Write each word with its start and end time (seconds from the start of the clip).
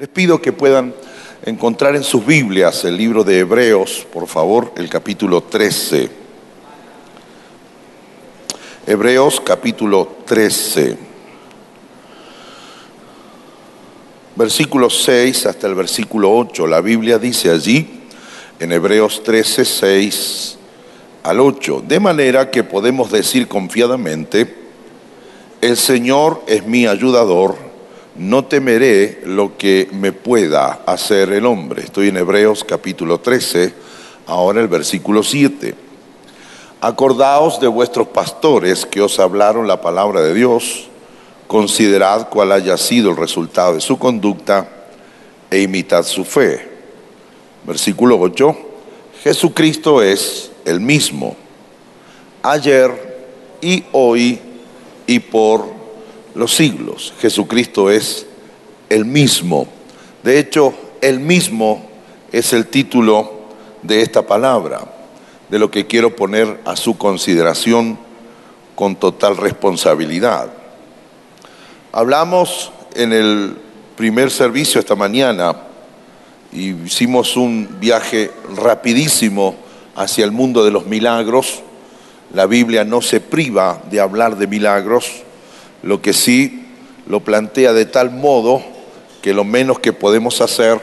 Les 0.00 0.08
pido 0.08 0.40
que 0.40 0.54
puedan 0.54 0.94
encontrar 1.44 1.94
en 1.94 2.04
sus 2.04 2.24
Biblias 2.24 2.86
el 2.86 2.96
libro 2.96 3.22
de 3.22 3.40
Hebreos, 3.40 4.06
por 4.10 4.26
favor, 4.28 4.72
el 4.78 4.88
capítulo 4.88 5.42
13. 5.42 6.08
Hebreos 8.86 9.42
capítulo 9.42 10.16
13. 10.24 10.96
Versículo 14.36 14.88
6 14.88 15.44
hasta 15.44 15.66
el 15.66 15.74
versículo 15.74 16.34
8. 16.34 16.66
La 16.66 16.80
Biblia 16.80 17.18
dice 17.18 17.50
allí, 17.50 18.04
en 18.58 18.72
Hebreos 18.72 19.22
13, 19.22 19.66
6 19.66 20.58
al 21.24 21.40
8, 21.40 21.84
de 21.86 22.00
manera 22.00 22.50
que 22.50 22.64
podemos 22.64 23.12
decir 23.12 23.48
confiadamente, 23.48 24.56
el 25.60 25.76
Señor 25.76 26.42
es 26.46 26.64
mi 26.64 26.86
ayudador 26.86 27.69
no 28.20 28.44
temeré 28.44 29.22
lo 29.24 29.56
que 29.56 29.88
me 29.92 30.12
pueda 30.12 30.82
hacer 30.84 31.32
el 31.32 31.46
hombre. 31.46 31.84
Estoy 31.84 32.08
en 32.08 32.18
Hebreos 32.18 32.64
capítulo 32.64 33.18
13, 33.18 33.72
ahora 34.26 34.60
el 34.60 34.68
versículo 34.68 35.22
7. 35.22 35.74
Acordaos 36.82 37.60
de 37.60 37.66
vuestros 37.66 38.08
pastores 38.08 38.84
que 38.84 39.00
os 39.00 39.18
hablaron 39.18 39.66
la 39.66 39.80
palabra 39.80 40.20
de 40.20 40.34
Dios, 40.34 40.90
considerad 41.46 42.28
cuál 42.28 42.52
haya 42.52 42.76
sido 42.76 43.10
el 43.10 43.16
resultado 43.16 43.72
de 43.72 43.80
su 43.80 43.98
conducta 43.98 44.68
e 45.50 45.62
imitad 45.62 46.02
su 46.02 46.26
fe. 46.26 46.68
Versículo 47.66 48.20
8. 48.20 48.54
Jesucristo 49.22 50.02
es 50.02 50.52
el 50.66 50.80
mismo, 50.80 51.36
ayer 52.42 53.16
y 53.62 53.82
hoy 53.92 54.38
y 55.06 55.20
por 55.20 55.79
los 56.34 56.54
siglos. 56.54 57.12
Jesucristo 57.20 57.90
es 57.90 58.26
el 58.88 59.04
mismo. 59.04 59.66
De 60.22 60.38
hecho, 60.38 60.74
el 61.00 61.20
mismo 61.20 61.88
es 62.32 62.52
el 62.52 62.66
título 62.66 63.40
de 63.82 64.02
esta 64.02 64.26
palabra, 64.26 64.80
de 65.48 65.58
lo 65.58 65.70
que 65.70 65.86
quiero 65.86 66.14
poner 66.14 66.60
a 66.64 66.76
su 66.76 66.98
consideración 66.98 67.98
con 68.74 68.96
total 68.96 69.36
responsabilidad. 69.36 70.50
Hablamos 71.92 72.72
en 72.94 73.12
el 73.12 73.56
primer 73.96 74.30
servicio 74.30 74.80
esta 74.80 74.94
mañana 74.94 75.56
y 76.52 76.70
hicimos 76.70 77.36
un 77.36 77.76
viaje 77.80 78.30
rapidísimo 78.56 79.56
hacia 79.94 80.24
el 80.24 80.32
mundo 80.32 80.64
de 80.64 80.70
los 80.70 80.86
milagros. 80.86 81.62
La 82.32 82.46
Biblia 82.46 82.84
no 82.84 83.02
se 83.02 83.20
priva 83.20 83.82
de 83.90 84.00
hablar 84.00 84.36
de 84.36 84.46
milagros, 84.46 85.22
lo 85.82 86.02
que 86.02 86.12
sí 86.12 86.66
lo 87.06 87.20
plantea 87.20 87.72
de 87.72 87.86
tal 87.86 88.10
modo 88.10 88.62
que 89.22 89.34
lo 89.34 89.44
menos 89.44 89.78
que 89.78 89.92
podemos 89.92 90.40
hacer 90.40 90.80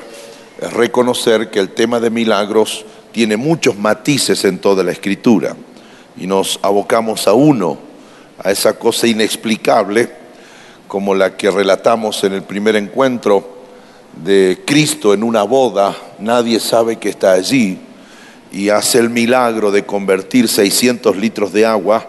es 0.59 0.73
reconocer 0.73 1.50
que 1.50 1.59
el 1.59 1.70
tema 1.70 2.00
de 2.00 2.09
milagros 2.09 2.86
tiene 3.12 3.38
muchos 3.38 3.78
matices 3.78 4.44
en 4.45 4.59
toda 4.59 4.84
la 4.84 4.92
escritura. 4.92 5.56
Y 6.18 6.28
nos 6.28 6.59
abocamos 6.62 7.28
a 7.28 7.34
uno, 7.34 7.78
a 8.44 8.52
esa 8.52 8.78
cosa 8.78 9.08
inexplicable 9.08 10.09
como 10.88 11.14
la 11.16 11.36
que 11.36 11.52
relatamos 11.52 12.23
en 12.23 12.34
el 12.34 12.44
primer 12.44 12.75
encuentro 12.75 13.58
de 14.23 14.64
Cristo 14.66 15.14
en 15.14 15.23
una 15.23 15.44
boda, 15.44 15.95
nadie 16.20 16.59
sabe 16.59 16.98
que 16.98 17.09
está 17.09 17.34
allí 17.34 17.80
y 18.52 18.70
hace 18.70 19.00
el 19.00 19.09
milagro 19.09 19.70
de 19.72 19.86
convertir 19.86 20.48
600 20.48 21.18
litros 21.18 21.52
de 21.52 21.66
agua 21.66 22.08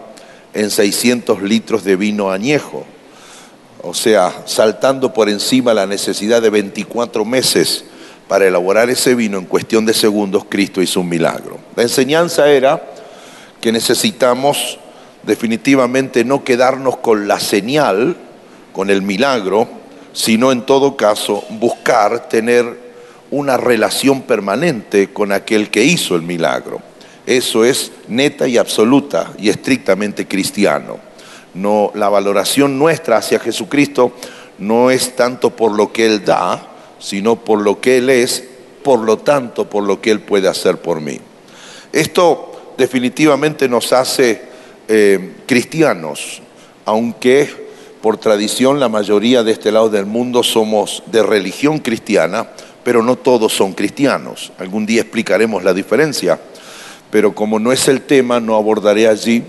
en 0.53 0.69
600 0.69 1.41
litros 1.41 1.83
de 1.83 1.95
vino 1.95 2.31
añejo. 2.31 2.85
O 3.81 3.93
sea, 3.93 4.43
saltando 4.45 5.13
por 5.13 5.29
encima 5.29 5.73
la 5.73 5.85
necesidad 5.85 6.41
de 6.41 6.49
24 6.49 7.23
meses 7.23 7.85
para 8.27 8.45
elaborar 8.45 8.89
ese 8.89 9.15
vino 9.15 9.37
en 9.37 9.45
cuestión 9.45 9.85
de 9.85 9.93
segundos, 9.93 10.45
Cristo 10.49 10.81
hizo 10.81 10.99
un 11.01 11.09
milagro. 11.09 11.57
La 11.75 11.83
enseñanza 11.83 12.49
era 12.49 12.83
que 13.61 13.71
necesitamos 13.71 14.79
definitivamente 15.23 16.23
no 16.23 16.43
quedarnos 16.43 16.97
con 16.97 17.27
la 17.27 17.39
señal, 17.39 18.15
con 18.73 18.89
el 18.89 19.01
milagro, 19.01 19.67
sino 20.13 20.51
en 20.51 20.65
todo 20.65 20.97
caso 20.97 21.43
buscar 21.49 22.29
tener 22.29 22.89
una 23.31 23.57
relación 23.57 24.23
permanente 24.23 25.13
con 25.13 25.31
aquel 25.31 25.69
que 25.69 25.83
hizo 25.83 26.15
el 26.15 26.23
milagro. 26.23 26.81
Eso 27.29 27.63
es 27.63 27.91
neta 28.07 28.47
y 28.47 28.57
absoluta 28.57 29.33
y 29.37 29.49
estrictamente 29.49 30.27
cristiano. 30.27 30.97
No, 31.53 31.91
la 31.93 32.09
valoración 32.09 32.79
nuestra 32.79 33.17
hacia 33.17 33.37
Jesucristo 33.37 34.13
no 34.57 34.89
es 34.89 35.15
tanto 35.15 35.51
por 35.51 35.73
lo 35.73 35.93
que 35.93 36.07
Él 36.07 36.25
da, 36.25 36.69
sino 36.97 37.35
por 37.35 37.61
lo 37.61 37.79
que 37.79 37.99
Él 37.99 38.09
es, 38.09 38.43
por 38.83 39.01
lo 39.01 39.19
tanto, 39.19 39.69
por 39.69 39.83
lo 39.83 40.01
que 40.01 40.09
Él 40.09 40.21
puede 40.21 40.47
hacer 40.47 40.77
por 40.77 41.01
mí. 41.01 41.19
Esto 41.93 42.73
definitivamente 42.79 43.69
nos 43.69 43.93
hace 43.93 44.41
eh, 44.87 45.35
cristianos, 45.45 46.41
aunque 46.83 47.69
por 48.01 48.17
tradición 48.17 48.79
la 48.79 48.89
mayoría 48.89 49.43
de 49.43 49.51
este 49.51 49.71
lado 49.71 49.89
del 49.89 50.07
mundo 50.07 50.41
somos 50.41 51.03
de 51.05 51.21
religión 51.21 51.77
cristiana, 51.77 52.49
pero 52.83 53.03
no 53.03 53.17
todos 53.17 53.53
son 53.53 53.73
cristianos. 53.73 54.51
Algún 54.57 54.87
día 54.87 55.01
explicaremos 55.01 55.63
la 55.63 55.75
diferencia 55.75 56.39
pero 57.11 57.33
como 57.33 57.59
no 57.59 57.71
es 57.71 57.87
el 57.87 58.01
tema, 58.01 58.39
no 58.39 58.55
abordaré 58.55 59.07
allí 59.07 59.43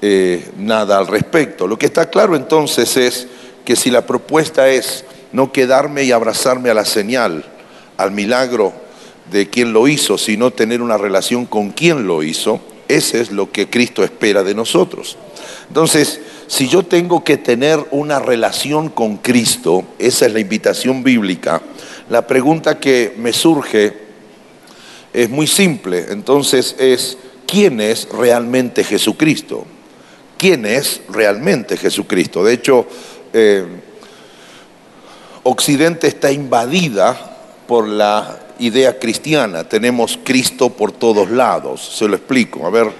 eh, 0.00 0.50
nada 0.56 0.98
al 0.98 1.06
respecto. 1.06 1.66
Lo 1.66 1.78
que 1.78 1.86
está 1.86 2.10
claro 2.10 2.36
entonces 2.36 2.96
es 2.96 3.28
que 3.64 3.76
si 3.76 3.90
la 3.90 4.06
propuesta 4.06 4.68
es 4.68 5.04
no 5.32 5.52
quedarme 5.52 6.04
y 6.04 6.12
abrazarme 6.12 6.70
a 6.70 6.74
la 6.74 6.84
señal, 6.84 7.44
al 7.96 8.10
milagro 8.10 8.72
de 9.30 9.48
quien 9.48 9.72
lo 9.72 9.88
hizo, 9.88 10.18
sino 10.18 10.50
tener 10.50 10.82
una 10.82 10.98
relación 10.98 11.46
con 11.46 11.70
quien 11.70 12.06
lo 12.06 12.22
hizo, 12.22 12.60
ese 12.88 13.20
es 13.20 13.30
lo 13.30 13.50
que 13.50 13.70
Cristo 13.70 14.04
espera 14.04 14.42
de 14.42 14.54
nosotros. 14.54 15.16
Entonces, 15.68 16.20
si 16.46 16.68
yo 16.68 16.82
tengo 16.82 17.24
que 17.24 17.38
tener 17.38 17.78
una 17.92 18.18
relación 18.18 18.90
con 18.90 19.16
Cristo, 19.16 19.84
esa 19.98 20.26
es 20.26 20.32
la 20.32 20.40
invitación 20.40 21.02
bíblica, 21.02 21.62
la 22.10 22.26
pregunta 22.26 22.78
que 22.78 23.14
me 23.16 23.32
surge 23.32 24.01
es 25.12 25.28
muy 25.30 25.46
simple. 25.46 26.06
Entonces 26.10 26.74
es, 26.78 27.18
¿quién 27.46 27.80
es 27.80 28.08
realmente 28.10 28.84
Jesucristo? 28.84 29.64
¿Quién 30.36 30.66
es 30.66 31.02
realmente 31.08 31.76
Jesucristo? 31.76 32.42
De 32.42 32.54
hecho, 32.54 32.86
eh, 33.32 33.64
Occidente 35.44 36.06
está 36.06 36.32
invadida 36.32 37.36
por 37.66 37.86
la 37.86 38.40
idea 38.58 38.98
cristiana. 38.98 39.64
Tenemos 39.64 40.18
Cristo 40.22 40.70
por 40.70 40.92
todos 40.92 41.30
lados. 41.30 41.96
Se 41.96 42.08
lo 42.08 42.16
explico. 42.16 42.66
A 42.66 42.70
ver, 42.70 42.90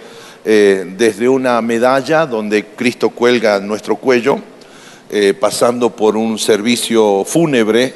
eh, 0.44 0.84
desde 0.97 1.29
una 1.29 1.61
medalla 1.62 2.27
donde 2.27 2.67
Cristo 2.67 3.11
cuelga 3.11 3.61
nuestro 3.61 3.97
cuello, 3.97 4.39
eh, 5.11 5.34
pasando 5.34 5.91
por 5.91 6.17
un 6.17 6.39
servicio 6.39 7.25
fúnebre, 7.25 7.94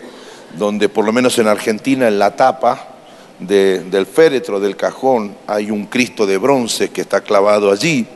donde 0.56 0.88
por 0.88 1.04
lo 1.04 1.12
menos 1.12 1.38
en 1.38 1.48
Argentina 1.48 2.08
en 2.08 2.18
la 2.18 2.36
tapa 2.36 2.95
del 3.38 4.06
féretro 4.06 4.60
del 4.60 4.76
cajón 4.76 5.36
hay 5.46 5.70
un 5.70 5.86
Cristo 5.86 6.26
de 6.26 6.38
bronce 6.38 6.90
que 6.90 7.02
está 7.02 7.20
clavado 7.20 7.70
allí. 7.70 8.06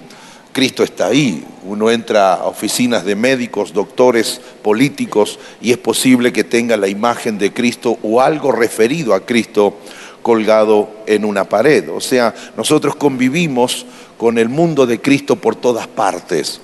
Cristo 0.53 0.83
está 0.83 1.07
ahí. 1.07 1.45
Uno 1.65 1.91
entra 1.91 2.35
a 2.35 2.47
oficinas 2.47 3.05
de 3.05 3.15
médicos, 3.15 3.73
doctores, 3.73 4.41
políticos 4.63 5.39
y 5.61 5.71
es 5.71 5.79
posible 5.79 6.33
que 6.33 6.45
tenga 6.45 6.77
la 6.77 6.89
imagen 6.89 7.39
de 7.39 7.53
Cristo 7.53 7.99
o 8.03 8.21
algo 8.21 8.51
referido 8.51 9.15
a 9.15 9.21
Cristo 9.21 9.77
colgado 10.23 10.89
en 11.07 11.25
una 11.25 11.45
pared. 11.45 11.91
O 11.91 12.01
sea, 12.01 12.35
nosotros 12.57 12.97
convivimos 12.97 13.87
con 14.17 14.39
el 14.39 14.49
mundo 14.49 14.87
de 14.87 15.01
Cristo 15.01 15.37
por 15.37 15.57
todas 15.57 15.87
partes. 15.87 16.61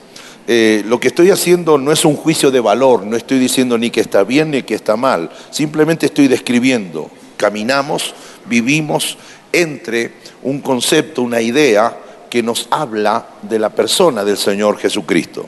Eh, 0.49 0.85
lo 0.87 1.01
que 1.01 1.09
estoy 1.09 1.31
haciendo 1.31 1.77
no 1.77 1.91
es 1.91 2.05
un 2.05 2.15
juicio 2.15 2.51
de 2.51 2.61
valor, 2.61 3.05
no 3.05 3.17
estoy 3.17 3.39
diciendo 3.39 3.79
ni 3.79 3.91
que 3.91 4.01
está 4.01 4.23
bien 4.23 4.53
ni 4.53 4.63
que 4.63 4.77
está 4.77 4.97
mal, 4.97 5.31
simplemente 5.51 6.07
estoy 6.07 6.29
describiendo. 6.29 7.11
Caminamos 7.37 8.15
vivimos 8.47 9.19
entre 9.53 10.13
un 10.43 10.61
concepto, 10.61 11.23
una 11.23 11.41
idea 11.41 11.97
que 12.31 12.43
nos 12.43 12.69
habla 12.71 13.27
de 13.43 13.59
la 13.59 13.71
persona 13.71 14.25
del 14.25 14.37
Señor 14.37 14.79
Jesucristo. 14.79 15.47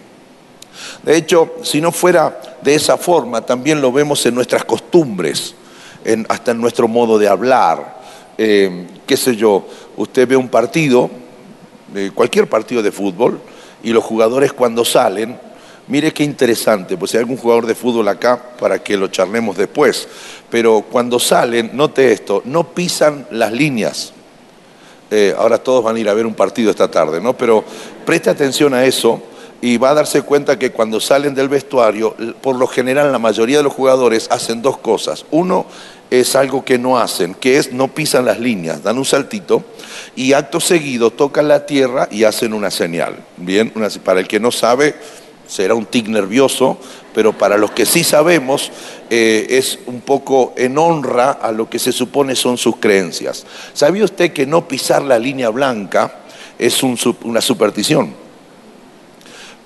De 1.02 1.16
hecho, 1.16 1.56
si 1.62 1.80
no 1.80 1.92
fuera 1.92 2.40
de 2.62 2.74
esa 2.74 2.96
forma, 2.96 3.40
también 3.40 3.80
lo 3.80 3.92
vemos 3.92 4.24
en 4.26 4.34
nuestras 4.34 4.64
costumbres, 4.64 5.54
hasta 6.28 6.52
en 6.52 6.60
nuestro 6.60 6.88
modo 6.88 7.18
de 7.18 7.28
hablar. 7.28 7.98
Eh, 8.38 8.86
qué 9.06 9.16
sé 9.16 9.36
yo, 9.36 9.66
usted 9.96 10.28
ve 10.28 10.36
un 10.36 10.48
partido, 10.48 11.10
cualquier 12.14 12.48
partido 12.48 12.82
de 12.82 12.92
fútbol, 12.92 13.40
y 13.82 13.90
los 13.90 14.04
jugadores 14.04 14.52
cuando 14.52 14.84
salen 14.84 15.38
Mire 15.88 16.12
qué 16.12 16.22
interesante, 16.22 16.98
pues 16.98 17.10
si 17.10 17.16
hay 17.16 17.22
algún 17.22 17.38
jugador 17.38 17.66
de 17.66 17.74
fútbol 17.74 18.06
acá 18.08 18.40
para 18.60 18.82
que 18.82 18.96
lo 18.96 19.08
charlemos 19.08 19.56
después, 19.56 20.06
pero 20.50 20.82
cuando 20.82 21.18
salen, 21.18 21.70
note 21.72 22.12
esto, 22.12 22.42
no 22.44 22.74
pisan 22.74 23.26
las 23.30 23.52
líneas. 23.52 24.12
Eh, 25.10 25.34
ahora 25.38 25.56
todos 25.56 25.82
van 25.82 25.96
a 25.96 25.98
ir 25.98 26.08
a 26.10 26.14
ver 26.14 26.26
un 26.26 26.34
partido 26.34 26.70
esta 26.70 26.90
tarde, 26.90 27.22
¿no? 27.22 27.34
Pero 27.34 27.64
preste 28.04 28.28
atención 28.28 28.74
a 28.74 28.84
eso. 28.84 29.22
y 29.60 29.76
va 29.76 29.90
a 29.90 29.94
darse 29.94 30.22
cuenta 30.22 30.56
que 30.56 30.70
cuando 30.70 31.00
salen 31.00 31.34
del 31.34 31.48
vestuario, 31.48 32.14
por 32.40 32.54
lo 32.54 32.68
general 32.68 33.10
la 33.10 33.18
mayoría 33.18 33.56
de 33.56 33.64
los 33.64 33.72
jugadores 33.72 34.28
hacen 34.30 34.62
dos 34.62 34.78
cosas. 34.78 35.24
Uno 35.32 35.66
es 36.10 36.36
algo 36.36 36.64
que 36.64 36.78
no 36.78 36.96
hacen, 36.96 37.34
que 37.34 37.58
es 37.58 37.72
no 37.72 37.88
pisan 37.88 38.24
las 38.24 38.38
líneas, 38.38 38.84
dan 38.84 38.98
un 38.98 39.04
saltito 39.04 39.64
y 40.14 40.32
acto 40.32 40.60
seguido 40.60 41.10
tocan 41.10 41.48
la 41.48 41.66
tierra 41.66 42.06
y 42.10 42.22
hacen 42.22 42.52
una 42.52 42.70
señal. 42.70 43.16
Bien, 43.36 43.72
para 44.04 44.20
el 44.20 44.28
que 44.28 44.38
no 44.38 44.52
sabe, 44.52 44.94
será 45.48 45.74
un 45.74 45.86
tic 45.86 46.06
nervioso, 46.06 46.78
pero 47.12 47.32
para 47.32 47.56
los 47.56 47.72
que 47.72 47.86
sí 47.86 48.04
sabemos, 48.04 48.70
eh, 49.10 49.46
es 49.50 49.80
un 49.86 50.02
poco 50.02 50.54
en 50.56 50.78
honra 50.78 51.32
a 51.32 51.50
lo 51.50 51.68
que 51.68 51.80
se 51.80 51.90
supone 51.90 52.36
son 52.36 52.56
sus 52.58 52.76
creencias. 52.76 53.44
¿Sabía 53.72 54.04
usted 54.04 54.32
que 54.32 54.46
no 54.46 54.68
pisar 54.68 55.02
la 55.02 55.18
línea 55.18 55.48
blanca 55.48 56.20
es 56.58 56.80
una 56.82 57.40
superstición? 57.40 58.28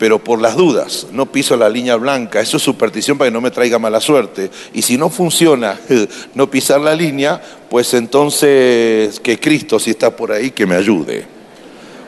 pero 0.03 0.19
por 0.19 0.41
las 0.41 0.57
dudas, 0.57 1.07
no 1.13 1.27
piso 1.27 1.57
la 1.57 1.69
línea 1.69 1.95
blanca, 1.95 2.41
eso 2.41 2.57
es 2.57 2.63
superstición 2.65 3.17
para 3.17 3.31
que 3.31 3.33
no 3.33 3.41
me 3.41 3.53
traiga 3.53 3.79
mala 3.79 4.01
suerte. 4.01 4.51
Y 4.75 4.83
si 4.83 4.99
no 4.99 5.11
funciona 5.11 5.79
no 6.35 6.51
pisar 6.51 6.81
la 6.81 6.93
línea, 6.93 7.41
pues 7.71 7.95
entonces 7.95 9.21
que 9.21 9.39
Cristo, 9.39 9.79
si 9.79 9.91
está 9.91 10.17
por 10.17 10.33
ahí, 10.33 10.51
que 10.51 10.67
me 10.67 10.75
ayude. 10.75 11.25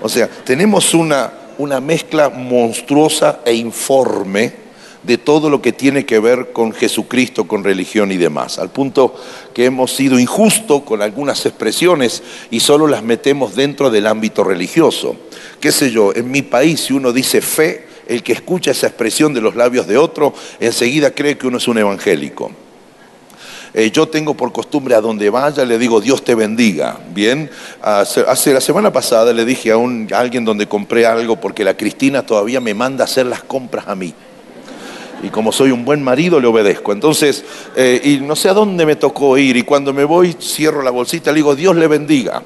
O 0.02 0.08
sea, 0.08 0.28
tenemos 0.28 0.92
una, 0.92 1.32
una 1.58 1.80
mezcla 1.80 2.30
monstruosa 2.30 3.40
e 3.44 3.54
informe 3.54 4.64
de 5.02 5.18
todo 5.18 5.50
lo 5.50 5.60
que 5.60 5.72
tiene 5.72 6.06
que 6.06 6.18
ver 6.18 6.52
con 6.52 6.72
Jesucristo, 6.72 7.46
con 7.46 7.62
religión 7.62 8.10
y 8.10 8.16
demás, 8.16 8.58
al 8.58 8.70
punto 8.70 9.14
que 9.52 9.66
hemos 9.66 9.94
sido 9.94 10.18
injustos 10.18 10.82
con 10.82 11.02
algunas 11.02 11.44
expresiones 11.44 12.22
y 12.50 12.60
solo 12.60 12.86
las 12.86 13.02
metemos 13.02 13.54
dentro 13.54 13.90
del 13.90 14.06
ámbito 14.06 14.44
religioso 14.44 15.16
qué 15.64 15.72
sé 15.72 15.90
yo, 15.90 16.12
en 16.14 16.30
mi 16.30 16.42
país 16.42 16.80
si 16.80 16.92
uno 16.92 17.10
dice 17.10 17.40
fe, 17.40 17.86
el 18.06 18.22
que 18.22 18.34
escucha 18.34 18.72
esa 18.72 18.86
expresión 18.86 19.32
de 19.32 19.40
los 19.40 19.56
labios 19.56 19.86
de 19.86 19.96
otro, 19.96 20.34
enseguida 20.60 21.12
cree 21.12 21.38
que 21.38 21.46
uno 21.46 21.56
es 21.56 21.66
un 21.66 21.78
evangélico. 21.78 22.50
Eh, 23.76 23.90
yo 23.90 24.06
tengo 24.06 24.34
por 24.34 24.52
costumbre 24.52 24.94
a 24.94 25.00
donde 25.00 25.30
vaya, 25.30 25.64
le 25.64 25.78
digo 25.78 26.00
Dios 26.00 26.22
te 26.22 26.36
bendiga. 26.36 26.96
Bien, 27.12 27.50
hace, 27.82 28.52
la 28.52 28.60
semana 28.60 28.92
pasada 28.92 29.32
le 29.32 29.44
dije 29.44 29.72
a, 29.72 29.76
un, 29.76 30.08
alguien 30.14 30.44
donde 30.44 30.68
compré 30.68 31.06
algo 31.06 31.40
porque 31.40 31.64
la 31.64 31.76
Cristina 31.76 32.24
todavía 32.24 32.60
me 32.60 32.72
manda 32.72 33.02
a 33.02 33.06
hacer 33.06 33.26
las 33.26 33.42
compras 33.42 33.88
a 33.88 33.96
mí 33.96 34.14
y 35.24 35.30
como 35.30 35.52
soy 35.52 35.70
un 35.70 35.84
buen 35.84 36.02
marido 36.04 36.38
le 36.38 36.46
obedezco. 36.46 36.92
Entonces, 36.92 37.44
eh, 37.74 38.00
y 38.04 38.16
no 38.18 38.36
sé 38.36 38.48
a 38.50 38.52
dónde 38.52 38.86
me 38.86 38.94
tocó 38.94 39.36
ir 39.38 39.56
y 39.56 39.62
cuando 39.62 39.92
me 39.92 40.04
voy 40.04 40.36
cierro 40.38 40.82
la 40.82 40.90
bolsita, 40.90 41.32
le 41.32 41.36
digo, 41.36 41.56
Dios 41.56 41.74
le 41.74 41.88
bendiga. 41.88 42.42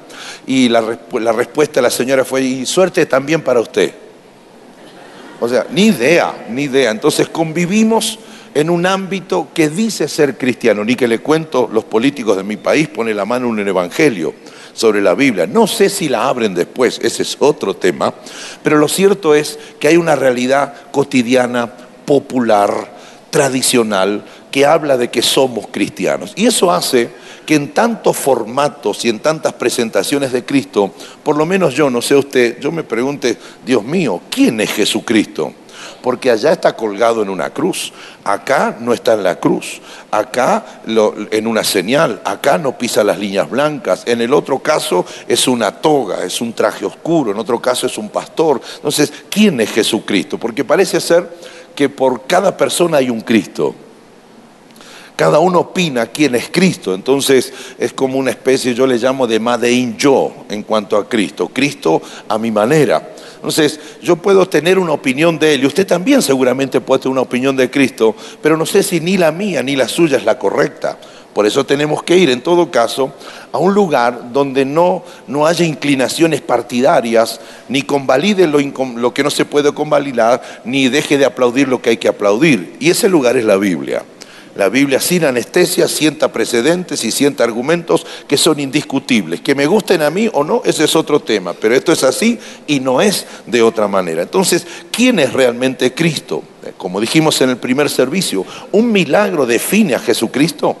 Y 0.47 0.69
la, 0.69 0.97
la 1.19 1.31
respuesta 1.31 1.75
de 1.75 1.81
la 1.83 1.89
señora 1.89 2.23
fue, 2.23 2.41
y 2.41 2.65
suerte 2.65 3.05
también 3.05 3.41
para 3.41 3.59
usted. 3.59 3.93
O 5.41 5.47
sea, 5.47 5.65
ni 5.71 5.87
idea, 5.87 6.33
ni 6.49 6.63
idea. 6.63 6.91
Entonces 6.91 7.27
convivimos 7.27 8.19
en 8.53 8.69
un 8.69 8.85
ámbito 8.85 9.49
que 9.53 9.69
dice 9.69 10.07
ser 10.07 10.37
cristiano, 10.37 10.83
ni 10.83 10.95
que 10.95 11.07
le 11.07 11.19
cuento, 11.19 11.69
los 11.71 11.83
políticos 11.83 12.37
de 12.37 12.43
mi 12.43 12.57
país 12.57 12.87
ponen 12.87 13.17
la 13.17 13.25
mano 13.25 13.47
en 13.47 13.53
un 13.53 13.67
evangelio 13.67 14.33
sobre 14.73 15.01
la 15.01 15.13
Biblia. 15.13 15.47
No 15.47 15.67
sé 15.67 15.89
si 15.89 16.09
la 16.09 16.27
abren 16.27 16.55
después, 16.55 16.99
ese 17.03 17.23
es 17.23 17.37
otro 17.39 17.75
tema, 17.75 18.13
pero 18.63 18.77
lo 18.77 18.87
cierto 18.87 19.35
es 19.35 19.59
que 19.79 19.87
hay 19.87 19.97
una 19.97 20.15
realidad 20.15 20.73
cotidiana 20.91 21.71
popular, 22.05 22.97
tradicional, 23.29 24.23
que 24.51 24.65
habla 24.65 24.97
de 24.97 25.09
que 25.09 25.21
somos 25.21 25.67
cristianos. 25.71 26.33
Y 26.35 26.47
eso 26.47 26.71
hace 26.71 27.09
que 27.45 27.55
en 27.55 27.73
tantos 27.73 28.17
formatos 28.17 29.05
y 29.05 29.09
en 29.09 29.19
tantas 29.19 29.53
presentaciones 29.53 30.31
de 30.31 30.43
Cristo, 30.43 30.93
por 31.23 31.37
lo 31.37 31.45
menos 31.45 31.73
yo, 31.73 31.89
no 31.89 32.01
sé 32.01 32.15
usted, 32.15 32.59
yo 32.59 32.71
me 32.71 32.83
pregunte, 32.83 33.37
Dios 33.65 33.83
mío, 33.83 34.21
¿quién 34.29 34.59
es 34.61 34.71
Jesucristo? 34.71 35.53
Porque 36.01 36.31
allá 36.31 36.51
está 36.51 36.75
colgado 36.75 37.21
en 37.21 37.29
una 37.29 37.49
cruz, 37.49 37.91
acá 38.23 38.77
no 38.79 38.93
está 38.93 39.13
en 39.13 39.23
la 39.23 39.39
cruz, 39.39 39.81
acá 40.11 40.63
en 40.85 41.47
una 41.47 41.63
señal, 41.63 42.21
acá 42.23 42.57
no 42.57 42.77
pisa 42.77 43.03
las 43.03 43.19
líneas 43.19 43.49
blancas, 43.49 44.03
en 44.05 44.21
el 44.21 44.33
otro 44.33 44.59
caso 44.59 45.05
es 45.27 45.47
una 45.47 45.71
toga, 45.71 46.23
es 46.23 46.41
un 46.41 46.53
traje 46.53 46.85
oscuro, 46.85 47.31
en 47.31 47.39
otro 47.39 47.61
caso 47.61 47.87
es 47.87 47.97
un 47.97 48.09
pastor. 48.09 48.61
Entonces, 48.75 49.11
¿quién 49.29 49.59
es 49.61 49.71
Jesucristo? 49.71 50.37
Porque 50.37 50.63
parece 50.63 50.99
ser 50.99 51.29
que 51.75 51.89
por 51.89 52.27
cada 52.27 52.55
persona 52.55 52.97
hay 52.97 53.09
un 53.09 53.21
Cristo. 53.21 53.75
Cada 55.19 55.39
uno 55.39 55.59
opina 55.59 56.05
quién 56.05 56.33
es 56.35 56.47
Cristo, 56.49 56.93
entonces 56.93 57.51
es 57.77 57.91
como 57.91 58.17
una 58.17 58.31
especie, 58.31 58.73
yo 58.73 58.87
le 58.87 58.97
llamo 58.97 59.27
de 59.27 59.37
Madein 59.37 59.97
yo 59.97 60.45
en 60.49 60.63
cuanto 60.63 60.95
a 60.95 61.09
Cristo, 61.09 61.49
Cristo 61.49 62.01
a 62.29 62.37
mi 62.37 62.51
manera. 62.51 63.15
Entonces, 63.35 63.81
yo 64.01 64.15
puedo 64.15 64.47
tener 64.47 64.79
una 64.79 64.93
opinión 64.93 65.37
de 65.37 65.55
Él 65.55 65.63
y 65.63 65.65
usted 65.65 65.85
también 65.85 66.21
seguramente 66.21 66.79
puede 66.79 67.01
tener 67.01 67.11
una 67.11 67.21
opinión 67.23 67.57
de 67.57 67.69
Cristo, 67.69 68.15
pero 68.41 68.55
no 68.55 68.65
sé 68.65 68.81
si 68.81 69.01
ni 69.01 69.17
la 69.17 69.33
mía 69.33 69.61
ni 69.61 69.75
la 69.75 69.89
suya 69.89 70.15
es 70.15 70.23
la 70.23 70.39
correcta. 70.39 70.97
Por 71.33 71.45
eso 71.45 71.65
tenemos 71.65 72.01
que 72.01 72.15
ir, 72.15 72.29
en 72.29 72.39
todo 72.39 72.71
caso, 72.71 73.11
a 73.51 73.57
un 73.57 73.73
lugar 73.73 74.31
donde 74.31 74.63
no, 74.63 75.03
no 75.27 75.45
haya 75.45 75.65
inclinaciones 75.65 76.39
partidarias, 76.39 77.41
ni 77.67 77.81
convalide 77.81 78.47
lo, 78.47 78.59
lo 78.95 79.13
que 79.13 79.23
no 79.23 79.29
se 79.29 79.43
puede 79.43 79.73
convalidar, 79.73 80.41
ni 80.63 80.87
deje 80.87 81.17
de 81.17 81.25
aplaudir 81.25 81.67
lo 81.67 81.81
que 81.81 81.89
hay 81.89 81.97
que 81.97 82.07
aplaudir. 82.07 82.77
Y 82.79 82.89
ese 82.89 83.09
lugar 83.09 83.35
es 83.35 83.43
la 83.43 83.57
Biblia. 83.57 84.05
La 84.59 84.67
Biblia 84.67 84.99
sin 84.99 85.23
anestesia 85.23 85.87
sienta 85.87 86.33
precedentes 86.33 87.05
y 87.05 87.11
sienta 87.11 87.45
argumentos 87.45 88.05
que 88.27 88.35
son 88.35 88.59
indiscutibles. 88.59 89.39
Que 89.39 89.55
me 89.55 89.65
gusten 89.65 90.01
a 90.01 90.09
mí 90.09 90.29
o 90.33 90.43
no, 90.43 90.61
ese 90.65 90.83
es 90.83 90.97
otro 90.97 91.21
tema, 91.21 91.53
pero 91.53 91.75
esto 91.75 91.93
es 91.93 92.03
así 92.03 92.37
y 92.67 92.81
no 92.81 92.99
es 92.99 93.25
de 93.45 93.61
otra 93.61 93.87
manera. 93.87 94.21
Entonces, 94.21 94.67
¿quién 94.91 95.19
es 95.19 95.31
realmente 95.31 95.93
Cristo? 95.93 96.43
Como 96.75 96.99
dijimos 96.99 97.39
en 97.39 97.51
el 97.51 97.55
primer 97.55 97.89
servicio, 97.89 98.45
¿un 98.73 98.91
milagro 98.91 99.45
define 99.45 99.95
a 99.95 99.99
Jesucristo? 99.99 100.75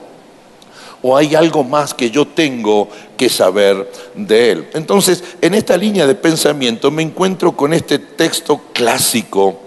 o 1.01 1.15
hay 1.15 1.33
algo 1.33 1.63
más 1.63 1.93
que 1.93 2.11
yo 2.11 2.27
tengo 2.27 2.89
que 3.15 3.29
saber 3.29 3.89
de 4.15 4.51
él. 4.51 4.67
Entonces, 4.73 5.23
en 5.39 5.53
esta 5.53 5.77
línea 5.77 6.05
de 6.05 6.13
pensamiento 6.13 6.91
me 6.91 7.01
encuentro 7.01 7.53
con 7.53 7.73
este 7.73 7.99
texto 7.99 8.59
clásico, 8.73 9.61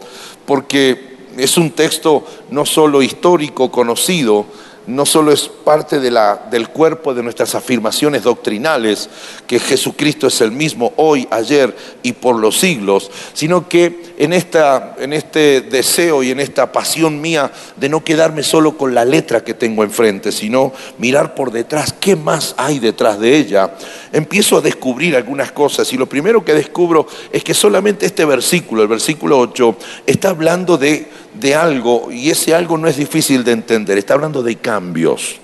porque 0.45 1.12
es 1.37 1.57
un 1.57 1.71
texto 1.71 2.25
no 2.51 2.67
solo 2.67 3.03
histórico, 3.03 3.71
conocido, 3.71 4.47
no 4.87 5.07
solo 5.07 5.33
es 5.33 5.49
parte 5.49 6.01
del 6.01 6.69
cuerpo 6.69 7.15
de 7.15 7.23
nuestras 7.23 7.55
afirmaciones 7.55 8.23
doctrinales, 8.23 9.09
que 9.47 9.59
Jesucristo 9.59 10.27
es 10.27 10.41
el 10.41 10.51
mismo 10.51 10.93
hoy, 10.97 11.29
ayer 11.31 11.75
y 12.03 12.13
por 12.13 12.37
los 12.37 12.59
siglos, 12.59 13.11
sino 13.33 13.69
que 13.69 14.15
en, 14.19 14.33
esta, 14.33 14.97
en 14.99 15.13
este 15.13 15.61
deseo 15.61 16.23
y 16.23 16.31
en 16.31 16.41
esta 16.41 16.73
pasión 16.73 17.21
mía 17.21 17.53
de 17.77 17.89
no 17.89 18.03
quedarme 18.03 18.43
solo 18.43 18.77
con 18.77 18.95
la 18.95 19.05
letra 19.05 19.45
que 19.45 19.55
tengo 19.55 19.85
enfrente, 19.85 20.33
sino 20.33 20.73
mirar 20.99 21.35
por 21.35 21.53
detrás 21.53 21.93
qué 21.93 22.17
más 22.17 22.55
hay 22.57 22.79
detrás 22.79 23.21
de 23.21 23.37
ella, 23.37 23.75
empiezo 24.13 24.59
a 24.59 24.61
descubrir 24.61 25.17
algunas 25.17 25.53
cosas 25.53 25.93
y 25.93 25.97
lo 25.97 26.09
primero 26.09 26.45
que 26.45 26.55
descubro 26.55 27.07
es 27.33 27.45
que 27.45 27.55
solamente 27.55 28.07
este 28.07 28.25
versículo, 28.25 28.83
el 28.83 28.89
versículo 28.89 29.39
8, 29.39 29.77
está 30.07 30.31
hablando 30.31 30.77
de 30.77 31.09
de 31.35 31.55
algo, 31.55 32.11
y 32.11 32.31
ese 32.31 32.55
algo 32.55 32.77
no 32.79 32.89
es 32.89 32.97
difícil 32.97 33.45
de 33.45 33.53
entender, 33.53 33.99
está 33.99 34.15
hablando 34.15 34.43
de 34.43 34.57
cambios, 34.57 35.41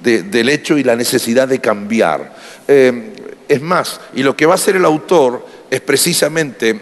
del 0.00 0.48
hecho 0.48 0.78
y 0.78 0.82
la 0.84 0.96
necesidad 0.96 1.46
de 1.46 1.60
cambiar. 1.60 2.34
Eh, 2.66 3.12
es 3.48 3.60
más, 3.60 4.00
y 4.14 4.22
lo 4.22 4.36
que 4.36 4.46
va 4.46 4.52
a 4.52 4.56
hacer 4.56 4.76
el 4.76 4.84
autor 4.84 5.46
es 5.70 5.80
precisamente 5.80 6.80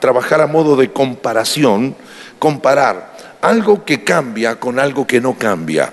trabajar 0.00 0.40
a 0.40 0.46
modo 0.46 0.76
de 0.76 0.92
comparación, 0.92 1.94
comparar 2.38 3.16
algo 3.40 3.84
que 3.84 4.02
cambia 4.02 4.56
con 4.58 4.78
algo 4.78 5.06
que 5.06 5.20
no 5.20 5.34
cambia. 5.34 5.92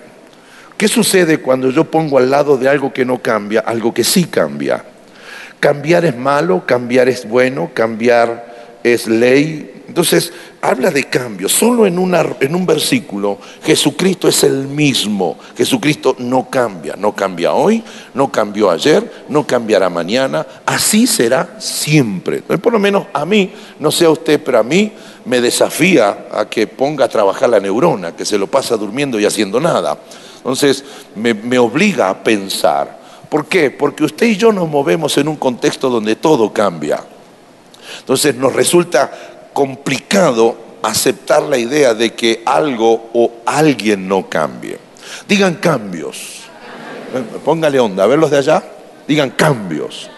¿Qué 0.78 0.88
sucede 0.88 1.38
cuando 1.38 1.70
yo 1.70 1.86
pongo 1.86 2.18
al 2.18 2.30
lado 2.30 2.58
de 2.58 2.68
algo 2.68 2.92
que 2.92 3.06
no 3.06 3.22
cambia 3.22 3.62
algo 3.62 3.94
que 3.94 4.04
sí 4.04 4.26
cambia? 4.26 4.84
Cambiar 5.60 6.04
es 6.04 6.18
malo, 6.18 6.66
cambiar 6.66 7.08
es 7.08 7.28
bueno, 7.28 7.72
cambiar 7.74 8.80
es 8.84 9.08
ley. 9.08 9.83
Entonces, 9.94 10.34
habla 10.60 10.90
de 10.90 11.04
cambio. 11.04 11.48
Solo 11.48 11.86
en, 11.86 12.00
un 12.00 12.66
versículo 12.66 13.38
Jesucristo 13.64 14.28
es 14.28 14.44
el 14.44 14.68
mismo. 14.68 15.38
Jesucristo 15.56 16.16
no 16.18 16.50
cambia. 16.50 16.96
No 16.98 17.12
cambia 17.12 17.54
hoy, 17.54 17.84
no 18.16 18.32
cambió 18.32 18.72
ayer, 18.72 19.26
no 19.30 19.46
cambiará 19.46 19.92
mañana. 19.92 20.48
Así 20.66 21.06
será 21.06 21.58
siempre. 21.60 22.42
Por 22.42 22.74
lo 22.74 22.80
menos 22.80 23.06
a 23.14 23.24
mí, 23.24 23.54
no 23.78 23.92
sé 23.92 24.06
a 24.06 24.10
usted, 24.10 24.42
pero 24.44 24.58
a 24.58 24.64
mí 24.64 24.92
me 25.26 25.40
desafía 25.40 26.26
a 26.34 26.50
que 26.50 26.66
ponga 26.66 27.06
a 27.06 27.08
trabajar 27.08 27.52
la 27.52 27.60
neurona, 27.60 28.16
que 28.16 28.26
se 28.26 28.40
lo 28.40 28.48
pasa 28.48 28.76
durmiendo 28.76 29.20
y 29.20 29.26
haciendo 29.28 29.60
nada. 29.60 30.00
Entonces 30.38 30.84
me 31.14 31.60
obliga 31.60 32.10
a 32.10 32.24
pensar. 32.24 33.00
¿Por 33.30 33.46
qué? 33.46 33.70
Porque 33.70 34.04
usted 34.04 34.26
y 34.26 34.38
yo 34.38 34.52
nos 34.52 34.68
movemos 34.68 35.16
en 35.20 35.28
un 35.28 35.36
contexto 35.36 35.92
donde 35.92 36.16
todo 36.16 36.52
cambia. 36.52 37.00
Entonces 38.00 38.36
nos 38.36 38.54
resulta 38.54 39.12
complicado 39.54 40.58
aceptar 40.84 41.44
la 41.44 41.58
idea 41.58 41.94
de 41.94 42.14
que 42.14 42.44
algo 42.46 43.10
o 43.14 43.32
alguien 43.46 44.08
no 44.08 44.30
cambie. 44.30 44.78
Digan 45.28 45.56
cambios. 45.56 46.42
Póngale 47.46 47.80
onda, 47.80 48.04
a 48.04 48.08
ver 48.08 48.20
los 48.20 48.32
de 48.32 48.38
allá. 48.38 48.64
Digan 49.08 49.32
cambios. 49.32 50.10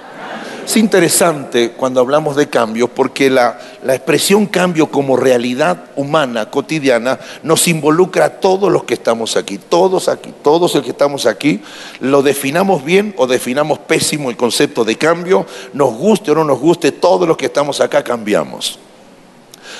es 0.65 0.77
interesante 0.77 1.71
cuando 1.71 1.99
hablamos 1.99 2.35
de 2.35 2.47
cambios 2.47 2.89
porque 2.89 3.29
la, 3.29 3.59
la, 3.83 3.95
expresión 3.95 4.45
cambio 4.45 4.87
como 4.87 5.17
realidad 5.17 5.85
humana, 5.95 6.49
cotidiana, 6.49 7.19
nos 7.43 7.67
involucra 7.67 8.25
a 8.25 8.29
todos 8.29 8.71
los 8.71 8.83
que 8.83 8.95
estamos 8.95 9.37
aquí, 9.37 9.57
todos 9.57 10.07
aquí, 10.07 10.33
todos 10.43 10.73
los 10.73 10.83
que 10.83 10.91
estamos 10.91 11.25
aquí, 11.25 11.61
lo 11.99 12.21
definamos 12.21 12.83
bien 12.83 13.13
o 13.17 13.27
definamos 13.27 13.79
pésimo 13.79 14.29
el 14.29 14.37
concepto 14.37 14.85
de 14.85 14.97
cambio, 14.97 15.45
nos 15.73 15.93
guste 15.93 16.31
o 16.31 16.35
no 16.35 16.43
nos 16.43 16.59
guste, 16.59 16.91
todos 16.91 17.27
los 17.27 17.37
que 17.37 17.47
estamos 17.47 17.81
acá 17.81 18.03
cambiamos. 18.03 18.79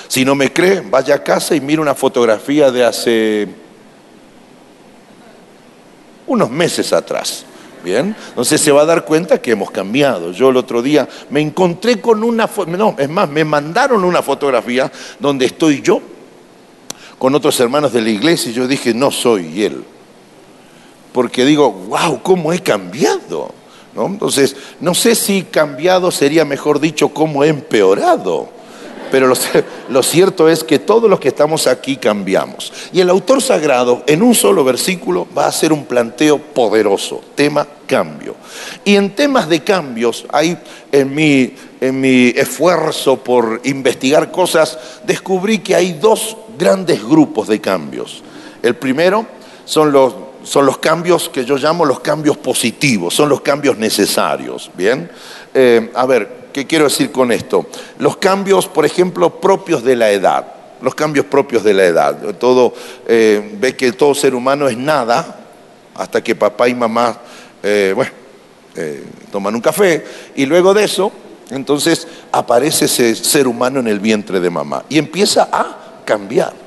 Si 0.08 0.24
no 0.24 0.34
me 0.34 0.52
cree, 0.52 0.80
vaya 0.80 1.16
a 1.16 1.22
casa 1.22 1.54
y 1.54 1.60
mire 1.60 1.80
una 1.80 1.94
fotografía 1.94 2.70
de 2.70 2.84
hace 2.84 3.48
unos 6.26 6.50
meses 6.50 6.92
atrás. 6.92 7.44
Bien, 7.84 8.16
entonces 8.30 8.60
se 8.60 8.72
va 8.72 8.82
a 8.82 8.84
dar 8.84 9.04
cuenta 9.04 9.40
que 9.40 9.52
hemos 9.52 9.70
cambiado. 9.70 10.32
Yo 10.32 10.48
el 10.48 10.56
otro 10.56 10.82
día 10.82 11.08
me 11.30 11.40
encontré 11.40 12.00
con 12.00 12.24
una, 12.24 12.50
no, 12.66 12.96
es 12.98 13.08
más, 13.08 13.28
me 13.28 13.44
mandaron 13.44 14.02
una 14.02 14.22
fotografía 14.22 14.90
donde 15.20 15.46
estoy 15.46 15.82
yo 15.82 16.00
con 17.18 17.34
otros 17.34 17.58
hermanos 17.60 17.92
de 17.92 18.02
la 18.02 18.10
iglesia 18.10 18.50
y 18.50 18.54
yo 18.54 18.66
dije, 18.66 18.92
no 18.92 19.12
soy 19.12 19.62
él. 19.62 19.84
Porque 21.12 21.44
digo, 21.44 21.70
wow, 21.70 22.20
¿cómo 22.22 22.52
he 22.52 22.60
cambiado? 22.60 23.54
¿No? 23.94 24.06
Entonces, 24.06 24.56
no 24.80 24.92
sé 24.92 25.14
si 25.14 25.44
cambiado 25.44 26.10
sería 26.10 26.44
mejor 26.44 26.80
dicho, 26.80 27.10
cómo 27.10 27.44
he 27.44 27.48
empeorado. 27.48 28.55
Pero 29.10 29.32
lo, 29.88 30.02
cierto 30.02 30.48
es 30.48 30.64
que 30.64 30.78
todos 30.78 31.08
los 31.08 31.20
que 31.20 31.28
estamos 31.28 31.66
aquí 31.66 31.96
cambiamos. 31.96 32.72
Y 32.92 33.00
el 33.00 33.10
autor 33.10 33.42
sagrado, 33.42 34.02
en 34.06 34.22
un 34.22 34.34
solo 34.34 34.64
versículo, 34.64 35.26
va 35.36 35.44
a 35.44 35.48
hacer 35.48 35.72
un 35.72 35.84
planteo 35.84 36.38
poderoso, 36.38 37.22
tema 37.34 37.66
cambio. 37.86 38.34
Y 38.84 38.96
en 38.96 39.14
temas 39.14 39.48
de 39.48 39.62
cambios, 39.62 40.26
hay 40.30 40.58
en 40.92 41.14
mi, 41.14 41.54
en 41.80 42.00
mi 42.00 42.28
esfuerzo 42.28 43.16
por 43.16 43.60
investigar 43.64 44.30
cosas, 44.30 44.78
descubrí 45.04 45.58
que 45.58 45.74
hay 45.74 45.92
dos 45.94 46.36
grandes 46.58 47.02
grupos 47.02 47.48
de 47.48 47.60
cambios. 47.60 48.22
El 48.62 48.74
primero 48.76 49.26
son 49.64 49.92
los, 49.92 50.14
son 50.42 50.66
los 50.66 50.78
cambios 50.78 51.28
que 51.28 51.44
yo 51.44 51.56
llamo 51.56 51.84
los 51.84 52.00
cambios 52.00 52.36
positivos, 52.36 53.14
son 53.14 53.28
los 53.28 53.40
cambios 53.40 53.76
necesarios. 53.76 54.70
Bien, 54.74 55.10
eh, 55.58 55.90
a 55.94 56.06
ver, 56.06 56.46
¿Qué 56.56 56.66
quiero 56.66 56.84
decir 56.84 57.12
con 57.12 57.32
esto? 57.32 57.66
Los 57.98 58.16
cambios, 58.16 58.66
por 58.66 58.86
ejemplo, 58.86 59.42
propios 59.42 59.84
de 59.84 59.94
la 59.94 60.10
edad. 60.10 60.46
Los 60.80 60.94
cambios 60.94 61.26
propios 61.26 61.62
de 61.62 61.74
la 61.74 61.84
edad. 61.84 62.34
Todo, 62.36 62.72
eh, 63.06 63.56
ve 63.60 63.76
que 63.76 63.92
todo 63.92 64.14
ser 64.14 64.34
humano 64.34 64.66
es 64.66 64.78
nada 64.78 65.38
hasta 65.94 66.24
que 66.24 66.34
papá 66.34 66.66
y 66.66 66.74
mamá, 66.74 67.18
eh, 67.62 67.92
bueno, 67.94 68.10
toman 69.30 69.54
un 69.54 69.60
café 69.60 70.02
y 70.34 70.46
luego 70.46 70.72
de 70.72 70.84
eso, 70.84 71.12
entonces 71.50 72.08
aparece 72.32 72.86
ese 72.86 73.14
ser 73.14 73.46
humano 73.46 73.80
en 73.80 73.88
el 73.88 74.00
vientre 74.00 74.40
de 74.40 74.48
mamá 74.48 74.82
y 74.88 74.96
empieza 74.96 75.50
a 75.52 76.02
cambiar. 76.06 76.65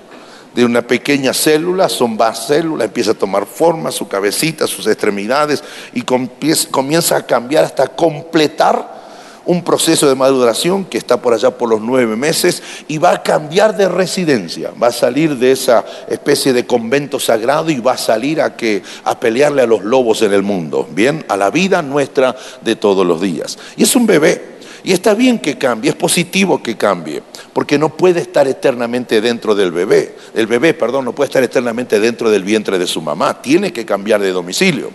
De 0.59 0.65
una 0.65 0.81
pequeña 0.81 1.33
célula, 1.33 1.87
son 1.87 2.17
más 2.17 2.47
células, 2.47 2.87
empieza 2.87 3.11
a 3.11 3.13
tomar 3.13 3.45
forma, 3.45 3.93
su 3.93 4.09
cabecita, 4.09 4.67
sus 4.67 4.87
extremidades 4.87 5.63
y 5.93 6.01
comienza 6.01 7.15
a 7.15 7.25
cambiar 7.25 7.63
hasta 7.63 7.87
completar 7.87 8.99
un 9.45 9.63
proceso 9.63 10.09
de 10.09 10.15
maduración 10.15 10.83
que 10.83 10.97
está 10.97 11.21
por 11.21 11.33
allá 11.33 11.57
por 11.57 11.69
los 11.69 11.79
nueve 11.79 12.17
meses 12.17 12.61
y 12.89 12.97
va 12.97 13.11
a 13.11 13.23
cambiar 13.23 13.77
de 13.77 13.87
residencia, 13.87 14.71
va 14.71 14.87
a 14.87 14.91
salir 14.91 15.37
de 15.37 15.53
esa 15.53 15.85
especie 16.09 16.51
de 16.51 16.65
convento 16.65 17.21
sagrado 17.21 17.71
y 17.71 17.79
va 17.79 17.93
a 17.93 17.97
salir 17.97 18.41
a, 18.41 18.57
que, 18.57 18.83
a 19.05 19.17
pelearle 19.17 19.61
a 19.61 19.65
los 19.65 19.85
lobos 19.85 20.21
en 20.23 20.33
el 20.33 20.43
mundo, 20.43 20.85
bien, 20.91 21.23
a 21.29 21.37
la 21.37 21.51
vida 21.51 21.81
nuestra 21.81 22.35
de 22.59 22.75
todos 22.75 23.07
los 23.07 23.21
días. 23.21 23.57
Y 23.77 23.83
es 23.83 23.95
un 23.95 24.05
bebé. 24.05 24.58
Y 24.83 24.91
está 24.91 25.13
bien 25.13 25.39
que 25.39 25.57
cambie, 25.57 25.91
es 25.91 25.95
positivo 25.95 26.61
que 26.63 26.77
cambie, 26.77 27.21
porque 27.53 27.77
no 27.77 27.89
puede 27.89 28.21
estar 28.21 28.47
eternamente 28.47 29.21
dentro 29.21 29.55
del 29.55 29.71
bebé. 29.71 30.15
El 30.33 30.47
bebé, 30.47 30.73
perdón, 30.73 31.05
no 31.05 31.13
puede 31.13 31.27
estar 31.27 31.43
eternamente 31.43 31.99
dentro 31.99 32.29
del 32.29 32.43
vientre 32.43 32.79
de 32.79 32.87
su 32.87 33.01
mamá, 33.01 33.41
tiene 33.41 33.73
que 33.73 33.85
cambiar 33.85 34.21
de 34.21 34.31
domicilio. 34.31 34.91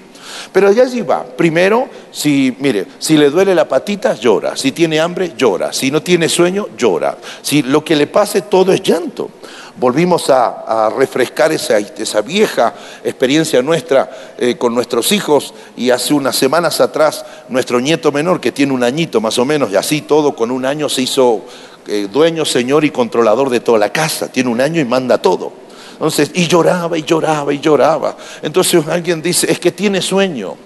Pero 0.53 0.73
ya 0.73 0.85
allí 0.85 1.03
va. 1.03 1.25
Primero, 1.25 1.89
si, 2.11 2.57
mire, 2.59 2.87
si 2.99 3.17
le 3.17 3.31
duele 3.31 3.55
la 3.55 3.69
patita, 3.69 4.15
llora. 4.15 4.57
Si 4.57 4.73
tiene 4.73 5.01
hambre, 5.01 5.33
llora. 5.37 5.73
Si 5.73 5.91
no 5.91 6.03
tiene 6.03 6.29
sueño, 6.29 6.69
llora. 6.77 7.19
Si 7.43 7.63
lo 7.63 7.85
que 7.85 7.97
le 7.97 8.07
pase, 8.07 8.43
todo 8.43 8.73
es 8.73 8.83
llanto. 8.83 9.31
Volvimos 9.77 10.31
a, 10.31 10.89
refrescar 10.97 11.51
esa, 11.51 12.21
vieja 12.23 12.75
experiencia 13.03 13.61
nuestra 13.61 14.35
eh, 14.39 14.57
con 14.57 14.73
nuestros 14.73 15.11
hijos 15.11 15.53
y 15.77 15.91
hace 15.91 16.15
unas 16.15 16.37
semanas 16.37 16.81
atrás 16.81 17.25
nuestro 17.49 17.81
nieto 17.81 18.13
menor, 18.13 18.41
que 18.41 18.53
tiene 18.53 18.73
un 18.73 18.85
añito 18.85 19.21
más 19.21 19.37
o 19.39 19.45
menos, 19.45 19.73
y 19.73 19.77
así 19.77 20.03
todo 20.03 20.37
con 20.37 20.53
un 20.53 20.65
año 20.65 20.89
se 20.89 21.03
hizo 21.03 21.43
eh, 21.89 22.09
dueño, 22.11 22.45
señor 22.45 22.85
y 22.85 22.91
controlador 22.91 23.51
de 23.51 23.61
toda 23.61 23.79
la 23.79 23.91
casa. 23.91 24.31
Tiene 24.31 24.49
un 24.49 24.61
año 24.61 24.81
y 24.81 24.85
manda 24.85 25.19
todo. 25.19 25.53
Entonces, 25.93 26.31
y 26.35 26.47
lloraba 26.47 26.97
y 26.97 27.03
lloraba 27.03 27.53
y 27.53 27.59
lloraba. 27.59 28.17
Entonces 28.43 28.87
alguien 28.89 29.23
dice, 29.23 29.51
es 29.51 29.59
que 29.59 29.73
tiene 29.73 30.01
sueño. 30.01 30.57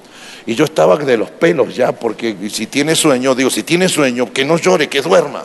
Y 0.46 0.54
yo 0.54 0.64
estaba 0.64 0.96
de 0.96 1.16
los 1.16 1.30
pelos 1.30 1.74
ya, 1.74 1.92
porque 1.92 2.36
si 2.50 2.66
tiene 2.66 2.94
sueño, 2.94 3.34
digo, 3.34 3.50
si 3.50 3.62
tiene 3.62 3.88
sueño, 3.88 4.32
que 4.32 4.44
no 4.44 4.56
llore, 4.56 4.88
que 4.88 5.02
duerma. 5.02 5.42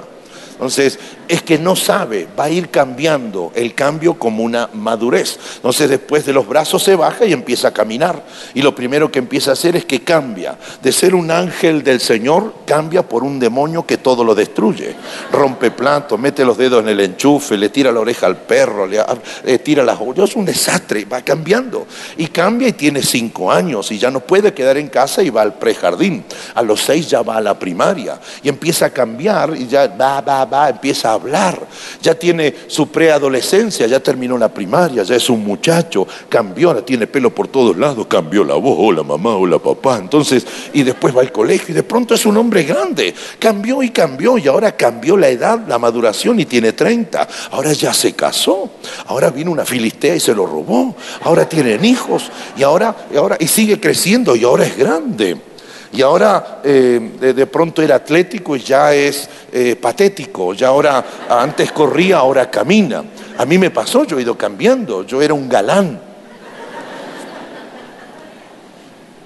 Entonces, 0.63 0.97
es 1.27 1.41
que 1.41 1.57
no 1.57 1.75
sabe, 1.75 2.25
va 2.39 2.45
a 2.45 2.49
ir 2.49 2.69
cambiando 2.69 3.51
el 3.53 3.75
cambio 3.75 4.13
como 4.13 4.43
una 4.43 4.69
madurez. 4.71 5.37
Entonces, 5.57 5.89
después 5.89 6.25
de 6.25 6.31
los 6.31 6.47
brazos 6.47 6.81
se 6.81 6.95
baja 6.95 7.25
y 7.25 7.33
empieza 7.33 7.67
a 7.67 7.73
caminar. 7.73 8.23
Y 8.53 8.61
lo 8.61 8.73
primero 8.73 9.11
que 9.11 9.19
empieza 9.19 9.49
a 9.49 9.53
hacer 9.53 9.75
es 9.75 9.83
que 9.83 10.03
cambia. 10.03 10.57
De 10.81 10.93
ser 10.93 11.15
un 11.15 11.31
ángel 11.31 11.83
del 11.83 11.99
Señor, 11.99 12.53
cambia 12.65 13.03
por 13.03 13.25
un 13.25 13.41
demonio 13.41 13.85
que 13.85 13.97
todo 13.97 14.23
lo 14.23 14.33
destruye. 14.33 14.95
Rompe 15.33 15.69
platos, 15.69 16.17
mete 16.17 16.45
los 16.45 16.57
dedos 16.57 16.81
en 16.81 16.87
el 16.87 17.01
enchufe, 17.01 17.57
le 17.57 17.67
tira 17.67 17.91
la 17.91 17.99
oreja 17.99 18.27
al 18.27 18.37
perro, 18.37 18.87
le, 18.87 19.59
tira 19.59 19.83
las 19.83 19.99
ollas. 19.99 20.29
Es 20.29 20.35
un 20.37 20.45
desastre, 20.45 21.03
va 21.03 21.21
cambiando. 21.23 21.87
Y 22.15 22.27
cambia 22.27 22.69
y 22.69 22.73
tiene 22.73 23.03
cinco 23.03 23.51
años 23.51 23.91
y 23.91 23.97
ya 23.97 24.09
no 24.09 24.21
puede 24.21 24.53
quedar 24.53 24.77
en 24.77 24.87
casa 24.87 25.21
y 25.21 25.29
va 25.29 25.41
al 25.41 25.55
prejardín. 25.55 26.23
A 26.55 26.61
los 26.61 26.79
seis 26.79 27.09
ya 27.09 27.21
va 27.21 27.35
a 27.35 27.41
la 27.41 27.59
primaria 27.59 28.17
y 28.41 28.47
empieza 28.47 28.85
a 28.85 28.89
cambiar 28.91 29.57
y 29.57 29.67
ya 29.67 29.87
va, 29.87 30.21
va, 30.21 30.45
va 30.45 30.52
empieza 30.69 31.09
a 31.09 31.13
hablar, 31.13 31.59
ya 32.01 32.15
tiene 32.15 32.53
su 32.67 32.87
preadolescencia, 32.87 33.87
ya 33.87 33.99
terminó 33.99 34.37
la 34.37 34.49
primaria, 34.49 35.03
ya 35.03 35.15
es 35.15 35.29
un 35.29 35.43
muchacho, 35.43 36.07
cambió, 36.29 36.69
ahora 36.69 36.85
tiene 36.85 37.07
pelo 37.07 37.33
por 37.33 37.47
todos 37.47 37.77
lados, 37.77 38.07
cambió 38.07 38.43
la 38.43 38.55
voz, 38.55 38.77
hola 38.79 39.03
mamá, 39.03 39.35
hola 39.35 39.59
papá, 39.59 39.97
entonces, 39.97 40.45
y 40.73 40.83
después 40.83 41.15
va 41.15 41.21
al 41.21 41.31
colegio 41.31 41.67
y 41.69 41.73
de 41.73 41.83
pronto 41.83 42.13
es 42.13 42.25
un 42.25 42.37
hombre 42.37 42.63
grande, 42.63 43.13
cambió 43.39 43.81
y 43.83 43.89
cambió 43.89 44.37
y 44.37 44.47
ahora 44.47 44.75
cambió 44.75 45.17
la 45.17 45.29
edad, 45.29 45.67
la 45.67 45.79
maduración 45.79 46.39
y 46.39 46.45
tiene 46.45 46.73
30, 46.73 47.27
ahora 47.51 47.73
ya 47.73 47.93
se 47.93 48.13
casó, 48.13 48.69
ahora 49.07 49.29
vino 49.29 49.51
una 49.51 49.65
filistea 49.65 50.15
y 50.15 50.19
se 50.19 50.35
lo 50.35 50.45
robó, 50.45 50.95
ahora 51.21 51.47
tienen 51.47 51.83
hijos 51.83 52.31
y 52.57 52.63
ahora, 52.63 52.95
y 53.11 53.17
ahora, 53.17 53.37
y 53.39 53.47
sigue 53.47 53.79
creciendo 53.79 54.35
y 54.35 54.43
ahora 54.43 54.65
es 54.65 54.77
grande. 54.77 55.52
Y 55.93 56.01
ahora 56.01 56.61
eh, 56.63 57.11
de, 57.19 57.45
pronto 57.45 57.83
era 57.83 57.95
atlético 57.95 58.55
y 58.55 58.61
ya 58.61 58.95
es 58.95 59.29
eh, 59.51 59.75
patético. 59.75 60.55
Ya 60.55 60.69
ahora, 60.69 61.05
antes 61.29 61.71
corría, 61.71 62.17
ahora 62.17 62.49
camina. 62.49 63.03
A 63.37 63.45
mí 63.45 63.59
me 63.59 63.69
pasó, 63.69 64.03
yo 64.03 64.17
he 64.17 64.23
ido 64.23 64.35
cambiando. 64.35 65.03
Yo 65.03 65.21
era 65.21 65.35
un 65.35 65.47
galán. 65.47 66.01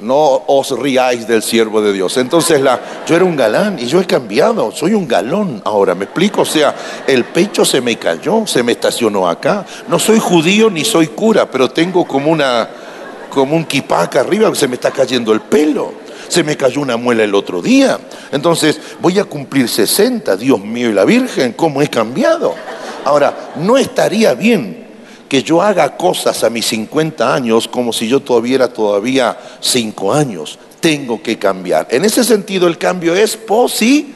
No 0.01 0.43
os 0.47 0.77
riáis 0.77 1.25
del 1.25 1.41
siervo 1.41 1.81
de 1.81 1.93
Dios. 1.93 2.17
Entonces 2.17 2.61
yo 3.07 3.15
era 3.15 3.23
un 3.23 3.37
galán 3.37 3.79
y 3.79 3.85
yo 3.87 4.01
he 4.01 4.05
cambiado. 4.05 4.73
Soy 4.73 4.93
un 4.93 5.07
galón 5.07 5.61
ahora. 5.63 5.95
¿Me 5.95 6.03
explico? 6.03 6.41
O 6.41 6.45
sea, 6.45 6.75
el 7.07 7.23
pecho 7.23 7.63
se 7.63 7.79
me 7.79 7.95
cayó, 7.95 8.45
se 8.45 8.61
me 8.61 8.73
estacionó 8.73 9.29
acá. 9.29 9.65
No 9.87 9.99
soy 9.99 10.19
judío 10.19 10.69
ni 10.69 10.83
soy 10.83 11.07
cura, 11.07 11.49
pero 11.49 11.71
tengo 11.71 12.05
como 12.05 12.29
una 12.29 12.67
como 13.29 13.55
un 13.55 13.65
kipaca 13.65 14.21
arriba, 14.21 14.53
se 14.55 14.67
me 14.67 14.75
está 14.75 14.91
cayendo 14.91 15.31
el 15.31 15.41
pelo. 15.41 16.06
Se 16.27 16.43
me 16.43 16.57
cayó 16.57 16.81
una 16.81 16.97
muela 16.97 17.23
el 17.23 17.35
otro 17.35 17.61
día. 17.61 17.99
Entonces, 18.31 18.79
voy 18.99 19.19
a 19.19 19.23
cumplir 19.23 19.69
60, 19.69 20.35
Dios 20.37 20.59
mío 20.59 20.89
y 20.89 20.93
la 20.93 21.05
Virgen, 21.05 21.53
¿cómo 21.53 21.81
he 21.81 21.87
cambiado? 21.87 22.55
Ahora, 23.05 23.51
no 23.55 23.77
estaría 23.77 24.33
bien 24.33 24.85
que 25.29 25.43
yo 25.43 25.61
haga 25.61 25.97
cosas 25.97 26.43
a 26.43 26.49
mis 26.49 26.65
50 26.67 27.33
años 27.33 27.67
como 27.67 27.91
si 27.91 28.07
yo 28.07 28.19
tuviera 28.19 28.67
todavía 28.67 29.37
5 29.59 30.13
años. 30.13 30.57
Tengo 30.79 31.21
que 31.21 31.37
cambiar. 31.37 31.87
En 31.91 32.05
ese 32.05 32.23
sentido, 32.23 32.67
el 32.67 32.77
cambio 32.77 33.15
es 33.15 33.35
positivo. 33.35 34.15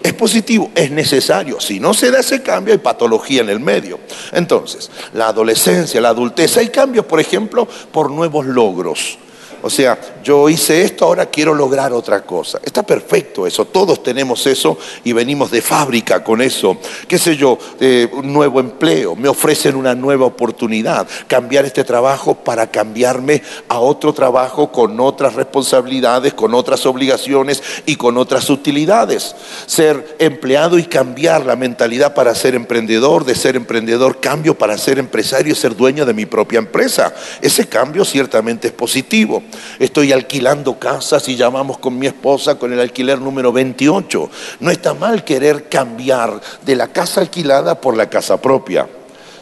Es 0.00 0.12
positivo, 0.12 0.70
es 0.76 0.92
necesario. 0.92 1.58
Si 1.60 1.80
no 1.80 1.92
se 1.92 2.12
da 2.12 2.20
ese 2.20 2.40
cambio, 2.40 2.72
hay 2.72 2.78
patología 2.78 3.40
en 3.40 3.50
el 3.50 3.58
medio. 3.58 3.98
Entonces, 4.32 4.90
la 5.12 5.28
adolescencia, 5.28 6.00
la 6.00 6.10
adultez, 6.10 6.56
hay 6.56 6.68
cambios, 6.68 7.04
por 7.04 7.18
ejemplo, 7.18 7.66
por 7.90 8.10
nuevos 8.10 8.46
logros 8.46 9.18
O 9.62 9.70
sea, 9.70 9.98
yo 10.22 10.48
hice 10.48 10.82
esto, 10.82 11.04
ahora 11.04 11.26
quiero 11.26 11.54
lograr 11.54 11.92
otra 11.92 12.22
cosa. 12.22 12.60
Está 12.62 12.82
perfecto 12.82 13.46
eso, 13.46 13.64
todos 13.64 14.02
tenemos 14.02 14.46
eso 14.46 14.78
y 15.04 15.12
venimos 15.12 15.50
de 15.50 15.62
fábrica 15.62 16.22
con 16.22 16.40
eso. 16.40 16.76
¿Qué 17.06 17.18
sé 17.18 17.36
yo? 17.36 17.58
Eh, 17.80 18.08
un 18.12 18.32
nuevo 18.32 18.60
empleo, 18.60 19.16
me 19.16 19.28
ofrecen 19.28 19.74
una 19.76 19.94
nueva 19.94 20.26
oportunidad, 20.26 21.06
cambiar 21.26 21.64
este 21.64 21.84
trabajo 21.84 22.34
para 22.34 22.70
cambiarme 22.70 23.42
a 23.68 23.80
otro 23.80 24.12
trabajo 24.12 24.70
con 24.70 25.00
otras 25.00 25.34
responsabilidades, 25.34 26.34
con 26.34 26.54
otras 26.54 26.86
obligaciones 26.86 27.62
y 27.86 27.96
con 27.96 28.16
otras 28.16 28.50
utilidades. 28.50 29.34
Ser 29.66 30.16
empleado 30.18 30.78
y 30.78 30.84
cambiar 30.84 31.46
la 31.46 31.56
mentalidad 31.56 32.14
para 32.14 32.34
ser 32.34 32.54
emprendedor, 32.54 33.24
de 33.24 33.34
ser 33.34 33.56
emprendedor 33.56 34.20
cambio 34.20 34.56
para 34.56 34.78
ser 34.78 34.98
empresario 34.98 35.52
y 35.52 35.56
ser 35.56 35.76
dueño 35.76 36.06
de 36.06 36.14
mi 36.14 36.26
propia 36.26 36.58
empresa. 36.58 37.12
Ese 37.40 37.66
cambio 37.66 38.04
ciertamente 38.04 38.68
es 38.68 38.72
positivo. 38.72 39.42
Estoy 39.78 40.12
alquilando 40.12 40.78
casas 40.78 41.28
y 41.28 41.36
llamamos 41.36 41.78
con 41.78 41.98
mi 41.98 42.06
esposa 42.06 42.56
con 42.56 42.72
el 42.72 42.80
alquiler 42.80 43.20
número 43.20 43.52
28. 43.52 44.30
No 44.60 44.70
está 44.70 44.94
mal 44.94 45.24
querer 45.24 45.68
cambiar 45.68 46.40
de 46.64 46.76
la 46.76 46.88
casa 46.88 47.20
alquilada 47.20 47.80
por 47.80 47.96
la 47.96 48.08
casa 48.08 48.40
propia. 48.40 48.88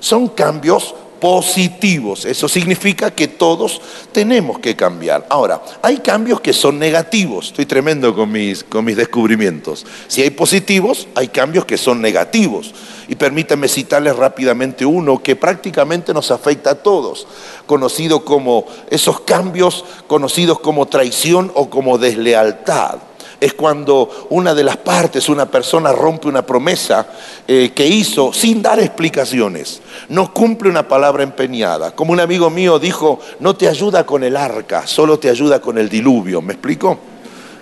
Son 0.01 0.29
cambios 0.29 0.95
positivos. 1.21 2.25
Eso 2.25 2.49
significa 2.49 3.11
que 3.11 3.29
todos 3.29 3.81
tenemos 4.13 4.59
que 4.59 4.77
cambiar. 4.77 5.27
Ahora, 5.29 5.63
hay 5.83 5.99
cambios 5.99 6.41
que 6.41 6.53
son 6.53 6.79
negativos. 6.79 7.47
Estoy 7.47 7.67
tremendo 7.67 8.15
con 8.15 8.31
mis, 8.31 8.65
con 8.65 8.85
mis 8.85 8.97
descubrimientos. 8.97 9.87
Si 10.09 10.23
hay 10.23 10.31
positivos, 10.31 11.09
hay 11.15 11.29
cambios 11.29 11.65
que 11.65 11.79
son 11.79 12.01
negativos. 12.01 12.75
Y 13.09 13.15
permítanme 13.15 13.69
citarles 13.69 14.17
rápidamente 14.17 14.85
uno 14.85 15.23
que 15.23 15.37
prácticamente 15.37 16.13
nos 16.13 16.31
afecta 16.31 16.71
a 16.71 16.75
todos, 16.77 17.27
conocido 17.67 18.25
como 18.25 18.67
esos 18.91 19.21
cambios 19.21 19.85
conocidos 20.07 20.59
como 20.61 20.87
traición 20.87 21.53
o 21.55 21.71
como 21.71 21.99
deslealtad 21.99 22.99
es 23.41 23.55
cuando 23.55 24.27
una 24.31 24.55
de 24.55 24.65
las 24.65 24.77
partes, 24.77 25.29
una 25.29 25.47
persona 25.47 25.93
rompe 25.93 26.29
una 26.29 26.45
promesa 26.45 27.07
eh, 27.47 27.73
que 27.75 27.87
hizo 27.87 28.33
sin 28.33 28.63
dar 28.63 28.81
explicaciones, 28.81 29.81
no 30.09 30.33
cumple 30.33 30.71
una 30.71 30.89
palabra 30.89 31.23
empeñada. 31.23 31.95
Como 31.95 32.13
un 32.13 32.21
amigo 32.21 32.51
mío 32.51 32.79
dijo, 32.79 33.21
no 33.41 33.57
te 33.57 33.69
ayuda 33.69 34.07
con 34.07 34.25
el 34.25 34.37
arca, 34.37 34.87
solo 34.87 35.19
te 35.19 35.31
ayuda 35.31 35.61
con 35.61 35.79
el 35.79 35.89
diluvio. 35.89 36.41
¿Me 36.41 36.55
explico? 36.55 36.99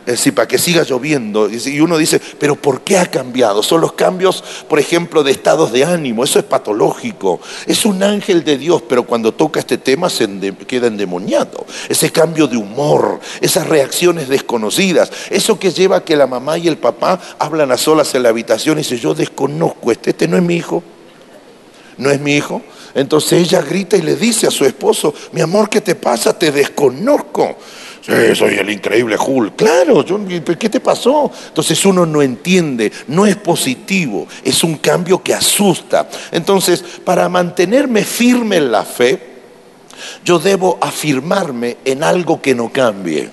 Es 0.07 0.31
para 0.33 0.47
que 0.47 0.59
siga 0.59 0.83
lloviendo. 0.83 1.49
Y 1.51 1.81
uno 1.81 1.97
dice, 1.97 2.21
pero 2.39 2.57
¿por 2.57 2.83
qué 2.83 2.99
ha 2.99 3.07
cambiado? 3.07 3.63
Son 3.63 3.81
los 3.81 3.93
cambios, 3.93 4.45
por 4.69 4.79
ejemplo, 4.79 5.23
de 5.23 5.31
estados 5.31 5.73
de 5.73 5.85
ánimo. 5.85 6.25
Eso 6.25 6.39
es 6.39 6.45
patológico. 6.45 7.41
Es 7.67 7.87
un 7.87 8.03
ángel 8.03 8.45
de 8.45 8.59
Dios, 8.59 8.83
pero 8.89 9.05
cuando 9.05 9.33
toca 9.33 9.61
este 9.61 9.79
tema 9.79 10.11
se 10.11 10.29
queda 10.67 10.89
endemoniado. 10.89 11.65
Ese 11.89 12.11
cambio 12.11 12.47
de 12.47 12.57
humor, 12.57 13.21
esas 13.41 13.67
reacciones 13.67 14.29
desconocidas, 14.29 15.11
eso 15.31 15.59
que 15.59 15.71
lleva 15.71 15.97
a 15.97 16.05
que 16.05 16.17
la 16.17 16.27
mamá 16.27 16.59
y 16.59 16.69
el 16.69 16.77
papá 16.77 17.21
hablan 17.39 17.73
a 17.73 17.79
solas 17.79 18.15
en 18.15 18.25
la 18.25 18.29
habitación 18.29 18.79
y 18.79 18.83
dicen, 18.83 18.99
yo 18.99 19.15
desconozco, 19.15 19.91
este, 19.91 20.11
este 20.11 20.29
no 20.29 20.37
es 20.37 20.43
mi 20.43 20.57
hijo. 20.57 20.83
No 21.97 22.11
es 22.11 22.21
mi 22.21 22.35
hijo. 22.35 22.61
Entonces 22.95 23.41
ella 23.41 23.63
grita 23.63 23.97
y 23.97 24.03
le 24.03 24.17
dice 24.17 24.47
a 24.47 24.51
su 24.51 24.65
esposo, 24.65 25.15
mi 25.33 25.41
amor, 25.41 25.69
¿qué 25.69 25.81
te 25.81 25.95
pasa? 25.95 26.39
Te 26.39 26.53
desconozco. 26.53 27.57
Sí, 28.05 28.35
soy 28.35 28.57
el 28.57 28.69
increíble 28.69 29.17
Hulk. 29.19 29.57
Claro, 29.57 30.05
¿qué 30.05 30.69
te 30.69 30.81
pasó? 30.81 31.33
Entonces 31.49 31.87
uno 31.87 32.05
no 32.05 32.21
entiende, 32.21 32.93
no 33.09 33.25
es 33.25 33.37
positivo, 33.37 34.29
es 34.45 34.63
un 34.63 34.77
cambio 34.77 35.23
que 35.23 35.33
asusta. 35.33 36.07
Entonces, 36.31 36.85
para 37.03 37.31
mantenerme 37.31 38.05
firme 38.05 38.57
en 38.57 38.71
la 38.71 38.85
fe, 38.85 39.19
yo 40.23 40.39
debo 40.39 40.77
afirmarme 40.83 41.79
en 41.83 42.05
algo 42.05 42.43
que 42.43 42.55
no 42.55 42.71
cambie. 42.71 43.31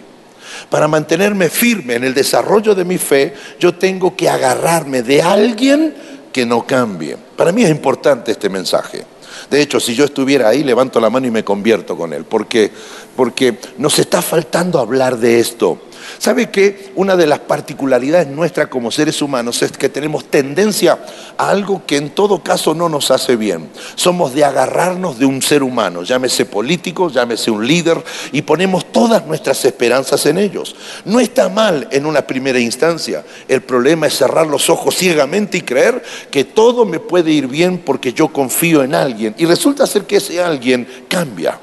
Para 0.69 0.87
mantenerme 0.87 1.49
firme 1.49 1.95
en 1.95 2.05
el 2.05 2.13
desarrollo 2.13 2.73
de 2.73 2.85
mi 2.85 2.97
fe, 2.97 3.33
yo 3.59 3.75
tengo 3.75 4.15
que 4.15 4.29
agarrarme 4.29 5.01
de 5.01 5.21
alguien 5.21 5.93
que 6.31 6.45
no 6.45 6.65
cambie. 6.65 7.17
Para 7.35 7.51
mí 7.51 7.63
es 7.63 7.69
importante 7.69 8.31
este 8.31 8.47
mensaje. 8.47 9.03
De 9.51 9.61
hecho, 9.61 9.81
si 9.81 9.93
yo 9.93 10.05
estuviera 10.05 10.47
ahí, 10.47 10.63
levanto 10.63 11.01
la 11.01 11.09
mano 11.09 11.27
y 11.27 11.31
me 11.31 11.43
convierto 11.43 11.97
con 11.97 12.13
él, 12.13 12.23
porque, 12.23 12.71
porque 13.17 13.59
nos 13.77 13.99
está 13.99 14.21
faltando 14.21 14.79
hablar 14.79 15.17
de 15.17 15.41
esto. 15.41 15.77
¿Sabe 16.17 16.49
que 16.49 16.91
una 16.95 17.15
de 17.15 17.27
las 17.27 17.39
particularidades 17.39 18.27
nuestras 18.27 18.67
como 18.67 18.91
seres 18.91 19.21
humanos 19.21 19.61
es 19.61 19.71
que 19.71 19.89
tenemos 19.89 20.25
tendencia 20.25 20.99
a 21.37 21.49
algo 21.49 21.83
que 21.85 21.97
en 21.97 22.11
todo 22.11 22.43
caso 22.43 22.73
no 22.73 22.89
nos 22.89 23.11
hace 23.11 23.35
bien? 23.35 23.69
Somos 23.95 24.33
de 24.33 24.43
agarrarnos 24.43 25.19
de 25.19 25.25
un 25.25 25.41
ser 25.41 25.63
humano, 25.63 26.03
llámese 26.03 26.45
político, 26.45 27.09
llámese 27.09 27.51
un 27.51 27.65
líder, 27.65 28.03
y 28.31 28.41
ponemos 28.41 28.91
todas 28.91 29.25
nuestras 29.25 29.63
esperanzas 29.65 30.25
en 30.25 30.37
ellos. 30.37 30.75
No 31.05 31.19
está 31.19 31.49
mal 31.49 31.87
en 31.91 32.05
una 32.05 32.21
primera 32.21 32.59
instancia. 32.59 33.23
El 33.47 33.61
problema 33.61 34.07
es 34.07 34.17
cerrar 34.17 34.47
los 34.47 34.69
ojos 34.69 34.95
ciegamente 34.95 35.57
y 35.57 35.61
creer 35.61 36.03
que 36.29 36.43
todo 36.43 36.85
me 36.85 36.99
puede 36.99 37.31
ir 37.31 37.47
bien 37.47 37.79
porque 37.79 38.13
yo 38.13 38.27
confío 38.29 38.83
en 38.83 38.95
alguien. 38.95 39.35
Y 39.37 39.45
resulta 39.45 39.87
ser 39.87 40.03
que 40.03 40.17
ese 40.17 40.41
alguien 40.41 40.87
cambia. 41.07 41.59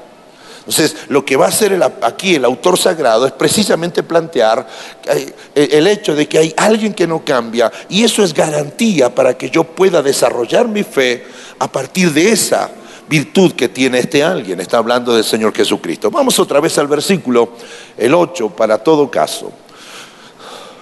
Entonces, 0.69 0.97
lo 1.07 1.25
que 1.25 1.35
va 1.35 1.45
a 1.45 1.49
hacer 1.49 1.81
aquí 2.03 2.35
el 2.35 2.45
autor 2.45 2.77
sagrado 2.77 3.25
es 3.25 3.31
precisamente 3.31 4.03
plantear 4.03 4.67
eh, 5.07 5.33
el 5.71 5.87
hecho 5.87 6.13
de 6.13 6.27
que 6.27 6.37
hay 6.37 6.53
alguien 6.55 6.93
que 6.93 7.07
no 7.07 7.25
cambia 7.25 7.71
y 7.89 8.03
eso 8.03 8.23
es 8.23 8.35
garantía 8.35 9.15
para 9.15 9.35
que 9.35 9.49
yo 9.49 9.63
pueda 9.63 10.03
desarrollar 10.03 10.67
mi 10.67 10.83
fe 10.83 11.25
a 11.57 11.71
partir 11.71 12.13
de 12.13 12.31
esa 12.31 12.69
virtud 13.09 13.53
que 13.53 13.69
tiene 13.69 13.97
este 13.97 14.23
alguien. 14.23 14.59
Está 14.59 14.77
hablando 14.77 15.15
del 15.15 15.23
Señor 15.23 15.55
Jesucristo. 15.55 16.11
Vamos 16.11 16.37
otra 16.37 16.59
vez 16.59 16.77
al 16.77 16.87
versículo, 16.87 17.53
el 17.97 18.13
8, 18.13 18.49
para 18.49 18.77
todo 18.77 19.09
caso. 19.09 19.51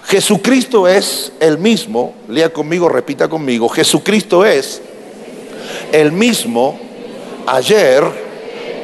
Jesucristo 0.03 0.85
es 0.85 1.31
el 1.39 1.59
mismo, 1.59 2.13
lea 2.27 2.51
conmigo, 2.51 2.89
repita 2.89 3.29
conmigo, 3.29 3.69
Jesucristo 3.69 4.45
es 4.45 4.81
el 5.93 6.11
mismo 6.11 6.77
ayer, 7.45 8.03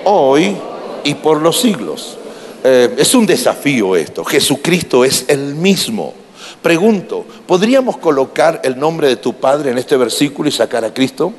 hoy 0.06 0.56
y 1.04 1.16
por 1.16 1.42
los 1.42 1.60
siglos. 1.60 2.18
Eh, 2.64 2.96
es 2.98 3.14
un 3.14 3.26
desafío 3.26 3.96
esto. 3.96 4.24
Jesucristo 4.24 5.04
es 5.04 5.26
el 5.28 5.56
mismo. 5.56 6.14
Pregunto, 6.62 7.26
¿podríamos 7.46 7.98
colocar 7.98 8.62
el 8.64 8.80
nombre 8.80 9.08
de 9.08 9.18
tu 9.18 9.34
Padre 9.34 9.72
en 9.72 9.78
este 9.78 9.98
versículo 9.98 10.48
y 10.48 10.52
sacar 10.52 10.86
a 10.86 10.94
Cristo? 10.94 11.34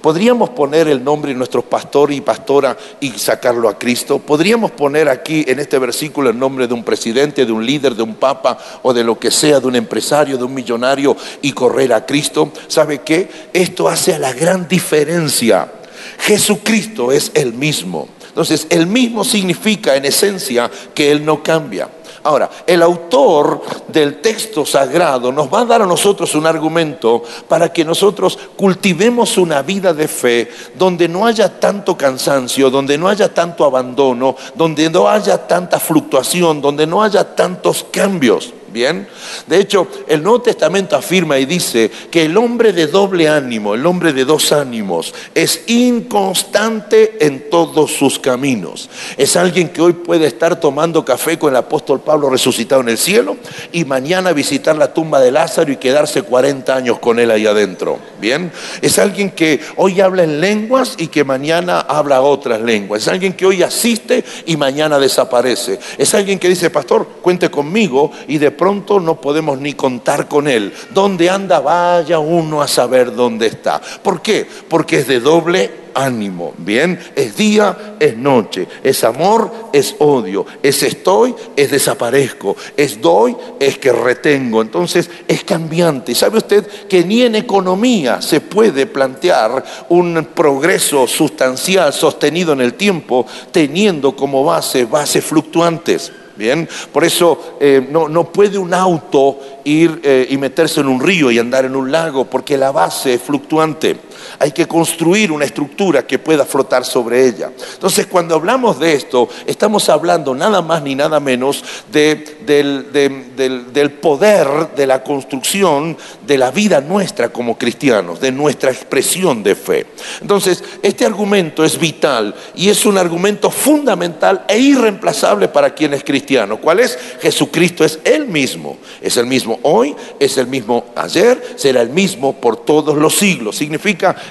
¿Podríamos 0.00 0.50
poner 0.50 0.86
el 0.86 1.02
nombre 1.02 1.32
de 1.32 1.36
nuestro 1.36 1.62
pastor 1.62 2.12
y 2.12 2.20
pastora 2.20 2.76
y 3.00 3.10
sacarlo 3.10 3.68
a 3.68 3.76
Cristo? 3.76 4.20
¿Podríamos 4.20 4.70
poner 4.70 5.08
aquí 5.08 5.44
en 5.48 5.58
este 5.58 5.78
versículo 5.80 6.30
el 6.30 6.38
nombre 6.38 6.68
de 6.68 6.74
un 6.74 6.84
presidente, 6.84 7.44
de 7.44 7.50
un 7.50 7.66
líder, 7.66 7.96
de 7.96 8.04
un 8.04 8.14
papa 8.14 8.56
o 8.82 8.94
de 8.94 9.02
lo 9.02 9.18
que 9.18 9.32
sea, 9.32 9.58
de 9.58 9.66
un 9.66 9.74
empresario, 9.74 10.38
de 10.38 10.44
un 10.44 10.54
millonario 10.54 11.16
y 11.42 11.50
correr 11.50 11.92
a 11.92 12.06
Cristo? 12.06 12.52
¿Sabe 12.68 13.00
qué? 13.00 13.28
Esto 13.52 13.88
hace 13.88 14.16
la 14.20 14.32
gran 14.32 14.68
diferencia. 14.68 15.72
Jesucristo 16.20 17.10
es 17.10 17.32
el 17.34 17.52
mismo. 17.52 18.08
Entonces, 18.38 18.68
el 18.70 18.86
mismo 18.86 19.24
significa 19.24 19.96
en 19.96 20.04
esencia 20.04 20.70
que 20.94 21.10
Él 21.10 21.24
no 21.24 21.42
cambia. 21.42 21.88
Ahora, 22.22 22.48
el 22.68 22.82
autor 22.82 23.60
del 23.88 24.20
texto 24.20 24.64
sagrado 24.64 25.32
nos 25.32 25.52
va 25.52 25.62
a 25.62 25.64
dar 25.64 25.82
a 25.82 25.86
nosotros 25.86 26.36
un 26.36 26.46
argumento 26.46 27.24
para 27.48 27.72
que 27.72 27.84
nosotros 27.84 28.38
cultivemos 28.54 29.38
una 29.38 29.60
vida 29.62 29.92
de 29.92 30.06
fe 30.06 30.52
donde 30.76 31.08
no 31.08 31.26
haya 31.26 31.58
tanto 31.58 31.96
cansancio, 31.96 32.70
donde 32.70 32.96
no 32.96 33.08
haya 33.08 33.34
tanto 33.34 33.64
abandono, 33.64 34.36
donde 34.54 34.88
no 34.88 35.08
haya 35.08 35.48
tanta 35.48 35.80
fluctuación, 35.80 36.60
donde 36.60 36.86
no 36.86 37.02
haya 37.02 37.34
tantos 37.34 37.86
cambios. 37.90 38.54
Bien, 38.72 39.08
de 39.46 39.60
hecho, 39.60 39.88
el 40.06 40.22
Nuevo 40.22 40.42
Testamento 40.42 40.94
afirma 40.94 41.38
y 41.38 41.46
dice 41.46 41.90
que 42.10 42.24
el 42.24 42.36
hombre 42.36 42.72
de 42.72 42.86
doble 42.86 43.28
ánimo, 43.28 43.74
el 43.74 43.86
hombre 43.86 44.12
de 44.12 44.24
dos 44.24 44.52
ánimos, 44.52 45.14
es 45.34 45.62
inconstante 45.68 47.24
en 47.24 47.48
todos 47.48 47.92
sus 47.92 48.18
caminos. 48.18 48.90
Es 49.16 49.36
alguien 49.36 49.70
que 49.70 49.80
hoy 49.80 49.94
puede 49.94 50.26
estar 50.26 50.60
tomando 50.60 51.04
café 51.04 51.38
con 51.38 51.50
el 51.50 51.56
apóstol 51.56 52.00
Pablo 52.00 52.28
resucitado 52.28 52.82
en 52.82 52.90
el 52.90 52.98
cielo 52.98 53.36
y 53.72 53.84
mañana 53.84 54.32
visitar 54.32 54.76
la 54.76 54.92
tumba 54.92 55.20
de 55.20 55.30
Lázaro 55.30 55.72
y 55.72 55.76
quedarse 55.76 56.22
40 56.22 56.74
años 56.74 56.98
con 56.98 57.18
él 57.18 57.30
ahí 57.30 57.46
adentro. 57.46 57.98
Bien, 58.20 58.52
es 58.82 58.98
alguien 58.98 59.30
que 59.30 59.60
hoy 59.76 60.00
habla 60.00 60.24
en 60.24 60.40
lenguas 60.40 60.96
y 60.98 61.06
que 61.06 61.24
mañana 61.24 61.80
habla 61.80 62.20
otras 62.20 62.60
lenguas. 62.60 63.02
Es 63.02 63.08
alguien 63.08 63.32
que 63.32 63.46
hoy 63.46 63.62
asiste 63.62 64.24
y 64.44 64.56
mañana 64.56 64.98
desaparece. 64.98 65.78
Es 65.96 66.14
alguien 66.14 66.38
que 66.38 66.48
dice, 66.48 66.70
pastor, 66.70 67.06
cuente 67.22 67.50
conmigo 67.50 68.10
y 68.26 68.38
de 68.38 68.50
pronto 68.58 69.00
no 69.00 69.18
podemos 69.18 69.58
ni 69.58 69.72
contar 69.72 70.28
con 70.28 70.48
él. 70.48 70.74
¿Dónde 70.92 71.30
anda? 71.30 71.60
Vaya 71.60 72.18
uno 72.18 72.60
a 72.60 72.68
saber 72.68 73.14
dónde 73.14 73.46
está. 73.46 73.80
¿Por 73.80 74.20
qué? 74.20 74.46
Porque 74.68 74.98
es 74.98 75.08
de 75.08 75.20
doble 75.20 75.88
ánimo, 75.94 76.52
¿bien? 76.58 76.98
Es 77.16 77.36
día, 77.36 77.96
es 77.98 78.16
noche, 78.16 78.68
es 78.82 79.02
amor, 79.04 79.50
es 79.72 79.96
odio, 79.98 80.46
es 80.62 80.82
estoy, 80.82 81.34
es 81.56 81.70
desaparezco, 81.70 82.56
es 82.76 83.00
doy, 83.00 83.36
es 83.58 83.78
que 83.78 83.92
retengo. 83.92 84.62
Entonces 84.62 85.10
es 85.26 85.44
cambiante. 85.44 86.14
¿Sabe 86.14 86.38
usted 86.38 86.66
que 86.88 87.04
ni 87.04 87.22
en 87.22 87.36
economía 87.36 88.20
se 88.20 88.40
puede 88.40 88.86
plantear 88.86 89.64
un 89.88 90.28
progreso 90.34 91.06
sustancial 91.06 91.92
sostenido 91.92 92.52
en 92.52 92.60
el 92.60 92.74
tiempo 92.74 93.26
teniendo 93.50 94.14
como 94.14 94.44
base 94.44 94.84
bases 94.84 95.24
fluctuantes? 95.24 96.12
Bien, 96.38 96.68
por 96.92 97.02
eso 97.02 97.56
eh, 97.58 97.84
no, 97.90 98.32
puede 98.32 98.58
un 98.58 98.72
auto 98.72 99.40
ir 99.64 100.00
eh, 100.04 100.28
y 100.30 100.36
meterse 100.38 100.80
en 100.80 100.86
un 100.86 101.00
río 101.00 101.32
y 101.32 101.38
andar 101.40 101.64
en 101.64 101.74
un 101.74 101.90
lago, 101.90 102.26
porque 102.26 102.56
la 102.56 102.70
base 102.70 103.14
es 103.14 103.22
fluctuante. 103.22 103.96
Hay 104.38 104.52
que 104.52 104.66
construir 104.66 105.32
una 105.32 105.44
estructura 105.44 106.06
que 106.06 106.18
pueda 106.18 106.44
flotar 106.44 106.84
sobre 106.84 107.26
ella. 107.26 107.50
Entonces, 107.74 108.06
cuando 108.06 108.34
hablamos 108.34 108.78
de 108.78 108.94
esto, 108.94 109.28
estamos 109.46 109.88
hablando 109.88 110.34
nada 110.34 110.62
más 110.62 110.82
ni 110.82 110.94
nada 110.94 111.20
menos 111.20 111.64
de, 111.90 112.38
del, 112.46 113.72
del 113.72 113.90
poder 113.92 114.74
de 114.76 114.86
la 114.86 115.02
construcción 115.02 115.96
de 116.26 116.38
la 116.38 116.50
vida 116.50 116.80
nuestra 116.80 117.30
como 117.30 117.56
cristianos, 117.56 118.20
de 118.20 118.32
nuestra 118.32 118.70
expresión 118.70 119.42
de 119.42 119.54
fe. 119.54 119.86
Entonces, 120.20 120.62
este 120.82 121.04
argumento 121.04 121.64
es 121.64 121.78
vital 121.78 122.34
y 122.54 122.68
es 122.68 122.86
un 122.86 122.98
argumento 122.98 123.50
fundamental 123.50 124.44
e 124.48 124.58
irreemplazable 124.58 125.48
para 125.48 125.74
quien 125.74 125.94
es 125.94 126.04
cristiano. 126.04 126.58
¿Cuál 126.58 126.80
es? 126.80 126.98
Jesucristo 127.20 127.84
es 127.84 127.98
el 128.04 128.26
mismo. 128.26 128.78
Es 129.00 129.16
el 129.16 129.26
mismo 129.26 129.58
hoy, 129.62 129.94
es 130.18 130.36
el 130.38 130.46
mismo 130.46 130.86
ayer, 130.96 131.54
será 131.56 131.82
el 131.82 131.90
mismo 131.90 132.34
por 132.34 132.56
todos 132.64 132.96
los 132.96 133.14
siglos. 133.16 133.60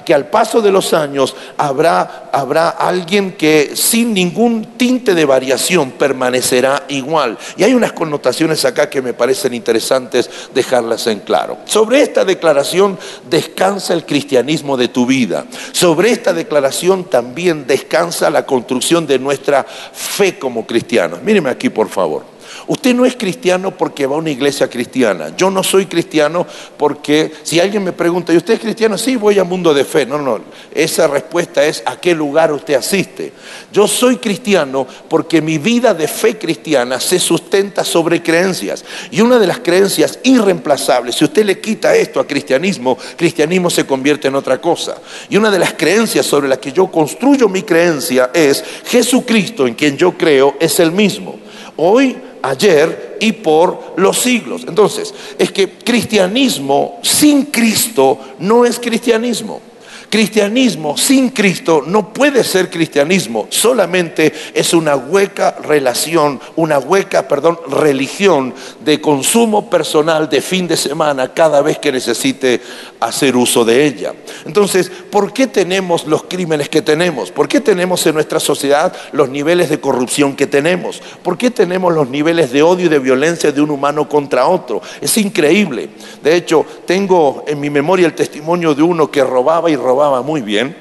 Que 0.06 0.13
al 0.13 0.28
paso 0.28 0.62
de 0.62 0.72
los 0.72 0.94
años 0.94 1.36
habrá, 1.58 2.30
habrá 2.32 2.70
alguien 2.70 3.34
que 3.34 3.72
sin 3.76 4.13
ningún 4.13 4.78
tinte 4.78 5.16
de 5.16 5.26
variación 5.26 5.92
permanecerá 5.92 6.84
igual. 6.90 7.38
Y 7.58 7.63
hay 7.63 7.74
unas 7.74 7.94
connotaciones 7.94 8.63
acá 8.66 8.90
que 8.90 9.02
me 9.02 9.13
parecen 9.13 9.54
interesantes 9.54 10.30
dejarlas 10.54 11.08
en 11.08 11.20
claro. 11.20 11.58
Sobre 11.66 12.02
esta 12.02 12.26
declaración 12.26 12.98
descansa 13.30 13.94
el 13.94 14.06
cristianismo 14.06 14.78
de 14.78 14.88
tu 14.88 15.06
vida. 15.06 15.46
Sobre 15.72 16.12
esta 16.12 16.34
declaración 16.34 17.06
también 17.06 17.66
descansa 17.68 18.30
la 18.30 18.46
construcción 18.46 19.08
de 19.08 19.20
nuestra 19.20 19.63
fe 19.63 20.38
como 20.38 20.66
cristianos. 20.66 21.22
Míreme 21.22 21.50
aquí, 21.50 21.70
por 21.70 21.90
favor. 21.90 22.37
Usted 22.67 22.93
no 22.93 23.05
es 23.05 23.15
cristiano 23.15 23.71
porque 23.71 24.05
va 24.05 24.15
a 24.15 24.19
una 24.19 24.29
iglesia 24.29 24.69
cristiana. 24.69 25.36
Yo 25.36 25.49
no 25.49 25.63
soy 25.63 25.86
cristiano 25.86 26.45
porque 26.77 27.31
si 27.43 27.60
alguien 27.60 27.83
me 27.83 27.93
pregunta, 27.93 28.33
¿y 28.33 28.38
usted 28.38 28.55
es 28.55 28.60
cristiano? 28.60 28.97
Sí, 28.97 29.15
voy 29.15 29.39
a 29.39 29.43
mundo 29.43 29.73
de 29.73 29.86
fe. 29.86 30.05
No, 30.05 30.17
no, 30.17 30.39
esa 30.73 31.07
respuesta 31.07 31.65
es 31.65 31.83
¿a 31.86 31.99
qué 31.99 32.13
lugar 32.13 32.51
usted 32.51 32.75
asiste? 32.75 33.33
Yo 33.71 33.88
soy 33.88 34.17
cristiano 34.17 34.88
porque 35.10 35.41
mi 35.41 35.57
vida 35.57 35.93
de 35.93 36.07
fe 36.07 36.38
cristiana 36.38 36.99
se 36.99 37.19
sustenta 37.19 37.83
sobre 37.83 38.21
creencias. 38.21 38.83
Y 39.12 39.21
una 39.21 39.39
de 39.39 39.47
las 39.47 39.60
creencias 39.60 40.19
irreemplazables, 40.23 41.15
si 41.15 41.25
usted 41.25 41.45
le 41.45 41.60
quita 41.60 41.95
esto 41.95 42.19
a 42.19 42.27
cristianismo, 42.27 42.97
cristianismo 43.15 43.69
se 43.69 43.86
convierte 43.86 44.27
en 44.27 44.36
otra 44.36 44.60
cosa. 44.60 44.97
Y 45.29 45.38
una 45.38 45.51
de 45.51 45.60
las 45.60 45.73
creencias 45.73 46.25
sobre 46.25 46.47
las 46.47 46.60
que 46.60 46.71
yo 46.71 46.88
construyo 46.88 47.49
mi 47.49 47.63
creencia 47.63 48.31
es 48.33 48.63
Jesucristo 48.86 49.67
en 49.67 49.75
quien 49.75 49.97
yo 49.97 50.17
creo 50.17 50.55
es 50.60 50.79
el 50.79 50.91
mismo. 50.91 51.39
Hoy 51.75 52.17
ayer 52.41 53.17
y 53.19 53.32
por 53.32 53.93
los 53.97 54.17
siglos. 54.17 54.65
Entonces, 54.67 55.13
es 55.38 55.52
que 55.52 55.69
cristianismo 55.69 57.00
sin 57.02 57.45
Cristo 57.45 58.19
no 58.39 58.65
es 58.65 58.80
cristianismo. 58.80 59.62
Cristianismo 60.10 60.96
sin 60.96 61.32
Cristo 61.32 61.84
no 61.86 62.13
puede 62.13 62.46
ser 62.46 62.70
cristianismo, 62.70 63.48
solamente 63.50 64.34
es 64.54 64.74
una 64.74 64.96
hueca 64.96 65.58
relación, 65.62 66.39
una 66.56 66.80
hueca, 66.80 67.28
perdón, 67.28 67.60
religión 67.70 68.54
de 68.86 69.02
consumo 69.02 69.70
personal 69.70 70.30
de 70.30 70.39
fin 70.39 70.65
de 70.65 70.78
semana 70.78 71.34
cada 71.34 71.62
vez 71.62 71.80
que 71.80 71.91
necesite 71.91 72.62
hacer 73.02 73.36
uso 73.36 73.65
de 73.65 73.86
ella. 73.86 74.13
Entonces, 74.46 74.89
¿por 75.12 75.34
qué 75.34 75.48
tenemos 75.48 76.08
los 76.08 76.24
crímenes 76.24 76.70
que 76.70 76.82
tenemos? 76.82 77.30
¿Por 77.30 77.50
qué 77.50 77.60
tenemos 77.60 78.06
en 78.08 78.13
nuestra 78.13 78.39
sociedad 78.39 78.96
los 79.12 79.28
niveles 79.28 79.70
de 79.70 79.82
corrupción 79.82 80.38
que 80.38 80.48
tenemos? 80.48 81.02
¿Por 81.22 81.38
qué 81.38 81.52
tenemos 81.52 81.93
los 81.93 82.10
niveles 82.10 82.54
de 82.54 82.63
odio 82.63 82.86
y 82.86 82.89
de 82.89 83.00
violencia 83.00 83.52
de 83.52 83.62
un 83.62 83.72
humano 83.72 84.08
contra 84.08 84.48
otro? 84.48 84.82
Es 85.02 85.17
increíble. 85.17 85.89
De 86.24 86.34
hecho, 86.34 86.65
tengo 86.86 87.43
en 87.46 87.60
mi 87.60 87.70
memoria 87.70 88.08
el 88.08 88.15
testimonio 88.15 88.74
de 88.74 88.84
uno 88.84 89.12
que 89.12 89.22
robaba 89.22 89.70
y 89.70 89.76
robaba 89.76 89.96
muy 90.23 90.41
bien. 90.41 90.75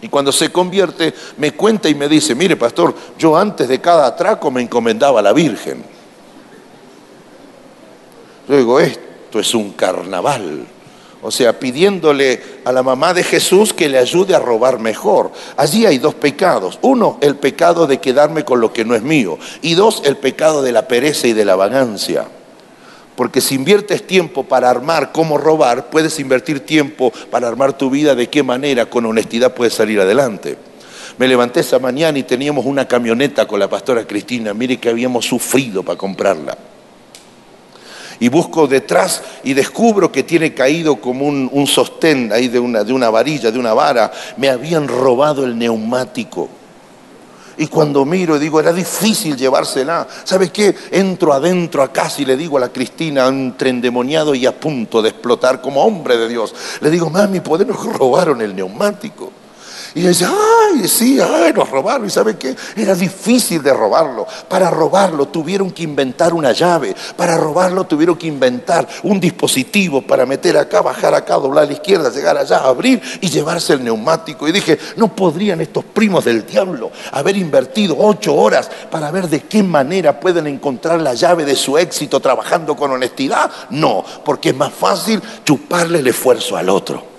Y 0.00 0.08
cuando 0.08 0.32
se 0.32 0.50
convierte, 0.50 1.14
me 1.36 1.52
cuenta 1.52 1.88
y 1.88 1.94
me 1.94 2.08
dice, 2.08 2.34
mire 2.34 2.56
pastor, 2.56 2.94
yo 3.18 3.36
antes 3.36 3.68
de 3.68 3.80
cada 3.80 4.06
atraco 4.06 4.50
me 4.50 4.60
encomendaba 4.60 5.20
a 5.20 5.22
la 5.22 5.32
Virgen. 5.32 5.84
Yo 8.48 8.56
digo, 8.56 8.80
esto 8.80 9.38
es 9.38 9.54
un 9.54 9.72
carnaval. 9.72 10.66
O 11.24 11.30
sea, 11.30 11.60
pidiéndole 11.60 12.42
a 12.64 12.72
la 12.72 12.82
mamá 12.82 13.14
de 13.14 13.22
Jesús 13.22 13.72
que 13.72 13.88
le 13.88 13.98
ayude 13.98 14.34
a 14.34 14.40
robar 14.40 14.80
mejor. 14.80 15.30
Allí 15.56 15.86
hay 15.86 15.98
dos 15.98 16.14
pecados. 16.14 16.80
Uno, 16.82 17.18
el 17.20 17.36
pecado 17.36 17.86
de 17.86 18.00
quedarme 18.00 18.44
con 18.44 18.60
lo 18.60 18.72
que 18.72 18.84
no 18.84 18.96
es 18.96 19.02
mío. 19.02 19.38
Y 19.62 19.74
dos, 19.74 20.02
el 20.04 20.16
pecado 20.16 20.62
de 20.62 20.72
la 20.72 20.88
pereza 20.88 21.28
y 21.28 21.32
de 21.32 21.44
la 21.44 21.54
vagancia. 21.54 22.26
Porque 23.22 23.40
si 23.40 23.54
inviertes 23.54 24.04
tiempo 24.04 24.42
para 24.42 24.68
armar 24.68 25.12
cómo 25.12 25.38
robar, 25.38 25.90
puedes 25.90 26.18
invertir 26.18 26.66
tiempo 26.66 27.12
para 27.30 27.46
armar 27.46 27.78
tu 27.78 27.88
vida 27.88 28.16
de 28.16 28.28
qué 28.28 28.42
manera 28.42 28.86
con 28.86 29.06
honestidad 29.06 29.54
puedes 29.54 29.74
salir 29.74 30.00
adelante. 30.00 30.58
Me 31.18 31.28
levanté 31.28 31.60
esa 31.60 31.78
mañana 31.78 32.18
y 32.18 32.24
teníamos 32.24 32.66
una 32.66 32.88
camioneta 32.88 33.46
con 33.46 33.60
la 33.60 33.70
pastora 33.70 34.04
Cristina. 34.08 34.52
Mire 34.54 34.78
que 34.78 34.88
habíamos 34.88 35.24
sufrido 35.24 35.84
para 35.84 35.96
comprarla 35.96 36.58
y 38.18 38.28
busco 38.28 38.66
detrás 38.66 39.22
y 39.44 39.54
descubro 39.54 40.10
que 40.10 40.24
tiene 40.24 40.52
caído 40.52 40.96
como 40.96 41.24
un, 41.28 41.66
sostén 41.68 42.32
ahí 42.32 42.48
de 42.48 42.58
una, 42.58 42.82
de 42.82 42.92
una 42.92 43.08
varilla, 43.08 43.52
de 43.52 43.58
una 43.60 43.72
vara. 43.72 44.10
Me 44.36 44.48
habían 44.48 44.88
robado 44.88 45.44
el 45.44 45.56
neumático. 45.56 46.48
Y 47.56 47.66
cuando 47.66 48.04
miro 48.04 48.36
y 48.36 48.38
digo, 48.38 48.60
era 48.60 48.72
difícil 48.72 49.36
llevársela. 49.36 50.06
¿Sabes 50.24 50.50
qué? 50.50 50.74
Entro 50.90 51.32
adentro 51.32 51.82
a 51.82 51.92
casa 51.92 52.22
y 52.22 52.24
le 52.24 52.36
digo 52.36 52.56
a 52.56 52.60
la 52.60 52.70
Cristina, 52.70 53.26
entre 53.26 53.70
endemoniado 53.70 54.34
y 54.34 54.46
a 54.46 54.58
punto 54.58 55.02
de 55.02 55.10
explotar 55.10 55.60
como 55.60 55.84
hombre 55.84 56.16
de 56.16 56.28
Dios. 56.28 56.54
Le 56.80 56.90
digo, 56.90 57.10
mami, 57.10 57.40
¿podemos 57.40 57.84
robaron 57.84 58.40
el 58.40 58.54
neumático? 58.54 59.41
Y 59.94 60.00
dice, 60.00 60.26
ay, 60.26 60.88
sí, 60.88 61.20
ay, 61.20 61.52
nos 61.52 61.68
robaron. 61.68 62.06
¿Y 62.06 62.10
sabe 62.10 62.36
qué? 62.36 62.56
Era 62.76 62.94
difícil 62.94 63.62
de 63.62 63.72
robarlo. 63.74 64.26
Para 64.48 64.70
robarlo 64.70 65.28
tuvieron 65.28 65.70
que 65.70 65.82
inventar 65.82 66.32
una 66.32 66.52
llave. 66.52 66.94
Para 67.16 67.36
robarlo 67.36 67.84
tuvieron 67.84 68.16
que 68.16 68.26
inventar 68.26 68.88
un 69.02 69.20
dispositivo 69.20 70.00
para 70.00 70.24
meter 70.24 70.56
acá, 70.56 70.80
bajar 70.80 71.14
acá, 71.14 71.34
doblar 71.34 71.64
a 71.64 71.66
la 71.66 71.74
izquierda, 71.74 72.10
llegar 72.10 72.38
allá, 72.38 72.58
abrir 72.58 73.02
y 73.20 73.28
llevarse 73.28 73.74
el 73.74 73.84
neumático. 73.84 74.48
Y 74.48 74.52
dije, 74.52 74.78
no 74.96 75.14
podrían 75.14 75.60
estos 75.60 75.84
primos 75.84 76.24
del 76.24 76.46
diablo 76.46 76.90
haber 77.12 77.36
invertido 77.36 77.96
ocho 77.98 78.34
horas 78.34 78.70
para 78.90 79.10
ver 79.10 79.28
de 79.28 79.40
qué 79.40 79.62
manera 79.62 80.18
pueden 80.18 80.46
encontrar 80.46 81.00
la 81.00 81.14
llave 81.14 81.44
de 81.44 81.56
su 81.56 81.76
éxito 81.76 82.20
trabajando 82.20 82.76
con 82.76 82.90
honestidad. 82.90 83.50
No, 83.70 84.04
porque 84.24 84.50
es 84.50 84.56
más 84.56 84.72
fácil 84.72 85.20
chuparle 85.44 85.98
el 85.98 86.06
esfuerzo 86.06 86.56
al 86.56 86.70
otro. 86.70 87.11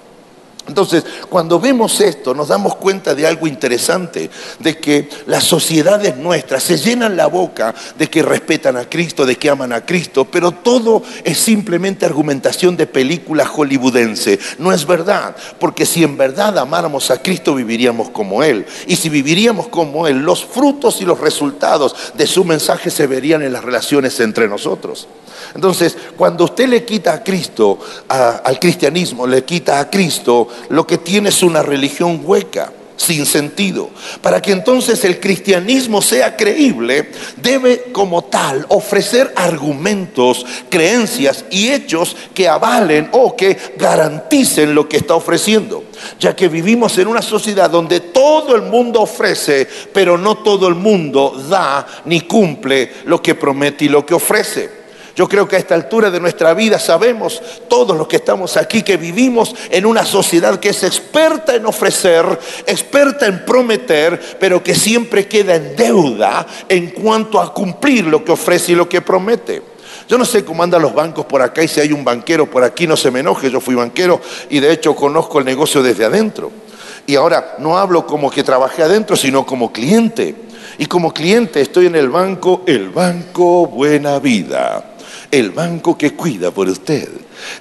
Entonces, 0.68 1.04
cuando 1.30 1.60
vemos 1.60 2.00
esto, 2.00 2.34
nos 2.34 2.48
damos 2.48 2.78
cuenta 2.78 3.14
de 3.14 3.28
algo 3.28 3.48
interesante, 3.48 4.30
de 4.60 4.78
que 4.78 5.10
las 5.26 5.44
sociedades 5.44 6.16
nuestras 6.16 6.64
se 6.64 6.78
llenan 6.78 7.18
la 7.18 7.28
boca 7.28 7.76
de 7.98 8.10
que 8.10 8.24
respetan 8.24 8.78
a 8.78 8.86
Cristo, 8.86 9.26
de 9.26 9.36
que 9.36 9.50
aman 9.50 9.74
a 9.74 9.86
Cristo, 9.86 10.26
pero 10.26 10.52
todo 10.52 11.04
es 11.26 11.38
simplemente 11.38 12.06
argumentación 12.06 12.78
de 12.78 12.88
película 12.88 13.46
hollywoodense. 13.46 14.40
No 14.58 14.72
es 14.72 14.88
verdad, 14.88 15.36
porque 15.60 15.86
si 15.86 16.04
en 16.04 16.18
verdad 16.18 16.58
amáramos 16.58 17.12
a 17.12 17.22
Cristo, 17.22 17.56
viviríamos 17.56 18.10
como 18.10 18.42
Él. 18.42 18.66
Y 18.88 18.96
si 18.96 19.10
viviríamos 19.10 19.68
como 19.68 20.08
Él, 20.08 20.20
los 20.20 20.46
frutos 20.46 21.02
y 21.02 21.06
los 21.06 21.20
resultados 21.20 21.96
de 22.14 22.26
su 22.26 22.46
mensaje 22.46 22.90
se 22.90 23.06
verían 23.06 23.42
en 23.42 23.52
las 23.52 23.66
relaciones 23.66 24.18
entre 24.22 24.48
nosotros. 24.48 25.08
Entonces, 25.56 25.98
cuando 26.18 26.46
usted 26.46 26.68
le 26.68 26.84
quita 26.84 27.14
a 27.14 27.24
Cristo, 27.24 27.80
al 28.08 28.60
cristianismo, 28.60 29.28
le 29.28 29.44
quita 29.44 29.80
a 29.80 29.90
Cristo, 29.90 30.48
lo 30.70 30.86
que 30.86 30.98
tiene 30.98 31.30
es 31.30 31.44
una 31.44 31.62
religión 31.62 32.22
hueca 32.24 32.72
sin 33.04 33.26
sentido. 33.26 33.90
Para 34.22 34.42
que 34.42 34.52
entonces 34.52 35.04
el 35.04 35.20
cristianismo 35.20 36.02
sea 36.02 36.36
creíble, 36.36 37.12
debe 37.38 37.92
como 37.92 38.24
tal 38.24 38.66
ofrecer 38.70 39.34
argumentos, 39.36 40.46
creencias 40.70 41.46
y 41.52 41.70
hechos 41.70 42.16
que 42.34 42.48
avalen 42.48 43.10
o 43.12 43.36
que 43.36 43.58
garanticen 43.78 44.74
lo 44.74 44.88
que 44.88 44.98
está 44.98 45.16
ofreciendo. 45.16 45.84
Ya 46.20 46.36
que 46.36 46.48
vivimos 46.48 46.98
en 46.98 47.08
una 47.08 47.22
sociedad 47.22 47.70
donde 47.70 48.00
todo 48.00 48.56
el 48.56 48.64
mundo 48.64 49.02
ofrece, 49.02 49.68
pero 49.94 50.18
no 50.18 50.38
todo 50.38 50.68
el 50.68 50.76
mundo 50.76 51.42
da 51.50 51.86
ni 52.06 52.22
cumple 52.22 52.92
lo 53.06 53.22
que 53.22 53.36
promete 53.36 53.86
y 53.86 53.90
lo 53.90 54.06
que 54.06 54.14
ofrece. 54.14 54.83
Yo 55.16 55.30
creo 55.30 55.48
que 55.48 55.56
a 55.56 55.60
esta 55.60 55.76
altura 55.76 56.10
de 56.10 56.20
nuestra 56.20 56.56
vida 56.56 56.80
sabemos, 56.80 57.40
todos 57.68 57.96
los 57.96 58.08
que 58.08 58.16
estamos 58.16 58.58
aquí, 58.58 58.82
que 58.82 58.98
vivimos 58.98 59.54
en 59.70 59.86
una 59.86 60.06
sociedad 60.06 60.60
que 60.60 60.70
es 60.70 60.84
experta 60.84 61.54
en 61.54 61.68
ofrecer, 61.68 62.26
experta 62.66 63.28
en 63.28 63.46
prometer, 63.46 64.20
pero 64.40 64.64
que 64.64 64.74
siempre 64.74 65.28
queda 65.28 65.56
en 65.56 65.76
deuda 65.76 66.48
en 66.68 66.88
cuanto 66.90 67.40
a 67.40 67.54
cumplir 67.54 68.08
lo 68.08 68.26
que 68.26 68.32
ofrece 68.32 68.72
y 68.72 68.76
lo 68.76 68.90
que 68.90 69.02
promete. 69.02 69.62
Yo 70.10 70.18
no 70.18 70.26
sé 70.26 70.44
cómo 70.44 70.64
andan 70.64 70.82
los 70.82 70.96
bancos 70.96 71.26
por 71.26 71.44
acá 71.44 71.62
y 71.64 71.68
si 71.68 71.80
hay 71.80 71.94
un 71.94 72.04
banquero 72.04 72.50
por 72.50 72.64
aquí, 72.64 72.88
no 72.88 72.98
se 72.98 73.12
me 73.12 73.20
enoje, 73.20 73.52
yo 73.52 73.62
fui 73.62 73.76
banquero 73.76 74.20
y 74.50 74.60
de 74.60 74.72
hecho 74.72 74.96
conozco 74.96 75.38
el 75.38 75.46
negocio 75.46 75.84
desde 75.84 76.06
adentro. 76.06 76.52
Y 77.06 77.16
ahora 77.16 77.56
no 77.60 77.78
hablo 77.78 78.08
como 78.08 78.32
que 78.32 78.44
trabajé 78.44 78.82
adentro, 78.82 79.16
sino 79.16 79.46
como 79.46 79.72
cliente. 79.72 80.36
Y 80.80 80.88
como 80.88 81.14
cliente 81.14 81.62
estoy 81.62 81.86
en 81.86 81.96
el 81.96 82.10
banco, 82.10 82.64
el 82.66 82.90
banco 82.90 83.68
Buena 83.68 84.18
Vida 84.18 84.93
el 85.34 85.50
banco 85.50 85.98
que 85.98 86.12
cuida 86.12 86.52
por 86.52 86.70
usted. 86.70 87.10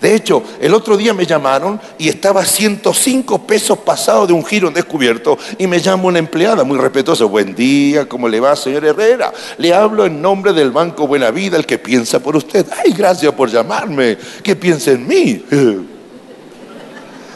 De 0.00 0.14
hecho, 0.14 0.42
el 0.60 0.74
otro 0.74 0.94
día 0.94 1.14
me 1.14 1.24
llamaron 1.24 1.80
y 1.96 2.10
estaba 2.10 2.44
105 2.44 3.46
pesos 3.46 3.78
pasado 3.78 4.26
de 4.26 4.34
un 4.34 4.44
giro 4.44 4.68
en 4.68 4.74
descubierto 4.74 5.38
y 5.56 5.66
me 5.66 5.80
llama 5.80 6.04
una 6.04 6.18
empleada 6.18 6.64
muy 6.64 6.76
respetuosa. 6.78 7.24
Buen 7.24 7.54
día, 7.54 8.06
¿cómo 8.06 8.28
le 8.28 8.40
va, 8.40 8.54
señor 8.56 8.84
Herrera? 8.84 9.32
Le 9.56 9.72
hablo 9.72 10.04
en 10.04 10.20
nombre 10.20 10.52
del 10.52 10.70
Banco 10.70 11.06
Buena 11.06 11.30
Vida, 11.30 11.56
el 11.56 11.64
que 11.64 11.78
piensa 11.78 12.20
por 12.20 12.36
usted. 12.36 12.66
Ay, 12.84 12.92
gracias 12.92 13.32
por 13.32 13.50
llamarme. 13.50 14.18
¿Qué 14.42 14.54
piensa 14.54 14.90
en 14.90 15.06
mí? 15.06 15.42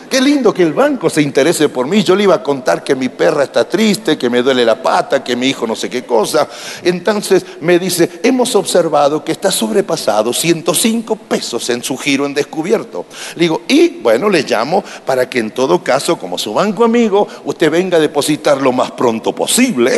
Qué 0.08 0.20
lindo 0.20 0.54
que 0.54 0.62
el 0.62 0.72
banco 0.72 1.10
se 1.10 1.20
interese 1.20 1.68
por 1.68 1.86
mí. 1.86 2.04
Yo 2.04 2.14
le 2.14 2.22
iba 2.22 2.36
a 2.36 2.42
contar 2.42 2.84
que 2.84 2.94
mi 2.94 3.08
perra 3.08 3.42
está 3.42 3.68
triste, 3.68 4.16
que 4.16 4.30
me 4.30 4.40
duele 4.40 4.64
la 4.64 4.80
pata, 4.80 5.24
que 5.24 5.34
mi 5.34 5.48
hijo 5.48 5.66
no 5.66 5.74
sé 5.74 5.90
qué 5.90 6.04
cosa. 6.04 6.48
Entonces 6.84 7.44
me 7.60 7.78
dice, 7.78 8.20
hemos 8.22 8.54
observado 8.54 9.24
que 9.24 9.32
está 9.32 9.50
sobrepasado 9.50 10.32
105 10.32 11.16
pesos 11.16 11.68
en 11.70 11.82
su 11.82 11.96
giro 11.96 12.24
en 12.24 12.34
descubierto. 12.34 13.06
Le 13.34 13.42
digo, 13.42 13.62
y 13.66 13.88
bueno, 14.00 14.28
le 14.28 14.44
llamo 14.44 14.84
para 15.04 15.28
que 15.28 15.40
en 15.40 15.50
todo 15.50 15.82
caso, 15.82 16.16
como 16.16 16.38
su 16.38 16.54
banco 16.54 16.84
amigo, 16.84 17.26
usted 17.44 17.70
venga 17.70 17.96
a 17.96 18.00
depositar 18.00 18.62
lo 18.62 18.72
más 18.72 18.92
pronto 18.92 19.34
posible. 19.34 19.90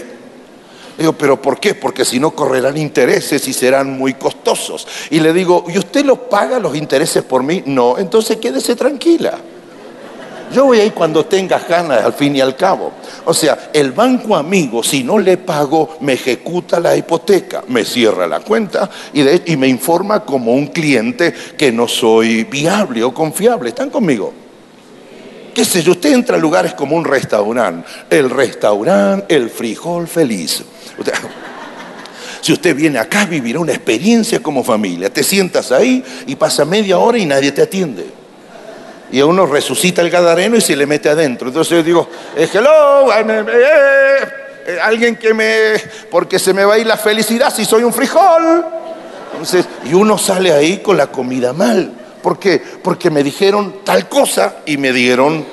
Le 0.96 1.04
digo, 1.04 1.12
pero 1.12 1.40
¿por 1.40 1.60
qué? 1.60 1.74
Porque 1.74 2.06
si 2.06 2.18
no 2.18 2.30
correrán 2.30 2.78
intereses 2.78 3.46
y 3.46 3.52
serán 3.52 3.98
muy 3.98 4.14
costosos. 4.14 4.86
Y 5.10 5.20
le 5.20 5.34
digo, 5.34 5.64
¿y 5.68 5.76
usted 5.76 6.04
los 6.04 6.18
paga 6.18 6.58
los 6.58 6.74
intereses 6.74 7.22
por 7.22 7.42
mí? 7.42 7.62
No, 7.66 7.98
entonces 7.98 8.38
quédese 8.38 8.74
tranquila. 8.74 9.38
Yo 10.52 10.64
voy 10.66 10.80
ahí 10.80 10.90
cuando 10.90 11.26
tenga 11.26 11.58
ganas, 11.58 12.04
al 12.04 12.12
fin 12.12 12.34
y 12.36 12.40
al 12.40 12.56
cabo. 12.56 12.92
O 13.24 13.34
sea, 13.34 13.70
el 13.72 13.92
banco 13.92 14.36
amigo, 14.36 14.82
si 14.82 15.04
no 15.04 15.18
le 15.18 15.36
pago, 15.36 15.98
me 16.00 16.14
ejecuta 16.14 16.80
la 16.80 16.96
hipoteca, 16.96 17.64
me 17.68 17.84
cierra 17.84 18.26
la 18.26 18.40
cuenta 18.40 18.88
y, 19.12 19.52
y 19.52 19.56
me 19.56 19.68
informa 19.68 20.20
como 20.24 20.52
un 20.54 20.68
cliente 20.68 21.34
que 21.56 21.70
no 21.70 21.86
soy 21.86 22.44
viable 22.44 23.04
o 23.04 23.12
confiable. 23.12 23.70
¿Están 23.70 23.90
conmigo? 23.90 24.32
qué 25.58 25.64
sé 25.64 25.82
yo, 25.82 25.90
usted 25.90 26.12
entra 26.12 26.36
a 26.36 26.38
lugares 26.38 26.72
como 26.74 26.94
un 26.94 27.04
restaurante, 27.04 27.84
el 28.10 28.30
restaurante, 28.30 29.34
el 29.34 29.50
frijol 29.50 30.06
feliz. 30.06 30.62
Si 32.40 32.52
usted 32.52 32.74
viene 32.74 32.98
acá, 33.00 33.26
vivirá 33.26 33.58
una 33.58 33.72
experiencia 33.72 34.40
como 34.40 34.62
familia. 34.62 35.12
Te 35.12 35.24
sientas 35.24 35.72
ahí 35.72 36.02
y 36.26 36.36
pasa 36.36 36.64
media 36.64 36.96
hora 36.96 37.18
y 37.18 37.26
nadie 37.26 37.50
te 37.50 37.60
atiende 37.60 38.06
y 39.10 39.20
a 39.20 39.26
uno 39.26 39.46
resucita 39.46 40.02
el 40.02 40.10
gadareno 40.10 40.56
y 40.56 40.60
se 40.60 40.76
le 40.76 40.86
mete 40.86 41.08
adentro. 41.08 41.48
Entonces 41.48 41.70
yo 41.78 41.82
digo, 41.82 42.08
hello, 42.36 43.12
eh, 43.12 44.26
eh, 44.66 44.78
alguien 44.82 45.16
que 45.16 45.32
me, 45.32 45.74
porque 46.10 46.38
se 46.38 46.52
me 46.52 46.64
va 46.64 46.74
a 46.74 46.78
ir 46.78 46.86
la 46.86 46.96
felicidad 46.96 47.52
si 47.54 47.64
soy 47.64 47.82
un 47.82 47.92
frijol. 47.92 48.64
Entonces, 49.32 49.66
y 49.84 49.94
uno 49.94 50.18
sale 50.18 50.52
ahí 50.52 50.78
con 50.78 50.96
la 50.96 51.06
comida 51.08 51.52
mal. 51.52 51.92
¿Por 52.22 52.38
qué? 52.38 52.60
Porque 52.82 53.10
me 53.10 53.22
dijeron 53.22 53.76
tal 53.84 54.08
cosa 54.08 54.56
y 54.66 54.76
me 54.76 54.92
dieron 54.92 55.44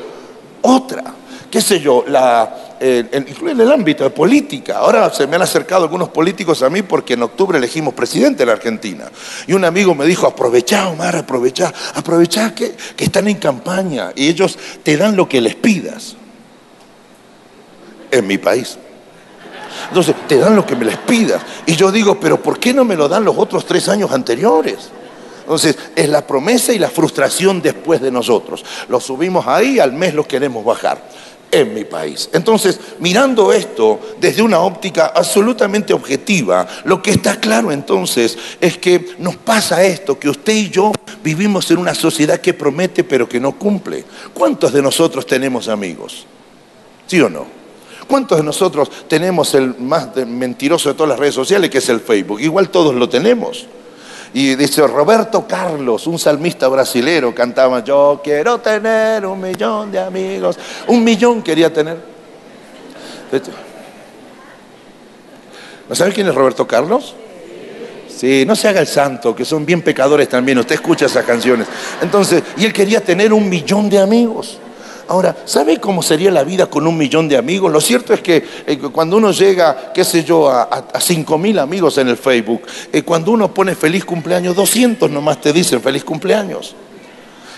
otra. 0.61 1.03
¿Qué 1.49 1.61
sé 1.61 1.79
yo? 1.79 2.03
La, 2.07 2.74
incluye 2.81 3.53
en 3.53 3.61
el 3.61 3.71
ámbito 3.71 4.03
de 4.03 4.09
política. 4.09 4.77
Ahora 4.79 5.11
se 5.13 5.27
me 5.27 5.35
han 5.35 5.41
acercado 5.41 5.83
algunos 5.83 6.09
políticos 6.09 6.61
a 6.61 6.69
mí 6.69 6.81
porque 6.81 7.13
en 7.13 7.23
octubre 7.23 7.57
elegimos 7.57 7.93
presidente 7.93 8.39
de 8.39 8.45
la 8.47 8.53
Argentina. 8.53 9.05
Y 9.47 9.53
un 9.53 9.63
amigo 9.63 9.95
me 9.95 10.05
dijo, 10.05 10.27
aprovechá, 10.27 10.89
Omar, 10.89 11.15
aprovechá, 11.15 11.73
aprovechá 11.93 12.53
que, 12.53 12.75
que 12.95 13.05
están 13.05 13.27
en 13.27 13.37
campaña 13.37 14.11
y 14.15 14.27
ellos 14.27 14.57
te 14.83 14.97
dan 14.97 15.15
lo 15.15 15.29
que 15.29 15.41
les 15.41 15.55
pidas. 15.55 16.15
En 18.11 18.27
mi 18.27 18.37
país. 18.37 18.77
Entonces, 19.89 20.15
te 20.27 20.37
dan 20.37 20.55
lo 20.55 20.65
que 20.65 20.75
me 20.75 20.85
les 20.85 20.97
pidas. 20.97 21.41
Y 21.65 21.75
yo 21.75 21.91
digo, 21.91 22.19
pero 22.19 22.41
¿por 22.41 22.59
qué 22.59 22.73
no 22.73 22.85
me 22.85 22.95
lo 22.95 23.09
dan 23.09 23.25
los 23.25 23.37
otros 23.37 23.65
tres 23.65 23.89
años 23.89 24.11
anteriores? 24.11 24.89
Entonces, 25.41 25.77
es 25.95 26.09
la 26.09 26.25
promesa 26.25 26.73
y 26.73 26.79
la 26.79 26.89
frustración 26.89 27.61
después 27.61 28.01
de 28.01 28.11
nosotros. 28.11 28.63
Lo 28.87 28.99
subimos 28.99 29.47
ahí, 29.47 29.79
al 29.79 29.91
mes 29.93 30.13
lo 30.13 30.27
queremos 30.27 30.63
bajar 30.63 31.14
en 31.55 31.73
mi 31.73 31.85
país. 31.85 32.29
Entonces, 32.33 32.79
mirando 32.99 33.53
esto 33.53 33.99
desde 34.19 34.41
una 34.41 34.59
óptica 34.59 35.11
absolutamente 35.15 35.93
objetiva, 35.93 36.67
lo 36.83 37.01
que 37.01 37.11
está 37.11 37.39
claro 37.39 37.71
entonces 37.71 38.37
es 38.59 38.77
que 38.77 39.15
nos 39.19 39.37
pasa 39.37 39.83
esto, 39.83 40.19
que 40.19 40.29
usted 40.29 40.53
y 40.53 40.69
yo 40.69 40.91
vivimos 41.23 41.71
en 41.71 41.77
una 41.77 41.95
sociedad 41.95 42.39
que 42.39 42.53
promete 42.53 43.03
pero 43.03 43.27
que 43.27 43.39
no 43.39 43.53
cumple. 43.53 44.03
¿Cuántos 44.33 44.73
de 44.73 44.81
nosotros 44.81 45.25
tenemos 45.25 45.67
amigos? 45.67 46.25
¿Sí 47.07 47.21
o 47.21 47.29
no? 47.29 47.45
¿Cuántos 48.07 48.37
de 48.37 48.43
nosotros 48.43 48.91
tenemos 49.07 49.55
el 49.55 49.77
más 49.79 50.15
mentiroso 50.27 50.89
de 50.89 50.95
todas 50.95 51.09
las 51.09 51.19
redes 51.19 51.35
sociales, 51.35 51.69
que 51.69 51.79
es 51.79 51.89
el 51.89 52.01
Facebook? 52.01 52.39
Igual 52.39 52.69
todos 52.69 52.93
lo 52.93 53.09
tenemos. 53.09 53.65
Y 54.35 54.55
dice 54.55 54.85
Roberto 54.85 55.47
Carlos, 55.47 56.07
un 56.07 56.19
salmista 56.19 56.67
brasilero, 56.67 57.33
cantaba, 57.33 57.81
yo 57.81 58.19
quiero 58.21 58.59
tener 58.59 59.25
un 59.25 59.39
millón 59.39 59.93
de 59.93 59.99
amigos. 59.99 60.59
Un 60.87 61.05
millón 61.05 61.41
quería 61.41 61.71
tener. 61.71 61.97
¿No 65.87 65.95
sabe 65.95 66.11
quién 66.11 66.27
es 66.27 66.35
Roberto 66.35 66.67
Carlos? 66.67 67.15
Sí, 68.09 68.43
no 68.45 68.57
se 68.57 68.67
haga 68.67 68.81
el 68.81 68.87
santo, 68.87 69.33
que 69.33 69.45
son 69.45 69.65
bien 69.65 69.81
pecadores 69.81 70.27
también. 70.27 70.57
Usted 70.57 70.75
escucha 70.75 71.05
esas 71.05 71.23
canciones. 71.23 71.65
Entonces, 72.01 72.43
y 72.57 72.65
él 72.65 72.73
quería 72.73 72.99
tener 72.99 73.31
un 73.31 73.47
millón 73.47 73.89
de 73.89 73.99
amigos. 73.99 74.59
Ahora, 75.07 75.35
¿sabe 75.45 75.79
cómo 75.79 76.01
sería 76.01 76.31
la 76.31 76.43
vida 76.43 76.65
con 76.67 76.87
un 76.87 76.97
millón 76.97 77.27
de 77.27 77.37
amigos? 77.37 77.71
Lo 77.71 77.79
cierto 77.79 78.13
es 78.13 78.21
que 78.21 78.43
eh, 78.65 78.77
cuando 78.91 79.17
uno 79.17 79.31
llega, 79.31 79.91
qué 79.93 80.03
sé 80.03 80.23
yo, 80.23 80.49
a, 80.49 80.85
cinco 80.99 81.37
mil 81.37 81.59
amigos 81.59 81.97
en 81.97 82.07
el 82.07 82.17
Facebook, 82.17 82.63
eh, 82.91 83.03
cuando 83.03 83.31
uno 83.31 83.53
pone 83.53 83.75
feliz 83.75 84.03
cumpleaños, 84.03 84.55
200 84.55 85.11
nomás 85.11 85.39
te 85.41 85.53
dicen 85.53 85.81
feliz 85.81 86.03
cumpleaños. 86.03 86.75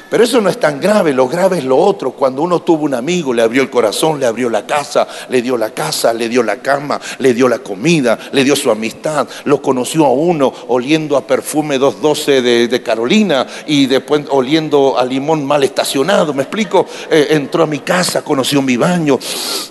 Pero 0.10 0.24
eso 0.24 0.40
no 0.40 0.50
es 0.50 0.60
tan 0.60 0.80
grave, 0.80 1.12
lo 1.12 1.28
grave 1.28 1.58
es 1.58 1.66
lo 1.66 1.78
otro. 1.78 2.12
Cuando 2.12 2.42
uno 2.42 2.62
tuvo 2.62 2.86
un 2.86 2.94
amigo, 2.94 3.34
le 3.34 3.42
abrió 3.42 3.62
el 3.62 3.70
corazón, 3.70 4.20
le 4.20 4.26
abrió 4.26 4.50
la 4.50 4.66
casa, 4.66 5.06
le 5.30 5.42
dio 5.42 5.58
la 5.58 5.72
casa, 5.72 6.14
le 6.14 6.30
dio 6.30 6.44
la 6.44 6.58
cama, 6.58 7.00
le 7.20 7.34
dio 7.34 7.50
la 7.50 7.60
comida, 7.60 8.18
le 8.32 8.44
dio 8.46 8.56
su 8.56 8.72
amistad, 8.72 9.28
lo 9.44 9.62
conoció 9.62 10.06
a 10.06 10.12
uno 10.12 10.54
oliendo 10.70 11.18
a 11.18 11.28
perfume 11.28 11.78
212 11.78 12.42
de, 12.42 12.68
de 12.70 12.82
Carolina 12.82 13.46
y 13.66 13.86
después 13.86 14.24
oliendo 14.30 14.98
a 14.98 15.04
limón 15.04 15.46
mal 15.46 15.64
estacionado, 15.64 16.34
¿me 16.34 16.44
explico? 16.44 16.86
Eh, 17.12 17.28
entró 17.32 17.64
a 17.64 17.68
mi 17.68 17.80
casa, 17.80 18.24
conoció 18.24 18.62
mi 18.62 18.78
baño, 18.78 19.20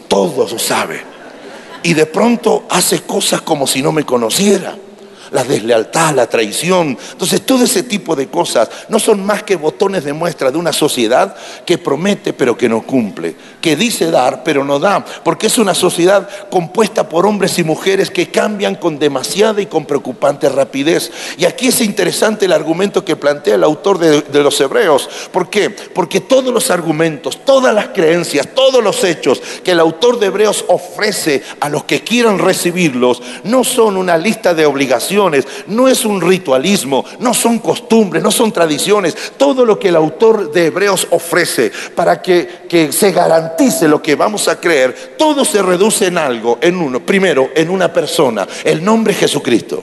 todo 0.07 0.46
lo 0.46 0.59
sabe. 0.59 1.01
Y 1.83 1.94
de 1.94 2.05
pronto 2.05 2.64
hace 2.68 3.03
cosas 3.03 3.40
como 3.40 3.66
si 3.66 3.81
no 3.81 3.90
me 3.92 4.05
conociera 4.05 4.77
la 5.30 5.44
deslealtad, 5.44 6.14
la 6.14 6.28
traición. 6.28 6.98
Entonces, 7.12 7.44
todo 7.44 7.64
ese 7.64 7.82
tipo 7.82 8.16
de 8.16 8.28
cosas 8.28 8.68
no 8.88 8.98
son 8.98 9.24
más 9.24 9.42
que 9.42 9.56
botones 9.56 10.04
de 10.04 10.12
muestra 10.12 10.50
de 10.50 10.58
una 10.58 10.72
sociedad 10.72 11.36
que 11.64 11.78
promete 11.78 12.32
pero 12.32 12.56
que 12.56 12.68
no 12.68 12.82
cumple, 12.82 13.34
que 13.66 13.74
dice 13.74 14.12
dar 14.12 14.44
pero 14.44 14.64
no 14.64 14.79
da, 14.79 15.05
porque 15.24 15.48
es 15.48 15.59
una 15.59 15.74
sociedad 15.74 16.29
compuesta 16.52 17.09
por 17.09 17.26
hombres 17.26 17.59
y 17.59 17.64
mujeres 17.64 18.12
que 18.12 18.31
cambian 18.31 18.76
con 18.76 18.96
demasiada 18.96 19.61
y 19.61 19.66
con 19.66 19.87
preocupante 19.87 20.48
rapidez. 20.48 21.11
Y 21.37 21.46
aquí 21.46 21.66
es 21.66 21.81
interesante 21.81 22.44
el 22.44 22.52
argumento 22.52 23.05
que 23.05 23.16
plantea 23.16 23.57
el 23.57 23.64
autor 23.64 23.98
de, 23.98 24.40
los 24.40 24.61
Hebreos. 24.61 25.11
¿Por 25.33 25.50
qué? 25.50 25.70
Porque 25.70 26.20
todos 26.20 26.55
los 26.55 26.70
argumentos, 26.70 27.44
todas 27.44 27.74
las 27.74 27.88
creencias, 27.88 28.46
todos 28.55 28.85
los 28.85 29.02
hechos 29.02 29.42
que 29.64 29.72
el 29.72 29.81
autor 29.81 30.20
de 30.20 30.26
Hebreos 30.26 30.64
ofrece 30.68 31.42
a 31.59 31.68
los 31.68 31.83
que 31.83 32.05
quieran 32.05 32.38
recibirlos 32.38 33.20
no 33.42 33.64
son 33.64 33.96
una 33.96 34.16
lista 34.16 34.55
de 34.55 34.64
obligaciones 34.64 35.44
no 35.66 35.88
es 35.88 36.05
un 36.05 36.20
ritualismo, 36.20 37.05
no 37.18 37.35
son 37.35 37.59
costumbres, 37.59 38.22
no 38.22 38.31
son 38.31 38.52
tradiciones. 38.52 39.16
Todo 39.37 39.64
lo 39.64 39.79
que 39.79 39.88
el 39.88 39.96
autor 39.96 40.52
de 40.52 40.66
Hebreos 40.66 41.09
ofrece 41.11 41.72
para 41.94 42.22
que, 42.22 42.66
que 42.68 42.92
se 42.92 43.11
garantice 43.12 43.55
lo 43.88 44.02
que 44.02 44.14
vamos 44.14 44.48
a 44.48 44.60
creer, 44.60 45.14
todo 45.16 45.44
se 45.44 45.62
reduce 45.62 46.06
en 46.06 46.18
algo, 46.18 46.58
en 46.60 46.76
uno. 46.76 47.00
Primero, 47.00 47.50
en 47.54 47.70
una 47.70 47.92
persona, 47.92 48.46
el 48.64 48.84
nombre 48.84 49.14
Jesucristo. 49.14 49.82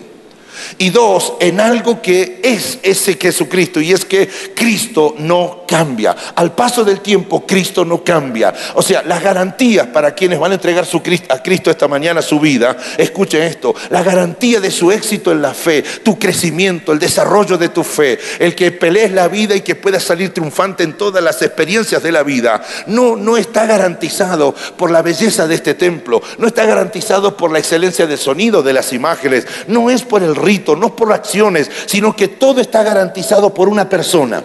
Y 0.77 0.89
dos, 0.89 1.33
en 1.39 1.59
algo 1.59 2.01
que 2.01 2.39
es 2.43 2.79
ese 2.83 3.15
Jesucristo, 3.15 3.79
y 3.81 3.91
es 3.91 4.05
que 4.05 4.29
Cristo 4.55 5.15
no 5.19 5.63
cambia. 5.67 6.15
Al 6.35 6.53
paso 6.53 6.83
del 6.83 7.01
tiempo, 7.01 7.45
Cristo 7.45 7.85
no 7.85 8.03
cambia. 8.03 8.53
O 8.75 8.81
sea, 8.81 9.03
las 9.03 9.21
garantías 9.21 9.87
para 9.87 10.13
quienes 10.13 10.39
van 10.39 10.51
a 10.51 10.55
entregar 10.55 10.85
a 11.29 11.43
Cristo 11.43 11.71
esta 11.71 11.87
mañana 11.87 12.21
su 12.21 12.39
vida, 12.39 12.77
escuchen 12.97 13.43
esto, 13.43 13.73
la 13.89 14.03
garantía 14.03 14.59
de 14.59 14.71
su 14.71 14.91
éxito 14.91 15.31
en 15.31 15.41
la 15.41 15.53
fe, 15.53 15.83
tu 16.03 16.17
crecimiento, 16.17 16.91
el 16.91 16.99
desarrollo 16.99 17.57
de 17.57 17.69
tu 17.69 17.83
fe, 17.83 18.19
el 18.39 18.55
que 18.55 18.71
pelees 18.71 19.11
la 19.11 19.27
vida 19.27 19.55
y 19.55 19.61
que 19.61 19.75
puedas 19.75 20.03
salir 20.03 20.33
triunfante 20.33 20.83
en 20.83 20.93
todas 20.93 21.23
las 21.23 21.41
experiencias 21.41 22.03
de 22.03 22.11
la 22.11 22.23
vida, 22.23 22.63
no, 22.87 23.15
no 23.15 23.37
está 23.37 23.65
garantizado 23.65 24.53
por 24.77 24.91
la 24.91 25.01
belleza 25.01 25.47
de 25.47 25.55
este 25.55 25.73
templo, 25.73 26.21
no 26.37 26.47
está 26.47 26.65
garantizado 26.65 27.35
por 27.37 27.51
la 27.51 27.59
excelencia 27.59 28.07
del 28.07 28.17
sonido 28.17 28.63
de 28.63 28.73
las 28.73 28.93
imágenes, 28.93 29.45
no 29.67 29.89
es 29.89 30.03
por 30.03 30.23
el 30.23 30.35
no 30.75 30.95
por 30.95 31.11
acciones, 31.11 31.69
sino 31.85 32.15
que 32.15 32.27
todo 32.27 32.61
está 32.61 32.83
garantizado 32.83 33.53
por 33.53 33.69
una 33.69 33.87
persona. 33.89 34.43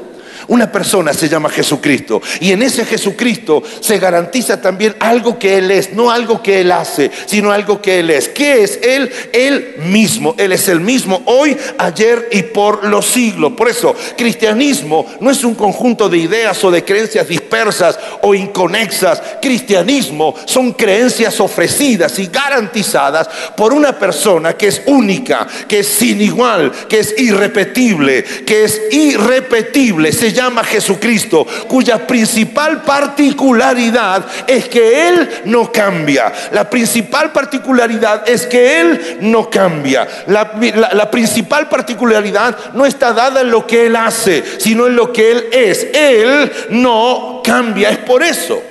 Una 0.48 0.72
persona 0.72 1.12
se 1.12 1.28
llama 1.28 1.50
Jesucristo 1.50 2.22
y 2.40 2.52
en 2.52 2.62
ese 2.62 2.86
Jesucristo 2.86 3.62
se 3.80 3.98
garantiza 3.98 4.60
también 4.60 4.96
algo 4.98 5.38
que 5.38 5.58
Él 5.58 5.70
es, 5.70 5.92
no 5.92 6.10
algo 6.10 6.42
que 6.42 6.62
Él 6.62 6.72
hace, 6.72 7.10
sino 7.26 7.52
algo 7.52 7.82
que 7.82 8.00
Él 8.00 8.08
es. 8.10 8.30
¿Qué 8.30 8.62
es 8.62 8.80
Él? 8.82 9.10
Él 9.32 9.74
mismo. 9.84 10.34
Él 10.38 10.52
es 10.52 10.68
el 10.68 10.80
mismo 10.80 11.20
hoy, 11.26 11.56
ayer 11.76 12.28
y 12.32 12.42
por 12.44 12.84
los 12.84 13.04
siglos. 13.04 13.52
Por 13.52 13.68
eso, 13.68 13.94
cristianismo 14.16 15.06
no 15.20 15.30
es 15.30 15.44
un 15.44 15.54
conjunto 15.54 16.08
de 16.08 16.16
ideas 16.16 16.64
o 16.64 16.70
de 16.70 16.82
creencias 16.82 17.28
dispersas 17.28 17.98
o 18.22 18.34
inconexas. 18.34 19.22
Cristianismo 19.42 20.34
son 20.46 20.72
creencias 20.72 21.40
ofrecidas 21.40 22.18
y 22.18 22.26
garantizadas 22.28 23.28
por 23.54 23.74
una 23.74 23.98
persona 23.98 24.54
que 24.54 24.68
es 24.68 24.80
única, 24.86 25.46
que 25.68 25.80
es 25.80 25.88
sin 25.88 26.22
igual, 26.22 26.72
que 26.88 27.00
es 27.00 27.14
irrepetible, 27.18 28.24
que 28.24 28.64
es 28.64 28.80
irrepetible. 28.90 30.12
Llama 30.38 30.62
Jesucristo, 30.62 31.46
cuya 31.66 32.06
principal 32.06 32.82
particularidad 32.82 34.24
es 34.46 34.68
que 34.68 35.08
Él 35.08 35.28
no 35.46 35.72
cambia. 35.72 36.32
La 36.52 36.70
principal 36.70 37.32
particularidad 37.32 38.28
es 38.28 38.46
que 38.46 38.80
Él 38.80 39.18
no 39.20 39.50
cambia. 39.50 40.06
La, 40.26 41.10
principal 41.10 41.68
particularidad 41.68 42.72
no 42.74 42.86
está 42.86 43.12
dada 43.12 43.40
en 43.40 43.50
lo 43.50 43.66
que 43.66 43.86
Él 43.86 43.96
hace, 43.96 44.44
sino 44.58 44.86
en 44.86 44.94
lo 44.94 45.12
que 45.12 45.30
Él 45.32 45.46
es. 45.50 45.88
Él 45.92 46.52
no 46.70 47.42
cambia. 47.44 47.90
Es 47.90 47.98
por 47.98 48.22
eso 48.22 48.62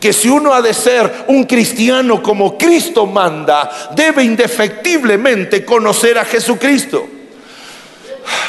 que 0.00 0.12
si 0.12 0.28
uno 0.28 0.52
ha 0.52 0.60
de 0.60 0.74
ser 0.74 1.24
un 1.28 1.44
cristiano 1.44 2.22
como 2.22 2.58
Cristo 2.58 3.06
manda, 3.06 3.70
debe 3.94 4.24
indefectiblemente 4.24 5.64
conocer 5.64 6.18
a 6.18 6.24
Jesucristo. 6.24 7.08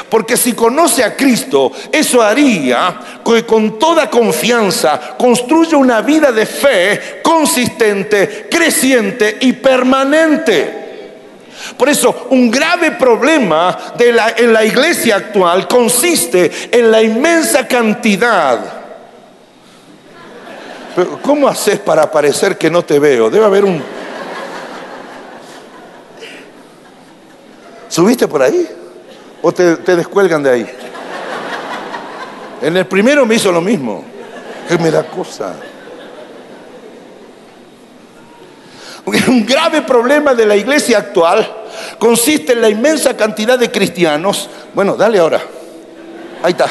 Porque 0.10 0.38
si 0.38 0.54
conoce 0.54 1.04
a 1.04 1.16
Cristo, 1.16 1.72
eso 1.92 2.22
haría 2.22 3.00
que 3.26 3.46
con 3.46 3.78
toda 3.80 4.10
confianza 4.10 5.16
construya 5.18 5.78
una 5.78 6.02
vida 6.02 6.32
de 6.32 6.46
fe 6.46 7.22
consistente, 7.24 8.48
creciente 8.50 9.38
y 9.42 9.54
permanente. 9.54 10.84
Por 11.78 11.90
eso, 11.90 12.28
un 12.30 12.52
grave 12.52 12.92
problema 12.92 13.96
en 13.98 14.54
la 14.54 14.64
iglesia 14.64 15.16
actual 15.18 15.68
consiste 15.68 16.70
en 16.72 16.92
la 16.92 17.02
inmensa 17.02 17.68
cantidad. 17.68 18.60
¿Cómo 21.22 21.48
haces 21.48 21.80
para 21.80 22.10
parecer 22.10 22.58
que 22.58 22.70
no 22.70 22.84
te 22.84 23.00
veo? 23.00 23.30
Debe 23.30 23.46
haber 23.46 23.66
un... 23.66 23.84
¿Subiste 27.90 28.28
por 28.28 28.42
ahí? 28.42 28.75
O 29.48 29.52
te, 29.52 29.76
descuelgan 29.96 30.42
de 30.42 30.50
ahí. 30.50 30.66
En 32.64 32.76
el 32.76 32.88
primero 32.88 33.28
me 33.28 33.36
hizo 33.36 33.52
lo 33.52 33.62
mismo. 33.62 34.04
Que 34.68 34.76
me 34.80 34.90
da 34.90 35.04
cosa. 35.04 35.56
Un 39.28 39.46
grave 39.46 39.84
problema 39.84 40.34
de 40.34 40.48
la 40.48 40.56
iglesia 40.56 40.98
actual 40.98 41.48
consiste 42.00 42.54
en 42.54 42.62
la 42.62 42.70
inmensa 42.70 43.16
cantidad 43.16 43.60
de 43.60 43.70
cristianos, 43.70 44.50
bueno, 44.74 44.96
dale 44.96 45.20
ahora, 45.20 45.40
ahí 46.42 46.54
está, 46.54 46.66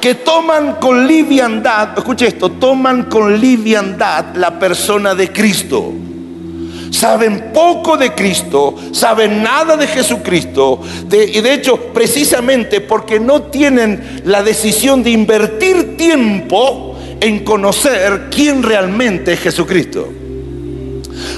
que 0.00 0.14
toman 0.14 0.76
con 0.76 1.06
liviandad, 1.06 1.90
escuche 1.98 2.28
esto, 2.28 2.52
toman 2.52 3.02
con 3.02 3.38
liviandad 3.38 4.34
la 4.36 4.58
persona 4.58 5.14
de 5.14 5.30
Cristo 5.30 5.92
saben 6.94 7.50
poco 7.52 7.96
de 7.96 8.14
Cristo, 8.14 8.74
saben 8.92 9.42
nada 9.42 9.76
de 9.76 9.86
Jesucristo. 9.86 10.80
y 11.10 11.40
de 11.40 11.54
hecho, 11.54 11.76
precisamente 11.92 12.80
porque 12.80 13.18
no 13.20 13.42
tienen 13.42 14.22
la 14.24 14.42
decisión 14.42 15.02
de 15.02 15.10
invertir 15.10 15.96
tiempo 15.96 16.96
en 17.20 17.44
conocer 17.44 18.28
quién 18.30 18.62
realmente 18.62 19.32
es 19.32 19.40
Jesucristo. 19.40 20.08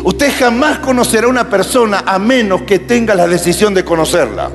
Usted 0.05 0.33
jamás 0.38 0.79
conocerá 0.79 1.27
a 1.27 1.31
una 1.31 1.49
persona 1.49 2.05
a 2.07 2.19
menos 2.19 2.62
que 2.62 2.79
tenga 2.81 3.14
la 3.14 3.27
decisión 3.27 3.75
de 3.75 3.85
conocerla. 3.85 4.51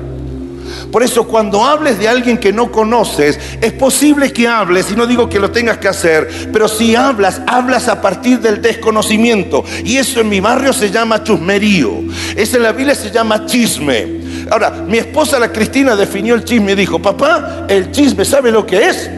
Por 0.92 1.02
eso 1.02 1.26
cuando 1.26 1.64
hables 1.64 1.98
de 1.98 2.06
alguien 2.06 2.36
que 2.36 2.52
no 2.52 2.70
conoces, 2.70 3.40
es 3.62 3.72
posible 3.72 4.30
que 4.30 4.46
hables, 4.46 4.90
y 4.90 4.94
no 4.94 5.06
digo 5.06 5.26
que 5.26 5.40
lo 5.40 5.50
tengas 5.50 5.78
que 5.78 5.88
hacer, 5.88 6.28
pero 6.52 6.68
si 6.68 6.94
hablas, 6.94 7.40
hablas 7.46 7.88
a 7.88 8.02
partir 8.02 8.40
del 8.40 8.60
desconocimiento. 8.60 9.64
Y 9.84 9.96
eso 9.96 10.20
en 10.20 10.28
mi 10.28 10.40
barrio 10.40 10.74
se 10.74 10.90
llama 10.90 11.24
chusmerío. 11.24 12.02
Eso 12.36 12.58
en 12.58 12.62
la 12.62 12.72
Biblia 12.72 12.94
se 12.94 13.10
llama 13.10 13.46
chisme. 13.46 14.20
Ahora, 14.50 14.70
mi 14.70 14.98
esposa 14.98 15.38
la 15.38 15.50
Cristina 15.50 15.96
definió 15.96 16.34
el 16.34 16.44
chisme 16.44 16.72
y 16.72 16.74
dijo, 16.74 17.00
papá, 17.00 17.64
el 17.68 17.90
chisme, 17.90 18.26
¿sabe 18.26 18.52
lo 18.52 18.66
que 18.66 18.88
es? 18.88 19.10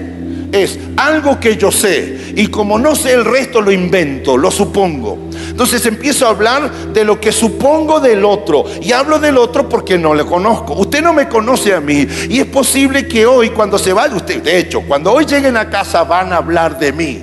Es 0.54 0.78
algo 0.96 1.40
que 1.40 1.56
yo 1.56 1.72
sé 1.72 2.32
y 2.36 2.46
como 2.46 2.78
no 2.78 2.94
sé 2.94 3.12
el 3.12 3.24
resto 3.24 3.60
lo 3.60 3.72
invento, 3.72 4.36
lo 4.36 4.50
supongo. 4.50 5.18
Entonces 5.48 5.84
empiezo 5.86 6.26
a 6.26 6.30
hablar 6.30 6.70
de 6.92 7.04
lo 7.04 7.20
que 7.20 7.32
supongo 7.32 7.98
del 7.98 8.24
otro 8.24 8.64
y 8.80 8.92
hablo 8.92 9.18
del 9.18 9.36
otro 9.36 9.68
porque 9.68 9.98
no 9.98 10.14
le 10.14 10.24
conozco. 10.24 10.74
Usted 10.74 11.02
no 11.02 11.12
me 11.12 11.28
conoce 11.28 11.74
a 11.74 11.80
mí 11.80 12.06
y 12.28 12.38
es 12.38 12.46
posible 12.46 13.08
que 13.08 13.26
hoy 13.26 13.50
cuando 13.50 13.78
se 13.78 13.92
vaya 13.92 14.14
usted, 14.14 14.42
de 14.42 14.58
hecho, 14.58 14.82
cuando 14.82 15.12
hoy 15.12 15.26
lleguen 15.26 15.56
a 15.56 15.68
casa 15.68 16.04
van 16.04 16.32
a 16.32 16.36
hablar 16.36 16.78
de 16.78 16.92
mí. 16.92 17.22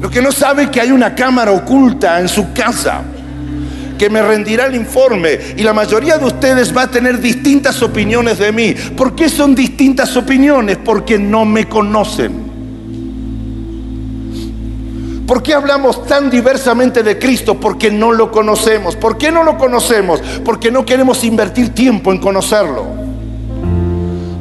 Lo 0.00 0.10
que 0.10 0.22
no 0.22 0.30
sabe 0.30 0.64
es 0.64 0.70
que 0.70 0.80
hay 0.80 0.92
una 0.92 1.14
cámara 1.14 1.50
oculta 1.50 2.20
en 2.20 2.28
su 2.28 2.52
casa 2.52 3.02
que 3.96 4.10
me 4.10 4.22
rendirá 4.22 4.66
el 4.66 4.74
informe 4.74 5.38
y 5.56 5.62
la 5.62 5.72
mayoría 5.72 6.18
de 6.18 6.26
ustedes 6.26 6.76
va 6.76 6.82
a 6.82 6.90
tener 6.90 7.20
distintas 7.20 7.82
opiniones 7.82 8.38
de 8.38 8.52
mí. 8.52 8.74
¿Por 8.96 9.14
qué 9.14 9.28
son 9.28 9.54
distintas 9.54 10.16
opiniones? 10.16 10.78
Porque 10.84 11.18
no 11.18 11.44
me 11.44 11.68
conocen. 11.68 12.46
¿Por 15.26 15.42
qué 15.42 15.54
hablamos 15.54 16.06
tan 16.06 16.30
diversamente 16.30 17.02
de 17.02 17.18
Cristo? 17.18 17.58
Porque 17.58 17.90
no 17.90 18.12
lo 18.12 18.30
conocemos. 18.30 18.94
¿Por 18.94 19.18
qué 19.18 19.32
no 19.32 19.42
lo 19.42 19.58
conocemos? 19.58 20.20
Porque 20.44 20.70
no 20.70 20.86
queremos 20.86 21.24
invertir 21.24 21.74
tiempo 21.74 22.12
en 22.12 22.18
conocerlo. 22.18 23.05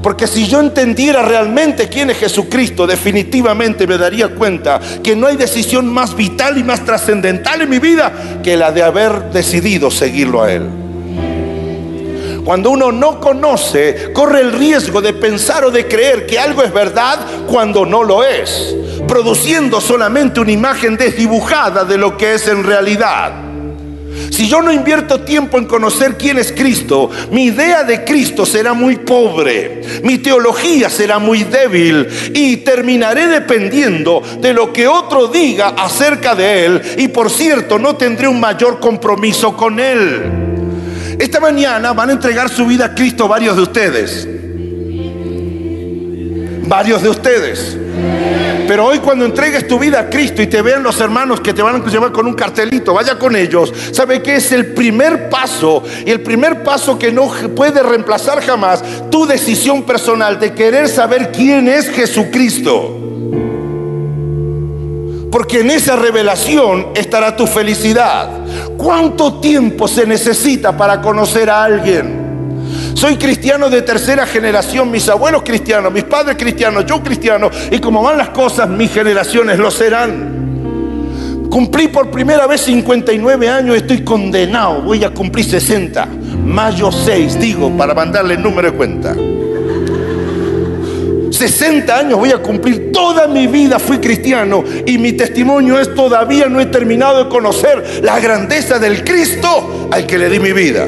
Porque 0.06 0.28
si 0.28 0.46
yo 0.46 0.60
entendiera 0.60 1.24
realmente 1.24 1.90
quién 1.90 2.12
es 2.12 2.18
Jesucristo, 2.18 2.86
definitivamente 2.86 3.88
me 3.88 3.98
daría 3.98 4.28
cuenta 4.28 4.80
que 5.02 5.16
no 5.16 5.26
hay 5.26 5.36
decisión 5.36 5.92
más 5.92 6.16
vital 6.16 6.60
y 6.60 6.64
más 6.64 6.86
trascendental 6.86 7.64
en 7.64 7.70
mi 7.72 7.80
vida 7.80 8.14
que 8.44 8.56
la 8.56 8.72
de 8.72 8.84
haber 8.84 9.32
decidido 9.32 9.90
seguirlo 9.90 10.44
a 10.44 10.52
Él. 10.54 10.70
Cuando 12.46 12.70
uno 12.70 12.92
no 12.92 13.20
conoce, 13.20 14.14
corre 14.14 14.42
el 14.42 14.52
riesgo 14.52 15.02
de 15.02 15.14
pensar 15.14 15.66
o 15.66 15.72
de 15.72 15.88
creer 15.88 16.28
que 16.28 16.38
algo 16.38 16.62
es 16.62 16.72
verdad 16.72 17.18
cuando 17.48 17.84
no 17.84 18.04
lo 18.04 18.24
es, 18.24 18.76
produciendo 19.08 19.82
solamente 19.82 20.40
una 20.40 20.52
imagen 20.52 20.98
desdibujada 20.98 21.84
de 21.84 21.98
lo 21.98 22.16
que 22.16 22.36
es 22.36 22.48
en 22.48 22.64
realidad. 22.64 23.45
Si 24.36 24.50
yo 24.50 24.62
no 24.62 24.70
invierto 24.70 25.22
tiempo 25.22 25.58
en 25.58 25.64
conocer 25.64 26.18
quién 26.18 26.38
es 26.38 26.52
Cristo, 26.52 27.10
mi 27.32 27.46
idea 27.46 27.86
de 27.86 28.04
Cristo 28.04 28.46
será 28.46 28.74
muy 28.74 28.98
pobre, 28.98 29.82
mi 30.04 30.18
teología 30.18 30.90
será 30.90 31.20
muy 31.20 31.46
débil 31.46 32.06
y 32.34 32.58
terminaré 32.58 33.28
dependiendo 33.28 34.22
de 34.42 34.54
lo 34.54 34.74
que 34.74 34.90
otro 34.90 35.30
diga 35.30 35.70
acerca 35.70 36.36
de 36.36 36.66
Él 36.66 36.82
y 36.98 37.08
por 37.08 37.30
cierto 37.30 37.80
no 37.80 37.96
tendré 37.96 38.28
un 38.28 38.42
mayor 38.42 38.82
compromiso 38.82 39.56
con 39.56 39.80
Él. 39.80 40.24
Esta 41.18 41.40
mañana 41.40 41.94
van 41.94 42.10
a 42.10 42.14
entregar 42.14 42.50
su 42.50 42.66
vida 42.66 42.88
a 42.88 42.94
Cristo 42.94 43.30
varios 43.30 43.56
de 43.56 43.62
ustedes. 43.62 44.28
Varios 46.68 47.02
de 47.02 47.10
ustedes. 47.10 47.78
Pero 48.68 48.86
hoy 48.88 49.00
cuando 49.00 49.26
entregues 49.26 49.68
tu 49.68 49.78
vida 49.78 50.00
a 50.00 50.10
Cristo 50.10 50.42
y 50.42 50.48
te 50.48 50.62
vean 50.62 50.82
los 50.82 51.00
hermanos 51.00 51.40
que 51.40 51.54
te 51.54 51.62
van 51.62 51.76
a 51.76 51.86
llevar 51.88 52.12
con 52.12 52.26
un 52.26 52.34
cartelito, 52.34 52.94
vaya 52.94 53.18
con 53.20 53.36
ellos, 53.36 53.72
sabe 53.92 54.24
que 54.24 54.38
es 54.38 54.52
el 54.52 54.74
primer 54.74 55.30
paso 55.30 55.84
y 56.04 56.10
el 56.10 56.22
primer 56.22 56.64
paso 56.64 56.98
que 56.98 57.12
no 57.12 57.30
puede 57.56 57.84
reemplazar 57.84 58.42
jamás 58.42 58.84
tu 59.12 59.28
decisión 59.28 59.84
personal 59.84 60.40
de 60.40 60.54
querer 60.54 60.90
saber 60.90 61.32
quién 61.32 61.68
es 61.68 61.90
Jesucristo. 61.90 63.02
Porque 65.32 65.60
en 65.60 65.70
esa 65.70 65.96
revelación 65.96 66.88
estará 66.96 67.36
tu 67.36 67.46
felicidad. 67.46 68.30
¿Cuánto 68.78 69.40
tiempo 69.40 69.88
se 69.88 70.08
necesita 70.08 70.76
para 70.76 71.02
conocer 71.02 71.50
a 71.50 71.64
alguien? 71.64 72.25
Soy 72.96 73.18
cristiano 73.18 73.70
de 73.70 73.82
tercera 73.82 74.26
generación, 74.26 74.90
mis 74.90 75.10
abuelos 75.10 75.44
cristianos, 75.44 75.92
mis 75.92 76.06
padres 76.06 76.38
cristianos, 76.38 76.86
yo 76.86 77.04
cristiano, 77.04 77.52
y 77.70 77.80
como 77.80 78.02
van 78.02 78.18
las 78.18 78.30
cosas, 78.30 78.70
mis 78.70 78.90
generaciones 78.90 79.60
lo 79.60 79.70
serán. 79.70 81.48
Cumplí 81.50 81.90
por 81.90 82.10
primera 82.10 82.48
vez 82.48 82.62
59 82.62 83.50
años, 83.50 83.76
estoy 83.76 84.02
condenado, 84.02 84.82
voy 84.82 85.04
a 85.04 85.10
cumplir 85.10 85.44
60. 85.44 86.08
Mayo 86.46 86.90
6, 86.90 87.38
digo, 87.38 87.70
para 87.78 87.94
mandarle 87.94 88.36
el 88.36 88.42
número 88.42 88.72
de 88.72 88.78
cuenta. 88.78 89.14
60 91.32 92.00
años 92.00 92.18
voy 92.18 92.32
a 92.32 92.38
cumplir, 92.38 92.94
toda 92.94 93.28
mi 93.28 93.48
vida 93.48 93.78
fui 93.78 93.98
cristiano 93.98 94.64
y 94.86 94.98
mi 94.98 95.12
testimonio 95.12 95.78
es 95.78 95.94
todavía 95.94 96.48
no 96.48 96.62
he 96.62 96.68
terminado 96.68 97.26
de 97.26 97.30
conocer 97.30 98.02
la 98.04 98.22
grandeza 98.22 98.80
del 98.80 99.04
Cristo 99.04 99.90
al 99.92 100.08
que 100.08 100.18
le 100.18 100.30
di 100.30 100.40
mi 100.40 100.54
vida. 100.54 100.88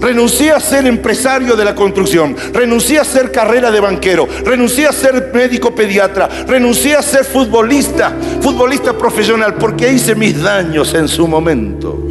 Renuncié 0.00 0.52
a 0.52 0.60
ser 0.60 0.86
empresario 0.86 1.56
de 1.56 1.64
la 1.64 1.74
construcción, 1.74 2.36
renuncié 2.52 3.00
a 3.00 3.04
ser 3.04 3.32
carrera 3.32 3.70
de 3.70 3.80
banquero, 3.80 4.28
renuncié 4.44 4.86
a 4.86 4.92
ser 4.92 5.30
médico 5.34 5.74
pediatra, 5.74 6.28
renuncié 6.46 6.94
a 6.94 7.02
ser 7.02 7.24
futbolista, 7.24 8.14
futbolista 8.40 8.92
profesional, 8.92 9.54
porque 9.54 9.92
hice 9.92 10.14
mis 10.14 10.40
daños 10.40 10.94
en 10.94 11.08
su 11.08 11.26
momento. 11.26 12.08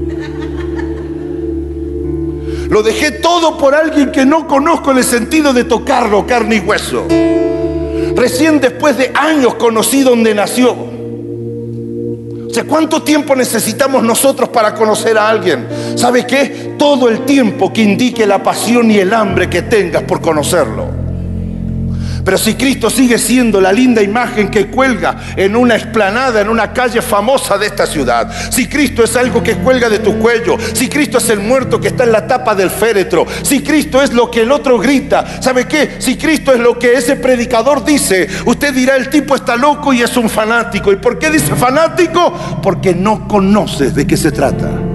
Lo 2.70 2.84
dejé 2.84 3.12
todo 3.12 3.58
por 3.58 3.74
alguien 3.74 4.12
que 4.12 4.26
no 4.26 4.46
conozco 4.46 4.92
en 4.92 4.98
el 4.98 5.04
sentido 5.06 5.54
de 5.54 5.64
tocarlo, 5.64 6.28
carne 6.28 6.58
y 6.58 6.60
hueso. 6.60 7.06
Recién 8.18 8.60
después 8.60 8.98
de 8.98 9.12
años 9.14 9.56
conocí 9.56 10.02
donde 10.02 10.36
nació. 10.36 10.72
O 10.72 12.54
sea, 12.54 12.66
¿cuánto 12.66 13.02
tiempo 13.04 13.36
necesitamos 13.36 14.04
nosotros 14.04 14.50
para 14.50 14.74
conocer 14.74 15.18
a 15.18 15.30
alguien? 15.30 15.66
¿Sabe 15.98 16.28
qué? 16.28 16.76
Todo 16.78 17.10
el 17.10 17.26
tiempo 17.26 17.74
que 17.74 17.82
indique 17.82 18.28
la 18.28 18.44
pasión 18.44 18.92
y 18.92 18.98
el 19.00 19.12
hambre 19.14 19.50
que 19.50 19.64
tengas 19.64 20.04
por 20.04 20.22
conocerlo. 20.22 21.08
Pero 22.24 22.38
si 22.38 22.54
Cristo 22.54 22.90
sigue 22.90 23.18
siendo 23.18 23.60
la 23.60 23.72
linda 23.72 24.04
imagen 24.04 24.50
que 24.50 24.68
cuelga 24.68 25.18
en 25.36 25.56
una 25.56 25.76
explanada, 25.76 26.42
en 26.42 26.50
una 26.50 26.72
calle 26.72 27.02
famosa 27.02 27.58
de 27.58 27.68
esta 27.68 27.88
ciudad, 27.88 28.30
si 28.52 28.68
Cristo 28.68 29.04
es 29.04 29.16
algo 29.16 29.42
que 29.42 29.56
cuelga 29.56 29.90
de 29.90 30.00
tu 30.00 30.20
cuello, 30.20 30.58
si 30.74 30.88
Cristo 30.88 31.18
es 31.18 31.30
el 31.30 31.40
muerto 31.40 31.80
que 31.80 31.88
está 31.88 32.04
en 32.04 32.12
la 32.12 32.28
tapa 32.28 32.54
del 32.54 32.70
féretro, 32.70 33.26
si 33.42 33.64
Cristo 33.64 34.02
es 34.02 34.14
lo 34.14 34.30
que 34.30 34.42
el 34.42 34.52
otro 34.52 34.78
grita, 34.78 35.42
¿sabe 35.42 35.66
qué? 35.68 35.96
Si 35.98 36.16
Cristo 36.18 36.54
es 36.54 36.60
lo 36.60 36.78
que 36.78 36.94
ese 36.94 37.16
predicador 37.16 37.84
dice, 37.84 38.28
usted 38.46 38.72
dirá, 38.72 38.98
el 38.98 39.10
tipo 39.10 39.34
está 39.34 39.56
loco 39.56 39.94
y 39.94 40.04
es 40.04 40.16
un 40.16 40.30
fanático. 40.30 40.92
¿Y 40.92 40.98
por 40.98 41.18
qué 41.18 41.32
dice 41.32 41.56
fanático? 41.56 42.60
Porque 42.62 42.94
no 42.94 43.28
conoces 43.28 43.96
de 43.96 44.06
qué 44.06 44.18
se 44.18 44.32
trata. 44.32 44.87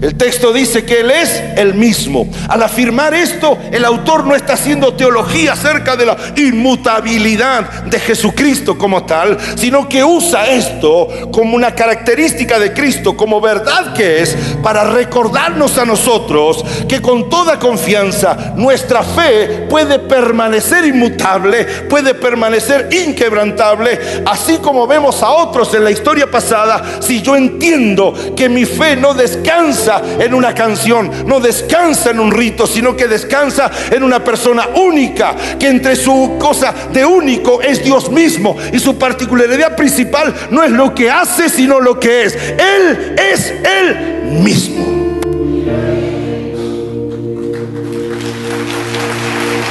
El 0.00 0.14
texto 0.14 0.52
dice 0.52 0.84
que 0.84 1.00
Él 1.00 1.10
es 1.10 1.42
el 1.56 1.74
mismo. 1.74 2.28
Al 2.48 2.62
afirmar 2.62 3.14
esto, 3.14 3.58
el 3.72 3.84
autor 3.84 4.24
no 4.24 4.36
está 4.36 4.52
haciendo 4.52 4.94
teología 4.94 5.54
acerca 5.54 5.96
de 5.96 6.06
la 6.06 6.16
inmutabilidad 6.36 7.84
de 7.84 7.98
Jesucristo 7.98 8.78
como 8.78 9.04
tal, 9.04 9.36
sino 9.56 9.88
que 9.88 10.04
usa 10.04 10.48
esto 10.50 11.08
como 11.32 11.56
una 11.56 11.74
característica 11.74 12.60
de 12.60 12.72
Cristo, 12.72 13.16
como 13.16 13.40
verdad 13.40 13.92
que 13.92 14.22
es, 14.22 14.36
para 14.62 14.84
recordarnos 14.84 15.76
a 15.78 15.84
nosotros 15.84 16.64
que 16.88 17.02
con 17.02 17.28
toda 17.28 17.58
confianza 17.58 18.52
nuestra 18.54 19.02
fe 19.02 19.66
puede 19.68 19.98
permanecer 19.98 20.84
inmutable, 20.84 21.64
puede 21.88 22.14
permanecer 22.14 22.88
inquebrantable, 22.92 24.22
así 24.26 24.58
como 24.58 24.86
vemos 24.86 25.24
a 25.24 25.30
otros 25.30 25.74
en 25.74 25.82
la 25.82 25.90
historia 25.90 26.30
pasada, 26.30 27.00
si 27.00 27.20
yo 27.20 27.34
entiendo 27.34 28.14
que 28.36 28.48
mi 28.48 28.64
fe 28.64 28.94
no 28.94 29.12
descansa 29.12 29.87
en 30.18 30.34
una 30.34 30.54
canción, 30.54 31.10
no 31.26 31.40
descansa 31.40 32.10
en 32.10 32.20
un 32.20 32.30
rito, 32.30 32.66
sino 32.66 32.96
que 32.96 33.08
descansa 33.08 33.70
en 33.90 34.02
una 34.02 34.22
persona 34.22 34.68
única, 34.74 35.34
que 35.58 35.68
entre 35.68 35.96
su 35.96 36.36
cosa 36.38 36.74
de 36.92 37.04
único 37.04 37.62
es 37.62 37.82
Dios 37.82 38.10
mismo 38.10 38.56
y 38.72 38.78
su 38.78 38.98
particularidad 38.98 39.76
principal 39.76 40.34
no 40.50 40.62
es 40.62 40.70
lo 40.70 40.94
que 40.94 41.10
hace, 41.10 41.48
sino 41.48 41.80
lo 41.80 41.98
que 41.98 42.24
es. 42.24 42.34
Él 42.36 43.14
es 43.32 43.54
Él 43.64 44.40
mismo. 44.42 44.98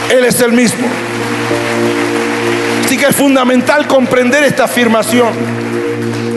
Él 0.10 0.24
es 0.26 0.42
el 0.42 0.54
mismo. 0.54 0.88
Así 2.86 2.98
que 2.98 3.08
es 3.08 3.16
fundamental 3.16 3.88
comprender 3.88 4.44
esta 4.44 4.64
afirmación, 4.64 5.34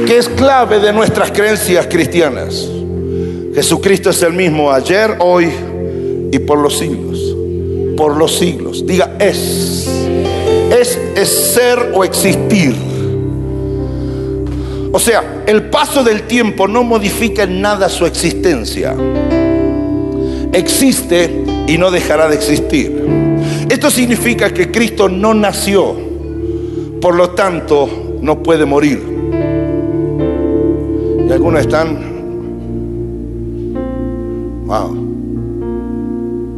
que 0.07 0.18
es 0.18 0.28
clave 0.28 0.81
de 0.81 0.93
nuestras 0.93 1.31
creencias 1.31 1.87
cristianas. 1.87 2.80
Jesucristo 3.61 4.09
es 4.09 4.23
el 4.23 4.33
mismo 4.33 4.73
ayer, 4.73 5.17
hoy 5.19 5.51
y 6.33 6.39
por 6.39 6.57
los 6.61 6.79
siglos. 6.79 7.37
Por 7.95 8.17
los 8.17 8.35
siglos. 8.39 8.87
Diga 8.87 9.17
es. 9.19 9.87
Es, 11.15 11.29
ser 11.29 11.93
o 11.93 12.03
existir. 12.03 12.75
O 14.91 14.99
sea, 14.99 15.43
el 15.47 15.65
paso 15.65 16.03
del 16.03 16.23
tiempo 16.23 16.67
no 16.69 16.83
modifica 16.85 17.43
en 17.43 17.61
nada 17.61 17.91
su 17.91 18.07
existencia. 18.07 18.97
Existe 20.55 21.45
y 21.67 21.77
no 21.77 21.91
dejará 21.91 22.31
de 22.31 22.37
existir. 22.37 23.05
Esto 23.69 23.91
significa 23.91 24.55
que 24.55 24.71
Cristo 24.71 25.11
no 25.11 25.35
nació, 25.35 25.95
por 26.99 27.15
lo 27.15 27.33
tanto 27.33 28.17
no 28.23 28.43
puede 28.43 28.65
morir. 28.65 29.03
Y 31.29 31.31
algunos 31.31 31.61
están 31.61 32.20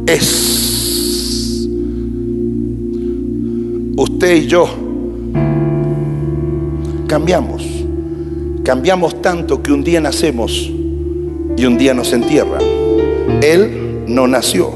es 0.05 1.67
usted 3.95 4.35
y 4.35 4.47
yo 4.47 4.67
cambiamos. 7.07 7.63
Cambiamos 8.63 9.21
tanto 9.21 9.61
que 9.61 9.71
un 9.71 9.83
día 9.83 9.99
nacemos 9.99 10.71
y 11.57 11.65
un 11.65 11.77
día 11.77 11.93
nos 11.93 12.13
entierran. 12.13 12.61
Él 13.41 14.03
no 14.07 14.27
nació. 14.27 14.71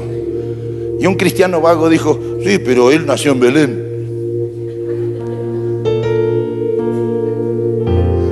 Y 1.00 1.06
un 1.06 1.14
cristiano 1.14 1.60
vago 1.60 1.88
dijo, 1.88 2.18
sí, 2.44 2.58
pero 2.58 2.90
él 2.90 3.06
nació 3.06 3.32
en 3.32 3.40
Belén. 3.40 3.84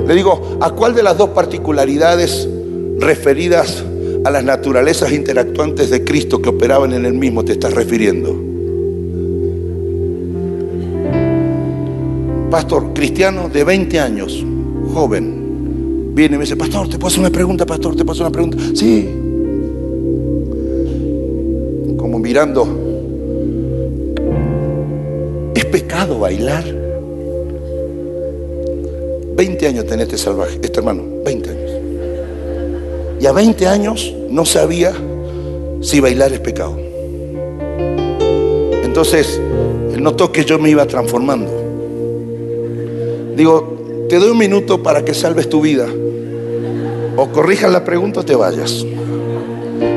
Le 0.05 0.15
digo, 0.15 0.57
¿a 0.61 0.69
cuál 0.71 0.93
de 0.93 1.03
las 1.03 1.17
dos 1.17 1.29
particularidades 1.29 2.47
referidas 2.99 3.83
a 4.27 4.31
las 4.31 4.43
naturalezas 4.43 5.13
interactuantes 5.13 5.89
de 5.89 6.03
Cristo 6.03 6.41
que 6.41 6.49
operaban 6.49 6.91
en 6.91 7.05
el 7.05 7.13
mismo 7.13 7.45
te 7.45 7.53
estás 7.53 7.73
refiriendo? 7.73 8.35
Pastor, 12.51 12.93
cristiano 12.93 13.47
de 13.47 13.63
20 13.63 13.99
años, 14.01 14.45
joven, 14.93 16.11
viene 16.13 16.35
y 16.35 16.39
me 16.39 16.43
dice, 16.43 16.57
pastor, 16.57 16.89
¿te 16.89 16.97
puedo 16.97 17.07
hacer 17.07 17.21
una 17.21 17.29
pregunta, 17.29 17.65
pastor? 17.65 17.95
¿Te 17.95 18.03
puedo 18.03 18.11
hacer 18.11 18.23
una 18.23 18.31
pregunta? 18.31 18.57
Sí. 18.75 19.07
Como 21.95 22.19
mirando, 22.19 22.67
¿es 25.55 25.65
pecado 25.65 26.19
bailar? 26.19 26.65
20 29.37 29.67
años 29.67 29.85
tenés 29.85 30.07
este 30.07 30.17
salvaje, 30.17 30.59
este 30.61 30.79
hermano, 30.79 31.03
20 31.23 31.49
años. 31.49 31.71
Y 33.19 33.25
a 33.25 33.31
20 33.31 33.67
años 33.67 34.13
no 34.29 34.45
sabía 34.45 34.93
si 35.81 35.99
bailar 35.99 36.33
es 36.33 36.39
pecado. 36.39 36.77
Entonces, 38.83 39.39
él 39.93 40.01
notó 40.01 40.31
que 40.31 40.43
yo 40.43 40.59
me 40.59 40.69
iba 40.69 40.85
transformando. 40.85 41.51
Digo, 43.35 44.05
te 44.09 44.17
doy 44.17 44.31
un 44.31 44.37
minuto 44.37 44.81
para 44.81 45.05
que 45.05 45.13
salves 45.13 45.49
tu 45.49 45.61
vida. 45.61 45.87
O 47.15 47.27
corrijas 47.29 47.71
la 47.71 47.83
pregunta 47.83 48.21
o 48.21 48.25
te 48.25 48.35
vayas. 48.35 48.85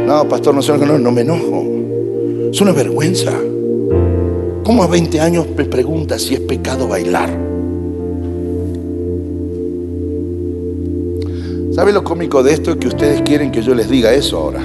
No, 0.07 0.29
pastor, 0.29 0.55
no, 0.55 0.77
no, 0.77 0.99
no 0.99 1.13
me 1.13 1.23
enojo. 1.23 1.65
Es 2.53 2.61
una 2.61 2.73
vergüenza. 2.73 3.33
¿Cómo 4.65 4.83
a 4.83 4.87
20 4.87 5.21
años 5.21 5.47
me 5.57 5.65
preguntas 5.65 6.23
si 6.23 6.35
es 6.35 6.41
pecado 6.41 6.89
bailar? 6.89 7.50
¿Sabe 11.81 11.95
lo 11.95 12.05
cómico 12.05 12.43
de 12.43 12.53
esto? 12.53 12.79
Que 12.79 12.89
ustedes 12.89 13.23
quieren 13.23 13.51
que 13.51 13.63
yo 13.63 13.75
les 13.75 13.89
diga 13.89 14.13
eso 14.13 14.37
ahora. 14.37 14.61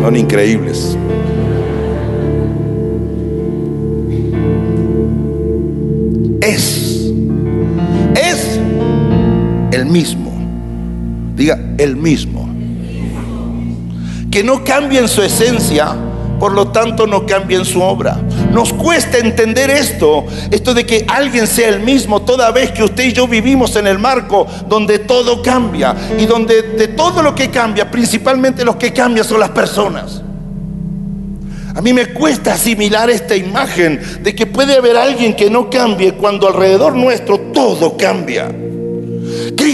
Son 0.00 0.16
increíbles. 0.16 0.98
Es, 6.40 7.12
es 8.16 8.58
el 9.70 9.86
mismo. 9.86 10.32
Diga, 11.36 11.76
el 11.78 11.94
mismo. 11.94 12.48
Que 14.28 14.42
no 14.42 14.64
cambia 14.64 14.98
en 14.98 15.06
su 15.06 15.22
esencia 15.22 15.96
por 16.42 16.54
lo 16.54 16.72
tanto 16.72 17.06
no 17.06 17.24
cambien 17.24 17.64
su 17.64 17.80
obra. 17.80 18.20
Nos 18.50 18.72
cuesta 18.72 19.16
entender 19.18 19.70
esto, 19.70 20.24
esto 20.50 20.74
de 20.74 20.84
que 20.84 21.04
alguien 21.06 21.46
sea 21.46 21.68
el 21.68 21.78
mismo 21.78 22.22
toda 22.22 22.50
vez 22.50 22.72
que 22.72 22.82
usted 22.82 23.04
y 23.04 23.12
yo 23.12 23.28
vivimos 23.28 23.76
en 23.76 23.86
el 23.86 24.00
marco 24.00 24.48
donde 24.66 24.98
todo 24.98 25.40
cambia 25.40 25.94
y 26.18 26.26
donde 26.26 26.62
de 26.62 26.88
todo 26.88 27.22
lo 27.22 27.32
que 27.32 27.48
cambia, 27.48 27.88
principalmente 27.88 28.64
los 28.64 28.74
que 28.74 28.92
cambian 28.92 29.24
son 29.24 29.38
las 29.38 29.50
personas. 29.50 30.20
A 31.76 31.80
mí 31.80 31.92
me 31.92 32.06
cuesta 32.06 32.54
asimilar 32.54 33.08
esta 33.08 33.36
imagen 33.36 34.00
de 34.24 34.34
que 34.34 34.46
puede 34.46 34.76
haber 34.76 34.96
alguien 34.96 35.36
que 35.36 35.48
no 35.48 35.70
cambie 35.70 36.14
cuando 36.14 36.48
alrededor 36.48 36.96
nuestro 36.96 37.38
todo 37.38 37.96
cambia. 37.96 38.52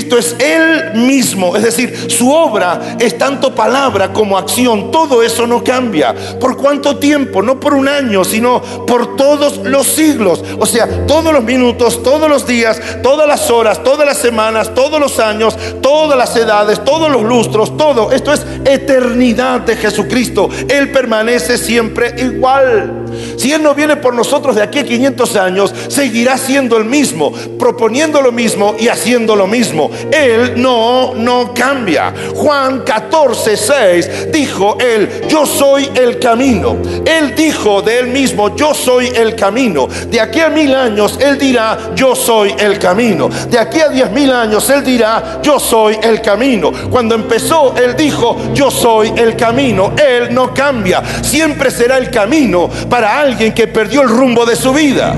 Cristo 0.08 0.16
es 0.16 0.36
Él 0.38 0.92
mismo, 0.94 1.54
es 1.54 1.62
decir, 1.62 2.10
su 2.10 2.32
obra 2.32 2.96
es 2.98 3.18
tanto 3.18 3.54
palabra 3.54 4.10
como 4.10 4.38
acción, 4.38 4.90
todo 4.90 5.22
eso 5.22 5.46
no 5.46 5.62
cambia. 5.62 6.14
¿Por 6.40 6.56
cuánto 6.56 6.96
tiempo? 6.96 7.42
No 7.42 7.60
por 7.60 7.74
un 7.74 7.88
año, 7.88 8.24
sino 8.24 8.62
por 8.86 9.16
todos 9.16 9.58
los 9.58 9.86
siglos. 9.86 10.42
O 10.58 10.64
sea, 10.64 11.06
todos 11.06 11.30
los 11.30 11.44
minutos, 11.44 12.02
todos 12.02 12.26
los 12.26 12.46
días, 12.46 12.80
todas 13.02 13.28
las 13.28 13.50
horas, 13.50 13.84
todas 13.84 14.06
las 14.06 14.16
semanas, 14.16 14.74
todos 14.74 14.98
los 14.98 15.18
años, 15.18 15.54
todas 15.82 16.16
las 16.16 16.34
edades, 16.36 16.82
todos 16.84 17.10
los 17.10 17.22
lustros, 17.22 17.76
todo. 17.76 18.10
Esto 18.10 18.32
es 18.32 18.46
eternidad 18.64 19.60
de 19.60 19.76
Jesucristo. 19.76 20.48
Él 20.68 20.90
permanece 20.90 21.58
siempre 21.58 22.14
igual. 22.16 22.97
Si 23.36 23.52
Él 23.52 23.62
no 23.62 23.74
viene 23.74 23.96
por 23.96 24.14
nosotros 24.14 24.56
de 24.56 24.62
aquí 24.62 24.80
a 24.80 24.84
500 24.84 25.36
años, 25.36 25.74
seguirá 25.88 26.36
siendo 26.38 26.76
el 26.76 26.84
mismo, 26.84 27.32
proponiendo 27.58 28.20
lo 28.20 28.32
mismo 28.32 28.74
y 28.78 28.88
haciendo 28.88 29.36
lo 29.36 29.46
mismo. 29.46 29.90
Él 30.10 30.54
no, 30.56 31.14
no 31.14 31.52
cambia. 31.54 32.12
Juan 32.34 32.80
14, 32.80 33.56
6 33.56 34.32
dijo 34.32 34.76
Él, 34.80 35.26
yo 35.28 35.46
soy 35.46 35.88
el 35.94 36.18
camino. 36.18 36.76
Él 37.04 37.34
dijo 37.34 37.82
de 37.82 38.00
Él 38.00 38.08
mismo, 38.08 38.54
yo 38.56 38.74
soy 38.74 39.08
el 39.14 39.34
camino. 39.34 39.88
De 40.10 40.20
aquí 40.20 40.40
a 40.40 40.48
mil 40.48 40.74
años 40.74 41.18
Él 41.20 41.38
dirá, 41.38 41.92
yo 41.94 42.14
soy 42.14 42.54
el 42.58 42.78
camino. 42.78 43.28
De 43.50 43.58
aquí 43.58 43.80
a 43.80 43.88
diez 43.88 44.10
mil 44.10 44.32
años 44.32 44.68
Él 44.70 44.82
dirá, 44.84 45.40
yo 45.42 45.58
soy 45.58 45.98
el 46.02 46.20
camino. 46.20 46.72
Cuando 46.90 47.14
empezó 47.14 47.74
Él 47.76 47.96
dijo, 47.96 48.36
yo 48.52 48.70
soy 48.70 49.12
el 49.16 49.36
camino. 49.36 49.92
Él 49.96 50.34
no 50.34 50.52
cambia. 50.52 51.02
Siempre 51.22 51.70
será 51.70 51.98
el 51.98 52.10
camino 52.10 52.68
para 52.88 52.97
alguien 53.04 53.52
que 53.52 53.66
perdió 53.66 54.02
el 54.02 54.08
rumbo 54.08 54.44
de 54.44 54.56
su 54.56 54.72
vida. 54.72 55.14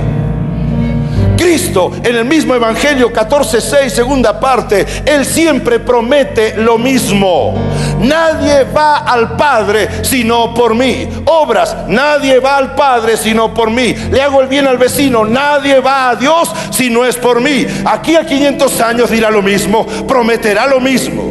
Cristo 1.40 1.90
en 2.04 2.16
el 2.16 2.26
mismo 2.26 2.54
Evangelio 2.54 3.10
14.6, 3.10 3.88
segunda 3.88 4.38
parte, 4.38 4.86
Él 5.06 5.24
siempre 5.24 5.80
promete 5.80 6.54
lo 6.58 6.76
mismo. 6.76 7.54
Nadie 7.98 8.64
va 8.64 8.98
al 8.98 9.36
Padre 9.36 9.88
sino 10.02 10.52
por 10.52 10.74
mí. 10.74 11.08
Obras, 11.24 11.74
nadie 11.88 12.38
va 12.40 12.58
al 12.58 12.74
Padre 12.74 13.16
sino 13.16 13.54
por 13.54 13.70
mí. 13.70 13.94
Le 14.10 14.20
hago 14.20 14.42
el 14.42 14.48
bien 14.48 14.66
al 14.66 14.76
vecino, 14.76 15.24
nadie 15.24 15.80
va 15.80 16.10
a 16.10 16.16
Dios 16.16 16.52
si 16.70 16.90
no 16.90 17.06
es 17.06 17.16
por 17.16 17.40
mí. 17.40 17.66
Aquí 17.86 18.16
a 18.16 18.26
500 18.26 18.80
años 18.82 19.10
dirá 19.10 19.30
lo 19.30 19.40
mismo, 19.40 19.86
prometerá 20.06 20.66
lo 20.66 20.78
mismo. 20.78 21.29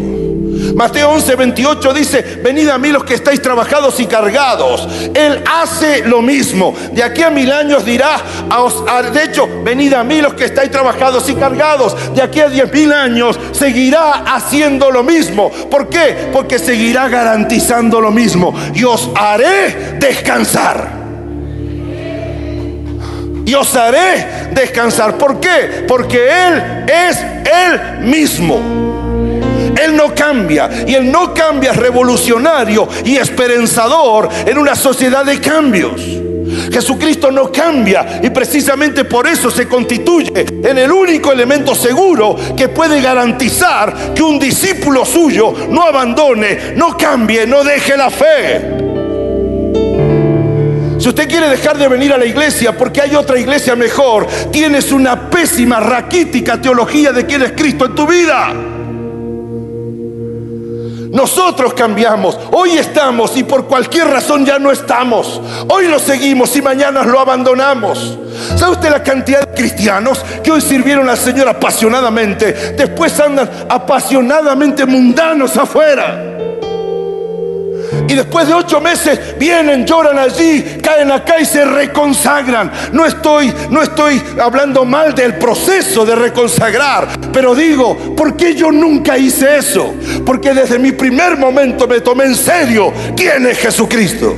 Mateo 0.75 1.09
11, 1.11 1.35
28 1.35 1.93
dice, 1.93 2.21
venid 2.43 2.69
a 2.69 2.77
mí 2.77 2.89
los 2.89 3.03
que 3.03 3.15
estáis 3.15 3.41
trabajados 3.41 3.99
y 3.99 4.05
cargados. 4.05 4.87
Él 5.13 5.43
hace 5.45 6.03
lo 6.03 6.21
mismo. 6.21 6.75
De 6.91 7.03
aquí 7.03 7.23
a 7.23 7.29
mil 7.29 7.51
años 7.51 7.85
dirá, 7.85 8.17
de 9.13 9.23
hecho, 9.23 9.47
venid 9.63 9.93
a 9.93 10.03
mí 10.03 10.21
los 10.21 10.33
que 10.33 10.45
estáis 10.45 10.71
trabajados 10.71 11.29
y 11.29 11.35
cargados. 11.35 11.95
De 12.13 12.21
aquí 12.21 12.39
a 12.39 12.49
diez 12.49 12.71
mil 12.71 12.91
años 12.91 13.39
seguirá 13.51 14.23
haciendo 14.33 14.91
lo 14.91 15.03
mismo. 15.03 15.49
¿Por 15.49 15.89
qué? 15.89 16.29
Porque 16.31 16.59
seguirá 16.59 17.07
garantizando 17.07 18.01
lo 18.01 18.11
mismo. 18.11 18.53
Y 18.73 18.83
os 18.83 19.09
haré 19.15 19.97
descansar. 19.99 20.99
Y 23.45 23.53
os 23.55 23.75
haré 23.75 24.49
descansar. 24.51 25.17
¿Por 25.17 25.39
qué? 25.39 25.85
Porque 25.87 26.29
Él 26.47 26.85
es 26.87 27.17
Él 27.19 27.99
mismo. 28.01 28.88
Él 29.83 29.95
no 29.95 30.13
cambia. 30.13 30.69
Y 30.87 30.93
el 30.93 31.11
no 31.11 31.33
cambia 31.33 31.73
revolucionario 31.73 32.87
y 33.05 33.17
esperanzador 33.17 34.29
en 34.45 34.57
una 34.57 34.75
sociedad 34.75 35.25
de 35.25 35.39
cambios. 35.39 36.01
Jesucristo 36.71 37.31
no 37.31 37.51
cambia 37.51 38.19
y 38.23 38.29
precisamente 38.29 39.05
por 39.05 39.27
eso 39.27 39.51
se 39.51 39.67
constituye 39.67 40.45
en 40.63 40.77
el 40.77 40.91
único 40.91 41.31
elemento 41.31 41.75
seguro 41.75 42.35
que 42.57 42.69
puede 42.69 43.01
garantizar 43.01 44.13
que 44.13 44.23
un 44.23 44.39
discípulo 44.39 45.05
suyo 45.05 45.53
no 45.69 45.83
abandone, 45.83 46.73
no 46.75 46.97
cambie, 46.97 47.45
no 47.45 47.63
deje 47.63 47.97
la 47.97 48.09
fe. 48.09 48.89
Si 50.99 51.07
usted 51.07 51.29
quiere 51.29 51.47
dejar 51.47 51.77
de 51.77 51.87
venir 51.87 52.11
a 52.11 52.17
la 52.17 52.25
iglesia 52.25 52.77
porque 52.77 53.01
hay 53.01 53.15
otra 53.15 53.39
iglesia 53.39 53.75
mejor, 53.75 54.27
tienes 54.51 54.91
una 54.91 55.29
pésima, 55.29 55.79
raquítica 55.79 56.59
teología 56.59 57.11
de 57.13 57.25
quién 57.25 57.41
es 57.41 57.53
Cristo 57.53 57.85
en 57.85 57.95
tu 57.95 58.05
vida. 58.05 58.53
Nosotros 61.11 61.73
cambiamos. 61.73 62.37
Hoy 62.51 62.77
estamos 62.77 63.35
y 63.37 63.43
por 63.43 63.65
cualquier 63.65 64.07
razón 64.07 64.45
ya 64.45 64.59
no 64.59 64.71
estamos. 64.71 65.41
Hoy 65.67 65.87
lo 65.87 65.99
seguimos 65.99 66.55
y 66.55 66.61
mañana 66.61 67.03
lo 67.03 67.19
abandonamos. 67.19 68.17
¿Sabe 68.55 68.73
usted 68.73 68.89
la 68.89 69.03
cantidad 69.03 69.41
de 69.41 69.53
cristianos 69.53 70.23
que 70.43 70.51
hoy 70.51 70.61
sirvieron 70.61 71.09
al 71.09 71.17
Señor 71.17 71.47
apasionadamente? 71.47 72.73
Después 72.77 73.19
andan 73.19 73.49
apasionadamente 73.69 74.85
mundanos 74.85 75.57
afuera. 75.57 76.28
Y 78.07 78.13
después 78.13 78.47
de 78.47 78.53
ocho 78.53 78.81
meses 78.81 79.37
vienen, 79.37 79.85
lloran 79.85 80.17
allí, 80.17 80.77
caen 80.81 81.11
acá 81.11 81.39
y 81.39 81.45
se 81.45 81.65
reconsagran. 81.65 82.71
No 82.91 83.05
estoy, 83.05 83.53
no 83.69 83.81
estoy 83.81 84.21
hablando 84.41 84.85
mal 84.85 85.13
del 85.13 85.35
proceso 85.35 86.05
de 86.05 86.15
reconsagrar, 86.15 87.07
pero 87.31 87.55
digo, 87.55 88.15
¿por 88.15 88.35
qué 88.35 88.55
yo 88.55 88.71
nunca 88.71 89.17
hice 89.17 89.57
eso? 89.57 89.93
Porque 90.25 90.53
desde 90.53 90.79
mi 90.79 90.91
primer 90.91 91.37
momento 91.37 91.87
me 91.87 92.01
tomé 92.01 92.25
en 92.25 92.35
serio 92.35 92.91
quién 93.15 93.45
es 93.47 93.57
Jesucristo. 93.59 94.35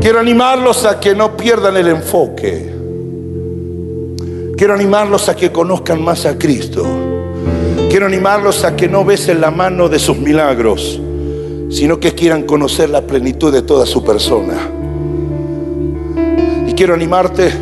Quiero 0.00 0.18
animarlos 0.18 0.84
a 0.84 0.98
que 0.98 1.14
no 1.14 1.36
pierdan 1.36 1.76
el 1.76 1.86
enfoque. 1.86 2.71
Quiero 4.56 4.74
animarlos 4.74 5.28
a 5.28 5.36
que 5.36 5.50
conozcan 5.50 6.02
más 6.02 6.26
a 6.26 6.38
Cristo. 6.38 6.84
Quiero 7.88 8.06
animarlos 8.06 8.64
a 8.64 8.76
que 8.76 8.88
no 8.88 9.04
besen 9.04 9.40
la 9.40 9.50
mano 9.50 9.88
de 9.88 9.98
sus 9.98 10.18
milagros, 10.18 11.00
sino 11.70 11.98
que 11.98 12.12
quieran 12.12 12.44
conocer 12.44 12.90
la 12.90 13.06
plenitud 13.06 13.52
de 13.52 13.62
toda 13.62 13.86
su 13.86 14.04
persona. 14.04 14.54
Y 16.66 16.72
quiero 16.74 16.94
animarte 16.94 17.52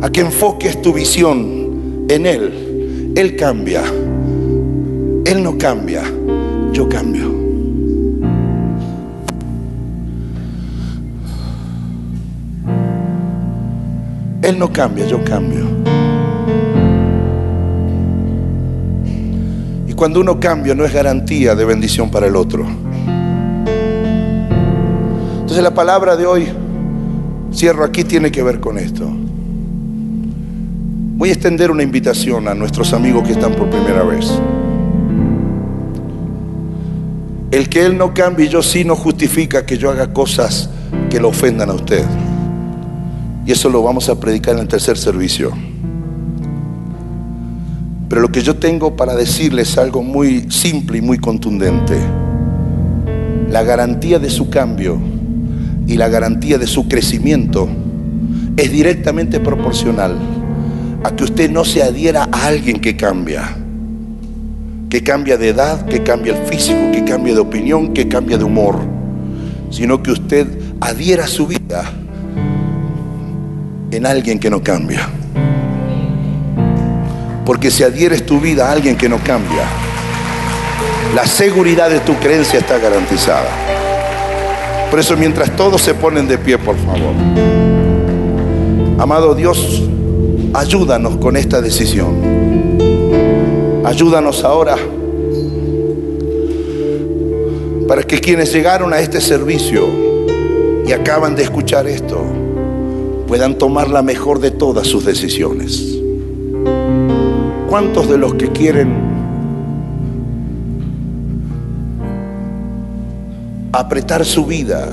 a 0.00 0.10
que 0.10 0.20
enfoques 0.20 0.80
tu 0.82 0.92
visión 0.92 2.06
en 2.08 2.26
Él. 2.26 3.12
Él 3.14 3.36
cambia. 3.36 3.82
Él 5.24 5.42
no 5.42 5.58
cambia. 5.58 6.02
Yo 6.72 6.88
cambio. 6.88 7.37
Él 14.48 14.58
no 14.58 14.72
cambia, 14.72 15.06
yo 15.06 15.22
cambio. 15.22 15.66
Y 19.86 19.92
cuando 19.92 20.20
uno 20.20 20.40
cambia 20.40 20.74
no 20.74 20.86
es 20.86 20.94
garantía 20.94 21.54
de 21.54 21.66
bendición 21.66 22.10
para 22.10 22.28
el 22.28 22.34
otro. 22.34 22.64
Entonces 25.40 25.62
la 25.62 25.74
palabra 25.74 26.16
de 26.16 26.24
hoy, 26.24 26.48
cierro 27.52 27.84
aquí, 27.84 28.04
tiene 28.04 28.30
que 28.30 28.42
ver 28.42 28.58
con 28.58 28.78
esto. 28.78 29.06
Voy 31.18 31.28
a 31.28 31.32
extender 31.32 31.70
una 31.70 31.82
invitación 31.82 32.48
a 32.48 32.54
nuestros 32.54 32.94
amigos 32.94 33.24
que 33.24 33.32
están 33.32 33.52
por 33.52 33.68
primera 33.68 34.02
vez. 34.02 34.32
El 37.50 37.68
que 37.68 37.84
Él 37.84 37.98
no 37.98 38.14
cambie 38.14 38.48
yo 38.48 38.62
sí 38.62 38.82
no 38.82 38.96
justifica 38.96 39.66
que 39.66 39.76
yo 39.76 39.90
haga 39.90 40.14
cosas 40.14 40.70
que 41.10 41.20
lo 41.20 41.28
ofendan 41.28 41.68
a 41.68 41.74
usted. 41.74 42.02
Y 43.48 43.52
eso 43.52 43.70
lo 43.70 43.82
vamos 43.82 44.10
a 44.10 44.20
predicar 44.20 44.56
en 44.56 44.60
el 44.60 44.68
tercer 44.68 44.98
servicio. 44.98 45.52
Pero 48.06 48.20
lo 48.20 48.30
que 48.30 48.42
yo 48.42 48.56
tengo 48.56 48.94
para 48.94 49.16
decirles 49.16 49.70
es 49.70 49.78
algo 49.78 50.02
muy 50.02 50.50
simple 50.50 50.98
y 50.98 51.00
muy 51.00 51.16
contundente. 51.16 51.96
La 53.48 53.62
garantía 53.62 54.18
de 54.18 54.28
su 54.28 54.50
cambio 54.50 55.00
y 55.86 55.96
la 55.96 56.08
garantía 56.10 56.58
de 56.58 56.66
su 56.66 56.88
crecimiento 56.88 57.70
es 58.58 58.70
directamente 58.70 59.40
proporcional 59.40 60.18
a 61.02 61.16
que 61.16 61.24
usted 61.24 61.50
no 61.50 61.64
se 61.64 61.82
adhiera 61.82 62.28
a 62.30 62.48
alguien 62.48 62.78
que 62.82 62.98
cambia. 62.98 63.56
Que 64.90 65.02
cambia 65.02 65.38
de 65.38 65.48
edad, 65.48 65.86
que 65.86 66.02
cambia 66.02 66.38
el 66.38 66.46
físico, 66.48 66.92
que 66.92 67.02
cambia 67.02 67.32
de 67.32 67.40
opinión, 67.40 67.94
que 67.94 68.08
cambia 68.08 68.36
de 68.36 68.44
humor. 68.44 68.78
Sino 69.70 70.02
que 70.02 70.10
usted 70.10 70.46
adhiera 70.82 71.24
a 71.24 71.28
su 71.28 71.46
vida 71.46 71.90
en 73.90 74.06
alguien 74.06 74.38
que 74.38 74.50
no 74.50 74.62
cambia. 74.62 75.08
Porque 77.44 77.70
si 77.70 77.82
adhieres 77.82 78.26
tu 78.26 78.40
vida 78.40 78.68
a 78.68 78.72
alguien 78.72 78.96
que 78.96 79.08
no 79.08 79.18
cambia, 79.18 79.64
la 81.14 81.26
seguridad 81.26 81.88
de 81.88 82.00
tu 82.00 82.14
creencia 82.16 82.58
está 82.58 82.78
garantizada. 82.78 83.48
Por 84.90 85.00
eso 85.00 85.16
mientras 85.16 85.54
todos 85.56 85.80
se 85.80 85.94
ponen 85.94 86.28
de 86.28 86.36
pie, 86.38 86.58
por 86.58 86.76
favor. 86.76 87.14
Amado 88.98 89.34
Dios, 89.34 89.82
ayúdanos 90.52 91.16
con 91.16 91.36
esta 91.36 91.60
decisión. 91.62 92.16
Ayúdanos 93.84 94.44
ahora 94.44 94.76
para 97.86 98.02
que 98.02 98.20
quienes 98.20 98.52
llegaron 98.52 98.92
a 98.92 98.98
este 98.98 99.18
servicio 99.18 99.88
y 100.86 100.92
acaban 100.92 101.34
de 101.34 101.44
escuchar 101.44 101.86
esto 101.86 102.47
puedan 103.28 103.58
tomar 103.58 103.90
la 103.90 104.00
mejor 104.00 104.40
de 104.40 104.50
todas 104.50 104.86
sus 104.86 105.04
decisiones. 105.04 105.98
¿Cuántos 107.68 108.08
de 108.08 108.16
los 108.16 108.34
que 108.34 108.48
quieren 108.48 108.96
apretar 113.70 114.24
su 114.24 114.46
vida 114.46 114.88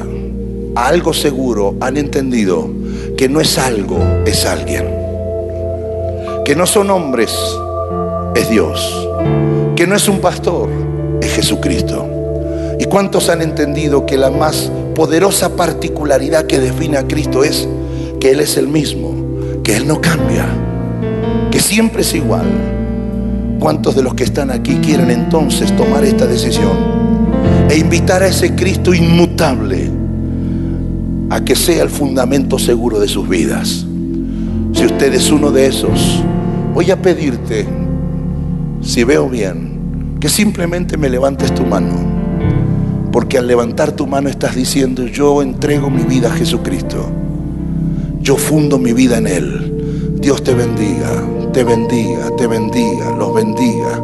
a 0.75 0.87
algo 0.87 1.13
seguro 1.13 1.75
han 1.79 1.95
entendido 1.95 2.69
que 3.17 3.29
no 3.29 3.39
es 3.39 3.57
algo, 3.57 3.97
es 4.25 4.45
alguien? 4.45 4.85
Que 6.43 6.57
no 6.57 6.65
son 6.65 6.89
hombres, 6.89 7.33
es 8.35 8.49
Dios. 8.49 9.07
Que 9.77 9.87
no 9.87 9.95
es 9.95 10.09
un 10.09 10.19
pastor, 10.19 10.69
es 11.21 11.31
Jesucristo. 11.31 12.05
¿Y 12.79 12.83
cuántos 12.85 13.29
han 13.29 13.41
entendido 13.41 14.05
que 14.05 14.17
la 14.17 14.29
más 14.29 14.69
poderosa 14.93 15.55
particularidad 15.55 16.47
que 16.47 16.59
define 16.59 16.97
a 16.97 17.07
Cristo 17.07 17.45
es 17.45 17.65
que 18.19 18.31
Él 18.31 18.39
es 18.39 18.57
el 18.57 18.67
mismo, 18.67 19.13
que 19.63 19.75
Él 19.75 19.87
no 19.87 20.01
cambia, 20.01 20.45
que 21.51 21.59
siempre 21.59 22.01
es 22.01 22.13
igual? 22.13 22.45
¿Cuántos 23.59 23.95
de 23.95 24.03
los 24.03 24.13
que 24.13 24.23
están 24.23 24.51
aquí 24.51 24.75
quieren 24.75 25.09
entonces 25.09 25.75
tomar 25.75 26.03
esta 26.03 26.27
decisión 26.27 26.77
e 27.69 27.77
invitar 27.77 28.21
a 28.23 28.27
ese 28.27 28.53
Cristo 28.55 28.93
inmutable 28.93 29.89
a 31.29 31.43
que 31.43 31.55
sea 31.55 31.83
el 31.83 31.89
fundamento 31.89 32.59
seguro 32.59 32.99
de 32.99 33.07
sus 33.07 33.27
vidas? 33.27 33.85
Si 34.73 34.85
usted 34.85 35.13
es 35.13 35.31
uno 35.31 35.51
de 35.51 35.67
esos, 35.67 36.21
voy 36.73 36.91
a 36.91 37.01
pedirte, 37.01 37.65
si 38.81 39.03
veo 39.03 39.29
bien, 39.29 40.17
que 40.19 40.29
simplemente 40.29 40.97
me 40.97 41.09
levantes 41.09 41.53
tu 41.53 41.65
mano 41.65 42.15
porque 43.15 43.37
al 43.37 43.47
levantar 43.47 43.93
tu 43.93 44.07
mano 44.07 44.27
estás 44.27 44.55
diciendo, 44.55 45.05
yo 45.07 45.41
entrego 45.41 45.89
mi 45.89 46.03
vida 46.03 46.33
a 46.33 46.35
Jesucristo. 46.35 47.09
Yo 48.25 48.37
fundo 48.37 48.79
mi 48.79 48.91
vida 48.91 49.19
en 49.19 49.27
Él. 49.27 50.15
Dios 50.19 50.43
te 50.43 50.55
bendiga, 50.55 51.23
te 51.53 51.63
bendiga, 51.63 52.35
te 52.35 52.47
bendiga, 52.47 53.11
los 53.11 53.35
bendiga. 53.35 54.01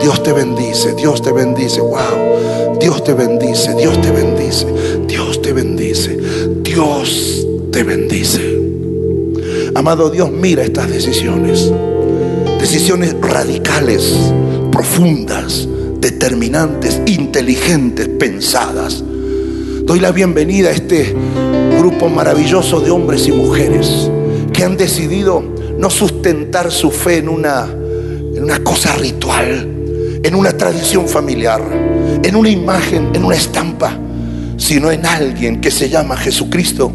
Dios 0.00 0.22
te 0.22 0.32
bendice, 0.32 0.94
Dios 0.94 1.20
te 1.20 1.32
bendice. 1.32 1.80
Wow. 1.80 2.78
Dios 2.78 3.02
te 3.02 3.14
bendice, 3.14 3.74
Dios 3.74 4.00
te 4.00 4.12
bendice. 4.12 4.66
Dios 5.08 5.42
te 5.42 5.52
bendice. 5.52 6.16
Dios 6.62 7.44
te 7.72 7.82
bendice. 7.82 8.60
Amado 9.74 10.08
Dios, 10.08 10.30
mira 10.30 10.62
estas 10.62 10.88
decisiones. 10.88 11.68
Decisiones 12.60 13.16
radicales, 13.20 14.14
profundas 14.70 15.66
determinantes, 15.98 17.00
inteligentes, 17.06 18.06
pensadas. 18.06 19.02
Doy 19.82 19.98
la 19.98 20.12
bienvenida 20.12 20.68
a 20.68 20.72
este 20.72 21.12
grupo 21.84 22.08
maravilloso 22.08 22.80
de 22.80 22.90
hombres 22.90 23.28
y 23.28 23.32
mujeres 23.32 24.10
que 24.54 24.64
han 24.64 24.74
decidido 24.74 25.44
no 25.78 25.90
sustentar 25.90 26.72
su 26.72 26.90
fe 26.90 27.18
en 27.18 27.28
una, 27.28 27.66
en 27.66 28.42
una 28.42 28.58
cosa 28.60 28.94
ritual, 28.94 29.68
en 30.22 30.34
una 30.34 30.56
tradición 30.56 31.06
familiar, 31.06 31.60
en 32.22 32.36
una 32.36 32.48
imagen, 32.48 33.10
en 33.12 33.22
una 33.22 33.36
estampa, 33.36 33.98
sino 34.56 34.90
en 34.90 35.04
alguien 35.04 35.60
que 35.60 35.70
se 35.70 35.90
llama 35.90 36.16
Jesucristo 36.16 36.90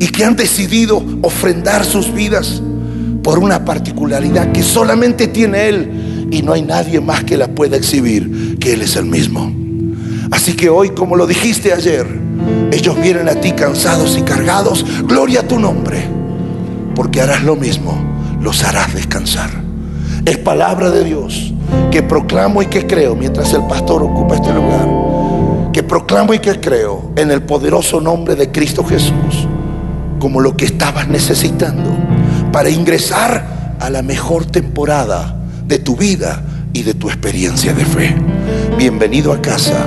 y 0.00 0.08
que 0.08 0.24
han 0.24 0.34
decidido 0.34 1.00
ofrendar 1.22 1.84
sus 1.84 2.12
vidas 2.12 2.60
por 3.22 3.38
una 3.38 3.64
particularidad 3.64 4.50
que 4.50 4.64
solamente 4.64 5.28
tiene 5.28 5.68
Él 5.68 6.28
y 6.32 6.42
no 6.42 6.54
hay 6.54 6.62
nadie 6.62 7.00
más 7.00 7.22
que 7.22 7.36
la 7.36 7.46
pueda 7.46 7.76
exhibir 7.76 8.58
que 8.58 8.72
Él 8.72 8.82
es 8.82 8.96
el 8.96 9.04
mismo. 9.04 9.52
Así 10.32 10.54
que 10.54 10.70
hoy, 10.70 10.88
como 10.88 11.14
lo 11.14 11.24
dijiste 11.24 11.72
ayer, 11.72 12.27
ellos 12.72 13.00
vienen 13.00 13.28
a 13.28 13.34
ti 13.34 13.52
cansados 13.52 14.16
y 14.16 14.22
cargados. 14.22 14.84
Gloria 15.04 15.40
a 15.40 15.42
tu 15.48 15.58
nombre, 15.58 16.02
porque 16.94 17.20
harás 17.20 17.42
lo 17.42 17.56
mismo, 17.56 17.98
los 18.40 18.62
harás 18.64 18.94
descansar. 18.94 19.50
Es 20.24 20.38
palabra 20.38 20.90
de 20.90 21.04
Dios 21.04 21.52
que 21.90 22.02
proclamo 22.02 22.62
y 22.62 22.66
que 22.66 22.86
creo 22.86 23.14
mientras 23.14 23.52
el 23.54 23.66
pastor 23.66 24.02
ocupa 24.02 24.36
este 24.36 24.52
lugar. 24.52 25.72
Que 25.72 25.82
proclamo 25.82 26.34
y 26.34 26.38
que 26.38 26.60
creo 26.60 27.12
en 27.16 27.30
el 27.30 27.42
poderoso 27.42 28.00
nombre 28.00 28.34
de 28.34 28.50
Cristo 28.50 28.84
Jesús 28.84 29.46
como 30.18 30.40
lo 30.40 30.56
que 30.56 30.64
estabas 30.64 31.08
necesitando 31.08 31.90
para 32.52 32.70
ingresar 32.70 33.76
a 33.78 33.88
la 33.88 34.02
mejor 34.02 34.46
temporada 34.46 35.36
de 35.66 35.78
tu 35.78 35.96
vida 35.96 36.42
y 36.72 36.82
de 36.82 36.94
tu 36.94 37.08
experiencia 37.08 37.72
de 37.72 37.84
fe. 37.84 38.16
Bienvenido 38.76 39.32
a 39.32 39.40
casa 39.40 39.86